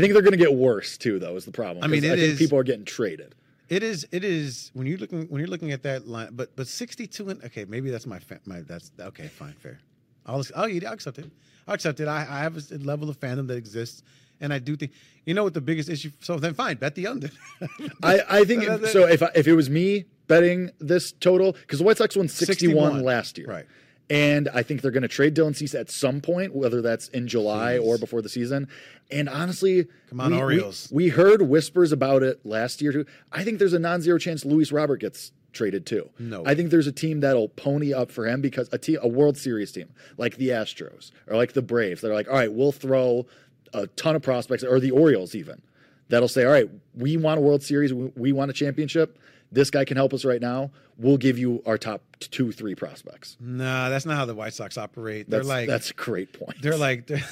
think 0.01 0.13
they're 0.13 0.23
going 0.23 0.31
to 0.33 0.37
get 0.37 0.55
worse 0.55 0.97
too, 0.97 1.19
though. 1.19 1.37
Is 1.37 1.45
the 1.45 1.53
problem? 1.53 1.85
I 1.85 1.89
mean, 1.89 2.05
it 2.05 2.13
I 2.13 2.17
think 2.17 2.33
is- 2.33 2.39
people 2.39 2.59
are 2.59 2.63
getting 2.65 2.85
traded. 2.85 3.35
it 3.69 3.83
is. 3.83 4.07
It 4.13 4.25
is 4.25 4.71
when 4.75 4.87
you're 4.87 4.99
looking 4.99 5.27
when 5.29 5.41
you're 5.41 5.49
looking 5.49 5.73
at 5.73 5.83
that 5.85 6.07
line. 6.07 6.29
But 6.33 6.55
but 6.57 6.67
62 6.67 7.29
and 7.29 7.45
okay, 7.45 7.65
maybe 7.65 7.91
that's 7.91 8.07
my 8.07 8.19
fa- 8.19 8.41
my 8.47 8.61
that's 8.61 8.91
okay. 9.01 9.27
Fine, 9.29 9.55
fair. 9.55 9.79
I'll 10.27 10.45
I'll, 10.55 10.65
it, 10.65 10.85
oh, 10.85 10.89
I'll 10.89 10.93
accept 10.95 11.19
it. 11.19 11.31
I'll 11.67 11.75
accept 11.75 12.01
it. 12.01 12.07
I, 12.09 12.21
I 12.29 12.41
have 12.41 12.57
a 12.57 12.77
level 12.79 13.09
of 13.11 13.19
fandom 13.19 13.47
that 13.49 13.57
exists, 13.57 14.03
and 14.41 14.53
I 14.53 14.59
do 14.59 14.77
think 14.77 14.93
you 15.27 15.35
know 15.35 15.45
what 15.45 15.55
the 15.55 15.61
biggest 15.61 15.89
issue. 15.89 16.11
So 16.21 16.37
then, 16.39 16.55
fine, 16.55 16.77
bet 16.77 16.95
the 16.95 17.07
under. 17.07 17.31
I, 18.03 18.21
I 18.29 18.45
think 18.45 18.65
so. 18.87 19.07
If 19.07 19.23
I, 19.23 19.31
if 19.35 19.47
it 19.49 19.55
was 19.55 19.69
me 19.71 20.05
betting 20.29 20.71
this 20.79 21.13
total, 21.13 21.53
because 21.53 21.79
the 21.81 21.85
White 21.85 21.97
Sox 21.99 22.17
won 22.17 22.29
61, 22.29 22.77
61, 22.93 23.03
last 23.05 23.37
year, 23.39 23.47
right. 23.49 23.67
And 24.11 24.49
I 24.53 24.65
think 24.65 24.83
they're 24.83 24.91
going 24.91 25.03
to 25.03 25.09
trade 25.09 25.37
Dylan 25.37 25.55
Cease 25.55 25.75
at 25.75 25.89
some 25.89 26.21
point, 26.21 26.53
whether 26.55 26.83
that's 26.83 27.07
in 27.09 27.29
July 27.29 27.79
or 27.79 27.97
before 27.97 28.21
the 28.23 28.29
season. 28.29 28.69
And 29.11 29.29
honestly, 29.29 29.87
Come 30.09 30.21
on, 30.21 30.31
we, 30.33 30.37
we- 30.37 30.43
Orioles. 30.43 30.89
We, 30.93 31.09
heard 31.09 31.43
whispers 31.43 31.93
about 31.93 32.23
it 32.25 32.45
last 32.45 32.83
year 32.83 32.93
too. 32.93 33.07
I 33.31 33.45
think 33.45 33.61
there's 33.61 33.73
a 33.73 33.79
non-zero 33.79 34.19
chance 34.19 34.45
Luis 34.45 34.73
Robert 34.73 34.97
gets 34.99 35.31
traded 35.53 35.87
too. 35.87 36.11
No. 36.19 36.43
I 36.45 36.55
think 36.55 36.71
there's 36.71 36.87
a 36.89 36.93
team 36.93 37.21
that'll 37.21 37.49
pony 37.51 37.93
up 37.93 38.11
for 38.11 38.27
him 38.27 38.41
because 38.41 38.69
a 38.73 38.79
team, 38.79 38.99
a 39.01 39.09
World 39.09 39.37
Series 39.37 39.71
team 39.73 39.89
like 40.17 40.37
the 40.37 40.49
Astros 40.49 41.13
or 41.29 41.37
like 41.37 41.53
the 41.53 41.63
Braves, 41.63 42.01
they're 42.01 42.15
like, 42.15 42.29
all 42.29 42.35
right, 42.35 42.53
we'll 42.53 42.73
throw 42.73 43.27
a 43.73 43.87
ton 43.89 44.17
of 44.17 44.23
prospects, 44.23 44.65
or 44.65 44.81
the 44.81 44.91
Orioles 44.91 45.35
even 45.37 45.63
that'll 46.09 46.27
say, 46.29 46.45
all 46.45 46.51
right, 46.51 46.69
we 46.95 47.17
want 47.17 47.39
a 47.39 47.41
World 47.41 47.63
Series, 47.63 47.93
we, 47.95 48.11
we 48.17 48.33
want 48.33 48.51
a 48.51 48.55
championship. 48.55 49.17
This 49.53 49.71
guy 49.71 49.85
can 49.85 49.97
help 49.97 50.15
us 50.15 50.25
right 50.25 50.41
now. 50.41 50.71
We'll 50.97 51.17
give 51.17 51.39
you 51.39 51.63
our 51.67 51.77
top 51.79 52.03
two, 52.21 52.53
three 52.53 52.75
prospects. 52.75 53.37
nah, 53.41 53.89
that's 53.89 54.07
not 54.07 54.17
how 54.17 54.25
the 54.27 54.35
White 54.35 54.55
Sox 54.55 54.77
operate. 54.79 55.29
They're 55.29 55.41
That's 55.41 55.49
like 55.49 55.69
that's 55.69 55.91
a 55.91 55.95
great 55.95 56.33
point. 56.33 56.61
They're 56.63 56.77
like 56.77 57.07
they're, 57.09 57.23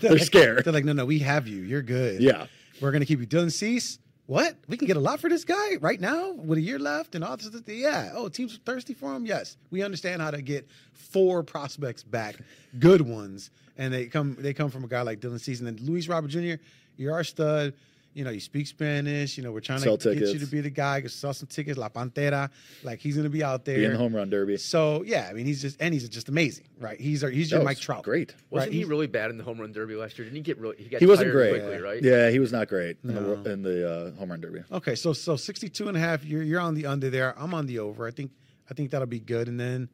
They're 0.00 0.12
like- 0.12 0.22
scared. 0.22 0.64
They're 0.64 0.72
like, 0.72 0.84
no, 0.84 0.92
no, 0.92 1.04
we 1.04 1.18
have 1.20 1.48
you. 1.48 1.62
You're 1.62 1.82
good. 1.82 2.20
Yeah. 2.22 2.46
we're 2.80 2.92
gonna 2.92 3.06
keep 3.06 3.20
you. 3.20 3.26
Dylan 3.26 3.50
Cease. 3.52 3.98
What? 4.26 4.56
We 4.68 4.78
can 4.78 4.86
get 4.86 4.96
a 4.96 5.00
lot 5.00 5.20
for 5.20 5.28
this 5.28 5.44
guy 5.44 5.76
right 5.82 6.00
now 6.00 6.30
with 6.32 6.56
a 6.56 6.62
year 6.62 6.78
left 6.78 7.14
and 7.14 7.22
all 7.22 7.36
this. 7.36 7.50
Yeah. 7.66 8.12
Oh, 8.14 8.28
teams 8.28 8.54
are 8.54 8.58
thirsty 8.64 8.94
for 8.94 9.14
him. 9.14 9.26
Yes, 9.26 9.56
we 9.70 9.82
understand 9.82 10.22
how 10.22 10.30
to 10.30 10.40
get 10.40 10.66
four 10.94 11.42
prospects 11.42 12.02
back, 12.02 12.36
good 12.78 13.02
ones, 13.02 13.50
and 13.76 13.92
they 13.92 14.06
come. 14.06 14.36
They 14.38 14.54
come 14.54 14.70
from 14.70 14.82
a 14.84 14.88
guy 14.88 15.02
like 15.02 15.20
Dylan 15.20 15.40
Cease 15.40 15.58
and 15.60 15.66
then 15.66 15.78
Luis 15.84 16.08
Robert 16.08 16.28
Jr. 16.28 16.54
You're 16.96 17.12
our 17.12 17.24
stud. 17.24 17.74
You 18.14 18.22
know, 18.22 18.30
you 18.30 18.38
speak 18.38 18.68
Spanish. 18.68 19.36
You 19.36 19.42
know, 19.42 19.50
we're 19.50 19.58
trying 19.60 19.80
Sell 19.80 19.96
to 19.98 20.14
get 20.14 20.28
you 20.28 20.38
to 20.38 20.46
be 20.46 20.60
the 20.60 20.70
guy. 20.70 21.00
Go 21.00 21.08
sell 21.08 21.34
some 21.34 21.48
tickets. 21.48 21.76
La 21.76 21.88
Pantera. 21.88 22.48
Like 22.84 23.00
he's 23.00 23.16
gonna 23.16 23.28
be 23.28 23.42
out 23.42 23.64
there. 23.64 23.76
Be 23.76 23.84
in 23.86 23.90
the 23.92 23.98
home 23.98 24.14
run 24.14 24.30
derby. 24.30 24.56
So 24.56 25.02
yeah, 25.02 25.26
I 25.28 25.32
mean, 25.32 25.46
he's 25.46 25.60
just 25.60 25.76
and 25.80 25.92
he's 25.92 26.08
just 26.08 26.28
amazing, 26.28 26.66
right? 26.78 27.00
He's 27.00 27.24
our, 27.24 27.30
he's 27.30 27.50
your 27.50 27.64
Mike 27.64 27.78
Trout. 27.80 28.04
great. 28.04 28.32
Wasn't 28.50 28.68
Right, 28.68 28.72
he 28.72 28.78
he's- 28.78 28.88
really 28.88 29.08
bad 29.08 29.30
in 29.30 29.36
the 29.38 29.42
home 29.42 29.60
run 29.60 29.72
derby 29.72 29.96
last 29.96 30.16
year? 30.16 30.24
Didn't 30.26 30.36
he 30.36 30.42
get 30.42 30.58
really? 30.58 30.76
He, 30.76 30.84
got 30.88 31.00
He 31.00 31.06
wasn't 31.06 31.32
great. 31.32 31.60
quickly, 31.60 31.78
right? 31.80 32.00
Yeah, 32.02 32.30
he 32.30 32.38
was 32.38 32.52
not 32.52 32.68
great 32.68 32.98
in 33.02 33.14
the, 33.14 33.50
in 33.50 33.62
the 33.62 33.90
uh, 33.90 34.10
home 34.12 34.30
run 34.30 34.40
derby. 34.40 34.60
Okay, 34.70 34.94
so 34.94 35.12
so 35.12 35.34
62 35.34 35.88
and 35.88 35.96
a 35.96 36.00
half, 36.00 36.24
you're 36.24 36.42
you're 36.44 36.60
on 36.60 36.74
the 36.74 36.86
under 36.86 37.10
there. 37.10 37.34
I'm 37.36 37.52
on 37.52 37.66
the 37.66 37.80
over. 37.80 38.06
I 38.06 38.12
think 38.12 38.30
I 38.70 38.74
think 38.74 38.92
that'll 38.92 39.08
be 39.08 39.18
good. 39.18 39.48
And 39.48 39.58
then 39.58 39.88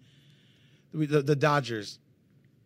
the, 0.92 1.06
the, 1.06 1.22
the 1.22 1.36
Dodgers 1.36 1.98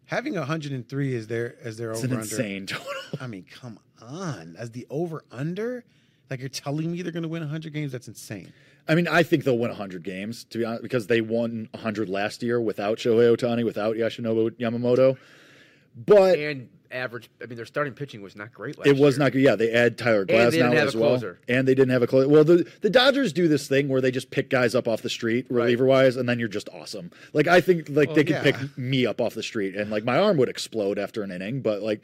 having 0.06 0.34
103 0.34 1.14
is 1.14 1.28
their 1.28 1.54
as 1.62 1.76
their 1.76 1.92
It's 1.92 2.00
over 2.00 2.06
an 2.06 2.12
under. 2.22 2.22
insane 2.24 2.66
total. 2.66 2.86
I 3.20 3.28
mean, 3.28 3.44
come 3.50 3.78
on. 4.00 4.56
As 4.58 4.70
the 4.72 4.86
over 4.90 5.24
under, 5.30 5.84
like 6.30 6.40
you're 6.40 6.48
telling 6.48 6.92
me 6.92 7.02
they're 7.02 7.12
going 7.12 7.22
to 7.22 7.28
win 7.28 7.42
100 7.42 7.72
games, 7.72 7.92
that's 7.92 8.08
insane. 8.08 8.52
I 8.86 8.94
mean, 8.94 9.08
I 9.08 9.22
think 9.22 9.44
they'll 9.44 9.56
win 9.58 9.70
100 9.70 10.02
games, 10.02 10.44
to 10.50 10.58
be 10.58 10.64
honest, 10.64 10.82
because 10.82 11.06
they 11.06 11.20
won 11.22 11.68
100 11.72 12.08
last 12.08 12.42
year 12.42 12.60
without 12.60 12.98
Shohei 12.98 13.34
Otani, 13.34 13.64
without 13.64 13.96
Yoshinobu 13.96 14.50
Yamamoto. 14.52 15.16
But 15.96 16.38
And 16.38 16.68
average. 16.90 17.30
I 17.42 17.46
mean, 17.46 17.56
their 17.56 17.64
starting 17.66 17.92
pitching 17.94 18.20
was 18.20 18.36
not 18.36 18.52
great 18.52 18.76
last 18.78 18.86
it 18.86 18.96
was 18.96 19.14
year. 19.16 19.24
not 19.24 19.32
good. 19.32 19.40
Yeah, 19.42 19.56
they 19.56 19.72
add 19.72 19.96
Tyler 19.96 20.24
Glass 20.24 20.46
And 20.46 20.52
they 20.52 20.58
now 20.58 20.64
didn't 20.66 20.78
have 20.78 20.88
as 20.88 20.94
a 20.94 20.98
well, 20.98 21.08
closer. 21.10 21.38
and 21.48 21.66
they 21.68 21.74
didn't 21.74 21.90
have 21.90 22.02
a 22.02 22.06
closer. 22.06 22.28
Well, 22.28 22.44
the 22.44 22.70
the 22.82 22.90
Dodgers 22.90 23.32
do 23.32 23.48
this 23.48 23.66
thing 23.68 23.88
where 23.88 24.00
they 24.00 24.10
just 24.10 24.30
pick 24.30 24.50
guys 24.50 24.74
up 24.74 24.86
off 24.86 25.02
the 25.02 25.10
street, 25.10 25.46
reliever 25.50 25.86
wise, 25.86 26.16
and 26.16 26.28
then 26.28 26.38
you're 26.38 26.48
just 26.48 26.68
awesome. 26.70 27.10
Like 27.32 27.46
I 27.46 27.60
think 27.60 27.88
like 27.88 28.08
Well, 28.08 28.16
they 28.16 28.24
could 28.24 28.36
yeah. 28.36 28.42
pick 28.42 28.56
me 28.78 29.06
up 29.06 29.20
off 29.20 29.34
the 29.34 29.42
street, 29.42 29.76
and 29.76 29.90
like 29.90 30.04
my 30.04 30.18
arm 30.18 30.36
would 30.36 30.48
explode 30.48 30.98
after 30.98 31.22
an 31.22 31.30
inning, 31.30 31.62
but 31.62 31.80
like 31.82 32.02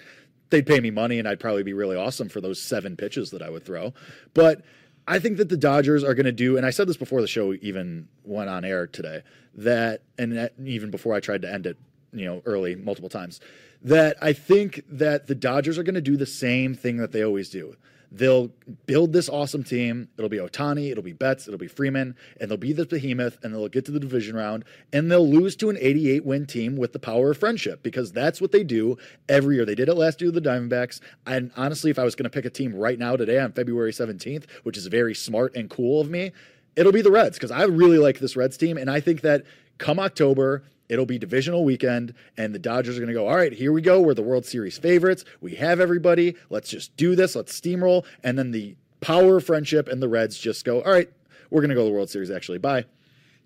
they'd 0.51 0.67
pay 0.67 0.81
me 0.81 0.91
money, 0.91 1.19
and 1.19 1.27
I'd 1.27 1.41
probably 1.41 1.63
be 1.63 1.73
really 1.73 1.97
awesome 1.97 2.29
for 2.29 2.41
those 2.41 2.61
seven 2.61 2.97
pitches 2.97 3.31
that 3.31 3.43
I 3.43 3.51
would 3.51 3.65
throw. 3.65 3.95
But 4.35 4.63
I 5.07 5.19
think 5.19 5.39
that 5.39 5.49
the 5.49 5.57
Dodgers 5.57 6.05
are 6.05 6.15
going 6.15 6.27
to 6.27 6.33
do, 6.33 6.57
and 6.57 6.67
I 6.67 6.71
said 6.71 6.89
this 6.89 6.97
before 6.97 7.21
the 7.21 7.27
show 7.27 7.55
even 7.55 8.09
went 8.25 8.51
on 8.51 8.65
air 8.65 8.87
today, 8.87 9.23
that, 9.55 10.03
and 10.19 10.37
that, 10.37 10.53
even 10.65 10.91
before 10.91 11.15
I 11.15 11.21
tried 11.21 11.43
to 11.43 11.53
end 11.53 11.67
it, 11.67 11.79
you 12.13 12.25
know, 12.25 12.43
early 12.45 12.75
multiple 12.75 13.09
times, 13.09 13.41
that 13.83 14.17
I 14.21 14.33
think 14.33 14.83
that 14.91 15.27
the 15.27 15.35
Dodgers 15.35 15.79
are 15.79 15.83
going 15.83 15.95
to 15.95 16.01
do 16.01 16.17
the 16.17 16.27
same 16.27 16.75
thing 16.75 16.99
that 16.99 17.13
they 17.13 17.25
always 17.25 17.49
do. 17.49 17.77
They'll 18.13 18.51
build 18.87 19.13
this 19.13 19.29
awesome 19.29 19.63
team. 19.63 20.09
It'll 20.19 20.29
be 20.29 20.39
Otani, 20.39 20.91
it'll 20.91 21.03
be 21.03 21.13
Betts, 21.13 21.47
it'll 21.47 21.59
be 21.59 21.69
Freeman, 21.69 22.17
and 22.41 22.51
they'll 22.51 22.59
be 22.59 22.73
this 22.73 22.87
behemoth, 22.87 23.39
and 23.43 23.55
they'll 23.55 23.69
get 23.69 23.85
to 23.85 23.93
the 23.93 24.01
division 24.01 24.35
round, 24.35 24.65
and 24.93 25.11
they'll 25.11 25.29
lose 25.29 25.55
to 25.57 25.71
an 25.71 25.77
88 25.79 26.25
win 26.25 26.47
team 26.47 26.77
with 26.77 26.93
the 26.93 26.99
power 26.99 27.31
of 27.31 27.39
friendship 27.39 27.83
because 27.83 28.11
that's 28.13 28.41
what 28.41 28.51
they 28.51 28.65
do 28.65 28.97
every 29.29 29.57
year. 29.57 29.65
They 29.65 29.77
did 29.77 29.89
it 29.89 29.95
last 29.95 30.21
year 30.21 30.33
with 30.33 30.43
the 30.43 30.49
Diamondbacks. 30.49 31.01
And 31.27 31.53
honestly, 31.57 31.91
if 31.91 31.99
I 31.99 32.05
was 32.05 32.17
going 32.17 32.25
to 32.25 32.31
pick 32.31 32.45
a 32.45 32.51
team 32.51 32.75
right 32.75 32.99
now 32.99 33.17
today 33.17 33.39
on 33.39 33.53
February 33.53 33.93
17th, 33.93 34.51
which 34.65 34.77
is 34.77 34.87
very 34.87 35.15
smart 35.15 35.55
and 35.55 35.71
cool 35.71 36.01
of 36.01 36.11
me, 36.11 36.33
it'll 36.75 36.93
be 36.93 37.03
the 37.03 37.13
Reds 37.13 37.37
because 37.37 37.51
I 37.51 37.63
really 37.65 37.99
like 37.99 38.19
this 38.19 38.37
Reds 38.37 38.57
team, 38.57 38.77
and 38.77 38.91
I 38.91 39.01
think 39.01 39.21
that 39.21 39.45
come 39.79 40.01
October, 40.01 40.65
It'll 40.91 41.07
be 41.07 41.19
divisional 41.19 41.65
weekend, 41.65 42.15
and 42.37 42.53
the 42.53 42.59
Dodgers 42.59 42.97
are 42.97 43.01
going 43.01 43.09
to 43.09 43.15
go, 43.15 43.29
all 43.29 43.37
right, 43.37 43.53
here 43.53 43.73
we 43.73 43.81
go. 43.81 44.01
We're 44.01 44.13
the 44.13 44.23
World 44.23 44.45
Series 44.45 44.77
favorites. 44.77 45.25
We 45.41 45.55
have 45.55 45.79
everybody. 45.79 46.35
Let's 46.51 46.69
just 46.69 46.97
do 46.97 47.15
this. 47.15 47.37
Let's 47.37 47.59
steamroll. 47.59 48.05
And 48.25 48.37
then 48.37 48.51
the 48.51 48.77
power 49.01 49.37
of 49.37 49.45
friendship 49.45 49.87
and 49.87 50.03
the 50.03 50.09
Reds 50.09 50.37
just 50.37 50.65
go, 50.65 50.83
all 50.83 50.93
right, 50.93 51.09
we're 51.49 51.61
going 51.61 51.71
to 51.71 51.77
go 51.77 51.83
to 51.83 51.89
the 51.89 51.95
World 51.95 52.11
Series, 52.11 52.29
actually. 52.29 52.59
Bye. 52.59 52.87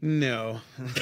No, 0.01 0.61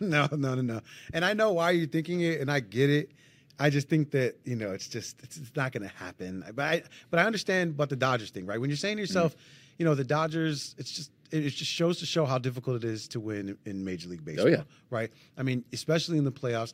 no, 0.00 0.28
no, 0.32 0.54
no, 0.54 0.54
no. 0.60 0.80
And 1.12 1.24
I 1.24 1.32
know 1.32 1.52
why 1.52 1.70
you're 1.70 1.86
thinking 1.86 2.20
it, 2.20 2.40
and 2.40 2.50
I 2.50 2.58
get 2.60 2.90
it. 2.90 3.10
I 3.58 3.70
just 3.70 3.88
think 3.88 4.10
that 4.10 4.36
you 4.44 4.56
know 4.56 4.72
it's 4.72 4.88
just 4.88 5.20
it's, 5.22 5.36
it's 5.36 5.50
not 5.56 5.72
going 5.72 5.82
to 5.82 5.94
happen. 5.96 6.44
But 6.54 6.64
I 6.64 6.82
but 7.10 7.20
I 7.20 7.24
understand 7.24 7.70
about 7.70 7.88
the 7.88 7.96
Dodgers 7.96 8.30
thing, 8.30 8.46
right? 8.46 8.60
When 8.60 8.70
you're 8.70 8.76
saying 8.76 8.96
to 8.96 9.00
yourself, 9.00 9.32
mm-hmm. 9.32 9.74
you 9.78 9.84
know, 9.84 9.94
the 9.94 10.04
Dodgers, 10.04 10.74
it's 10.78 10.92
just 10.92 11.10
it, 11.34 11.46
it 11.46 11.50
just 11.50 11.70
shows 11.70 11.98
to 11.98 12.06
show 12.06 12.24
how 12.24 12.38
difficult 12.38 12.76
it 12.76 12.84
is 12.84 13.08
to 13.08 13.20
win 13.20 13.56
in 13.64 13.84
Major 13.84 14.08
League 14.08 14.24
Baseball. 14.24 14.48
yeah. 14.50 14.62
right. 14.90 15.10
I 15.36 15.42
mean, 15.42 15.64
especially 15.72 16.18
in 16.18 16.24
the 16.24 16.32
playoffs. 16.32 16.72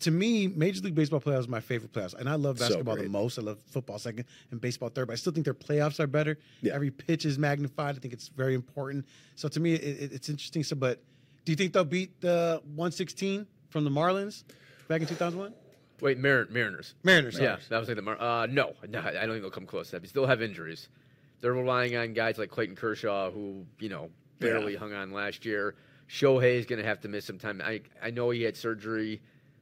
To 0.00 0.10
me, 0.10 0.48
Major 0.48 0.80
League 0.80 0.94
Baseball 0.94 1.20
playoffs 1.20 1.46
are 1.46 1.50
my 1.50 1.60
favorite 1.60 1.92
playoffs, 1.92 2.14
and 2.14 2.26
I 2.26 2.34
love 2.34 2.58
So 2.58 2.64
basketball 2.68 2.96
the 2.96 3.08
most. 3.08 3.38
I 3.38 3.42
love 3.42 3.58
football 3.70 3.98
second 3.98 4.24
and 4.50 4.58
baseball 4.58 4.88
third, 4.88 5.08
but 5.08 5.12
I 5.12 5.16
still 5.16 5.32
think 5.32 5.44
their 5.44 5.52
playoffs 5.52 6.00
are 6.00 6.06
better. 6.06 6.38
Yeah. 6.62 6.72
Every 6.74 6.90
pitch 6.90 7.26
is 7.26 7.38
magnified. 7.38 7.96
I 7.96 7.98
think 7.98 8.14
it's 8.14 8.28
very 8.28 8.54
important. 8.54 9.04
So 9.36 9.46
to 9.48 9.60
me, 9.60 9.74
it, 9.74 9.82
it, 10.04 10.12
it's 10.14 10.28
interesting. 10.30 10.64
So, 10.64 10.74
but 10.74 11.02
do 11.44 11.52
you 11.52 11.56
think 11.56 11.74
they'll 11.74 11.84
beat 11.84 12.18
the 12.22 12.62
116 12.64 13.46
from 13.68 13.84
the 13.84 13.90
Marlins 13.90 14.44
back 14.88 15.02
in 15.02 15.06
2001? 15.06 15.52
Wait, 16.00 16.16
Mar- 16.18 16.46
Mariners. 16.48 16.94
Mariners. 17.02 17.34
sorry. 17.34 17.44
Yeah, 17.46 17.56
that 17.68 17.78
was 17.78 17.88
like 17.88 17.96
the 17.96 18.02
Mar- 18.02 18.18
uh, 18.20 18.46
no, 18.46 18.72
no, 18.88 19.00
I 19.00 19.12
don't 19.12 19.28
think 19.30 19.42
they'll 19.42 19.50
come 19.50 19.66
close. 19.66 19.88
to 19.88 19.92
that. 19.96 20.00
They 20.02 20.08
still 20.08 20.24
have 20.26 20.40
injuries. 20.40 20.88
They're 21.40 21.52
relying 21.52 21.96
on 21.96 22.12
guys 22.12 22.38
like 22.38 22.50
Clayton 22.50 22.76
Kershaw, 22.76 23.30
who 23.30 23.64
you 23.78 23.88
know 23.88 24.10
barely 24.38 24.74
Yeah. 24.74 24.78
hung 24.80 24.92
on 24.92 25.12
last 25.12 25.44
year. 25.44 25.74
Shohei 26.08 26.56
is 26.58 26.66
going 26.66 26.80
to 26.80 26.84
have 26.86 27.00
to 27.02 27.08
miss 27.08 27.24
some 27.24 27.38
time. 27.38 27.60
I 27.64 27.82
I 28.02 28.10
know 28.10 28.30
he 28.30 28.42
had 28.42 28.56
surgery, 28.56 29.20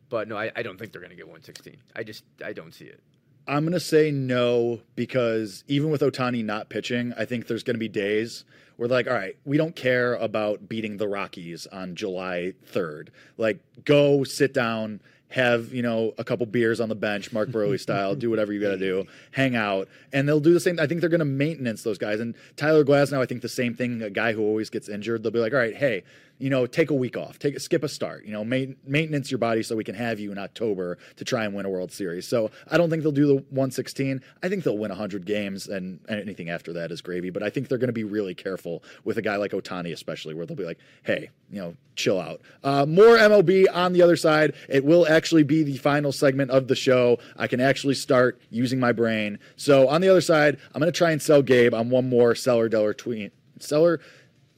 but 0.08 0.28
no, 0.28 0.36
I, 0.36 0.50
I 0.56 0.62
don't 0.62 0.78
think 0.78 0.92
they're 0.92 1.00
going 1.00 1.10
to 1.10 1.16
get 1.16 1.26
116. 1.26 1.76
I 1.94 2.02
just 2.02 2.24
I 2.44 2.52
don't 2.52 2.72
see 2.72 2.86
it. 2.86 3.00
I'm 3.46 3.62
going 3.64 3.72
to 3.72 3.80
say 3.80 4.10
no 4.10 4.80
because 4.94 5.64
even 5.68 5.90
with 5.90 6.02
Ohtani 6.02 6.44
not 6.44 6.68
pitching, 6.68 7.14
I 7.16 7.24
think 7.24 7.46
there's 7.46 7.62
going 7.62 7.76
to 7.76 7.78
be 7.80 7.88
days 7.88 8.44
where, 8.78 8.88
like, 8.88 9.08
all 9.08 9.12
right, 9.12 9.36
we 9.44 9.56
don't 9.56 9.74
care 9.74 10.14
about 10.14 10.68
beating 10.68 10.96
the 10.98 11.08
Rockies 11.08 11.66
on 11.66 11.96
July 11.96 12.54
3rd. 12.72 13.08
Like, 13.36 13.58
go 13.84 14.22
sit 14.22 14.54
down, 14.54 15.00
have, 15.30 15.74
you 15.74 15.82
know, 15.82 16.14
a 16.16 16.22
couple 16.22 16.46
beers 16.46 16.80
on 16.80 16.88
the 16.88 16.94
bench, 16.94 17.32
Mark 17.32 17.48
Buehrle 17.48 17.78
style, 17.80 18.14
do 18.14 18.30
whatever 18.30 18.52
you 18.52 18.60
got 18.60 18.70
to 18.70 18.78
do, 18.78 19.04
hang 19.32 19.56
out. 19.56 19.88
And 20.12 20.28
they'll 20.28 20.38
do 20.38 20.54
the 20.54 20.60
same. 20.60 20.78
I 20.78 20.86
think 20.86 21.00
they're 21.00 21.10
going 21.10 21.18
to 21.18 21.24
maintenance 21.24 21.82
those 21.82 21.98
guys. 21.98 22.20
And 22.20 22.36
Tyler 22.56 22.84
Glasnow, 22.84 23.20
I 23.20 23.26
think 23.26 23.42
the 23.42 23.48
same 23.48 23.74
thing, 23.74 24.00
a 24.00 24.10
guy 24.10 24.32
who 24.32 24.42
always 24.42 24.70
gets 24.70 24.88
injured, 24.88 25.24
they'll 25.24 25.32
be 25.32 25.40
like, 25.40 25.52
all 25.52 25.58
right, 25.58 25.76
hey, 25.76 26.04
you 26.38 26.50
know, 26.50 26.66
take 26.66 26.90
a 26.90 26.94
week 26.94 27.16
off, 27.16 27.38
take 27.38 27.58
skip 27.58 27.82
a 27.82 27.88
start, 27.88 28.24
you 28.24 28.32
know, 28.32 28.44
ma- 28.44 28.72
maintenance 28.86 29.30
your 29.30 29.38
body 29.38 29.62
so 29.62 29.74
we 29.76 29.84
can 29.84 29.94
have 29.94 30.20
you 30.20 30.30
in 30.30 30.38
October 30.38 30.98
to 31.16 31.24
try 31.24 31.44
and 31.44 31.54
win 31.54 31.66
a 31.66 31.68
World 31.68 31.90
Series. 31.90 32.26
So 32.26 32.50
I 32.70 32.78
don't 32.78 32.90
think 32.90 33.02
they'll 33.02 33.12
do 33.12 33.26
the 33.26 33.34
116. 33.34 34.22
I 34.42 34.48
think 34.48 34.64
they'll 34.64 34.78
win 34.78 34.90
100 34.90 35.26
games, 35.26 35.66
and, 35.66 36.00
and 36.08 36.20
anything 36.20 36.48
after 36.48 36.72
that 36.74 36.92
is 36.92 37.02
gravy. 37.02 37.30
But 37.30 37.42
I 37.42 37.50
think 37.50 37.68
they're 37.68 37.78
going 37.78 37.88
to 37.88 37.92
be 37.92 38.04
really 38.04 38.34
careful 38.34 38.67
with 39.04 39.18
a 39.18 39.22
guy 39.22 39.36
like 39.36 39.52
Ohtani, 39.52 39.92
especially, 39.92 40.34
where 40.34 40.46
they'll 40.46 40.56
be 40.56 40.64
like, 40.64 40.78
hey, 41.04 41.30
you 41.50 41.60
know, 41.60 41.74
chill 41.96 42.20
out. 42.20 42.40
Uh, 42.62 42.86
more 42.86 43.16
MLB 43.16 43.66
on 43.72 43.92
the 43.92 44.02
other 44.02 44.16
side. 44.16 44.54
It 44.68 44.84
will 44.84 45.06
actually 45.08 45.42
be 45.42 45.62
the 45.62 45.76
final 45.76 46.12
segment 46.12 46.50
of 46.50 46.68
the 46.68 46.76
show. 46.76 47.18
I 47.36 47.46
can 47.46 47.60
actually 47.60 47.94
start 47.94 48.40
using 48.50 48.78
my 48.78 48.92
brain. 48.92 49.38
So 49.56 49.88
on 49.88 50.00
the 50.00 50.08
other 50.08 50.20
side, 50.20 50.58
I'm 50.74 50.80
going 50.80 50.92
to 50.92 50.96
try 50.96 51.10
and 51.10 51.20
sell 51.20 51.42
Gabe 51.42 51.74
on 51.74 51.90
one 51.90 52.08
more 52.08 52.34
seller 52.34 52.68
dollar 52.68 52.94
tweet. 52.94 53.32
Seller 53.58 54.00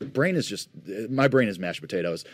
brain 0.00 0.34
is 0.34 0.46
just 0.46 0.68
my 1.10 1.28
brain 1.28 1.48
is 1.48 1.58
mashed 1.58 1.80
potatoes. 1.80 2.24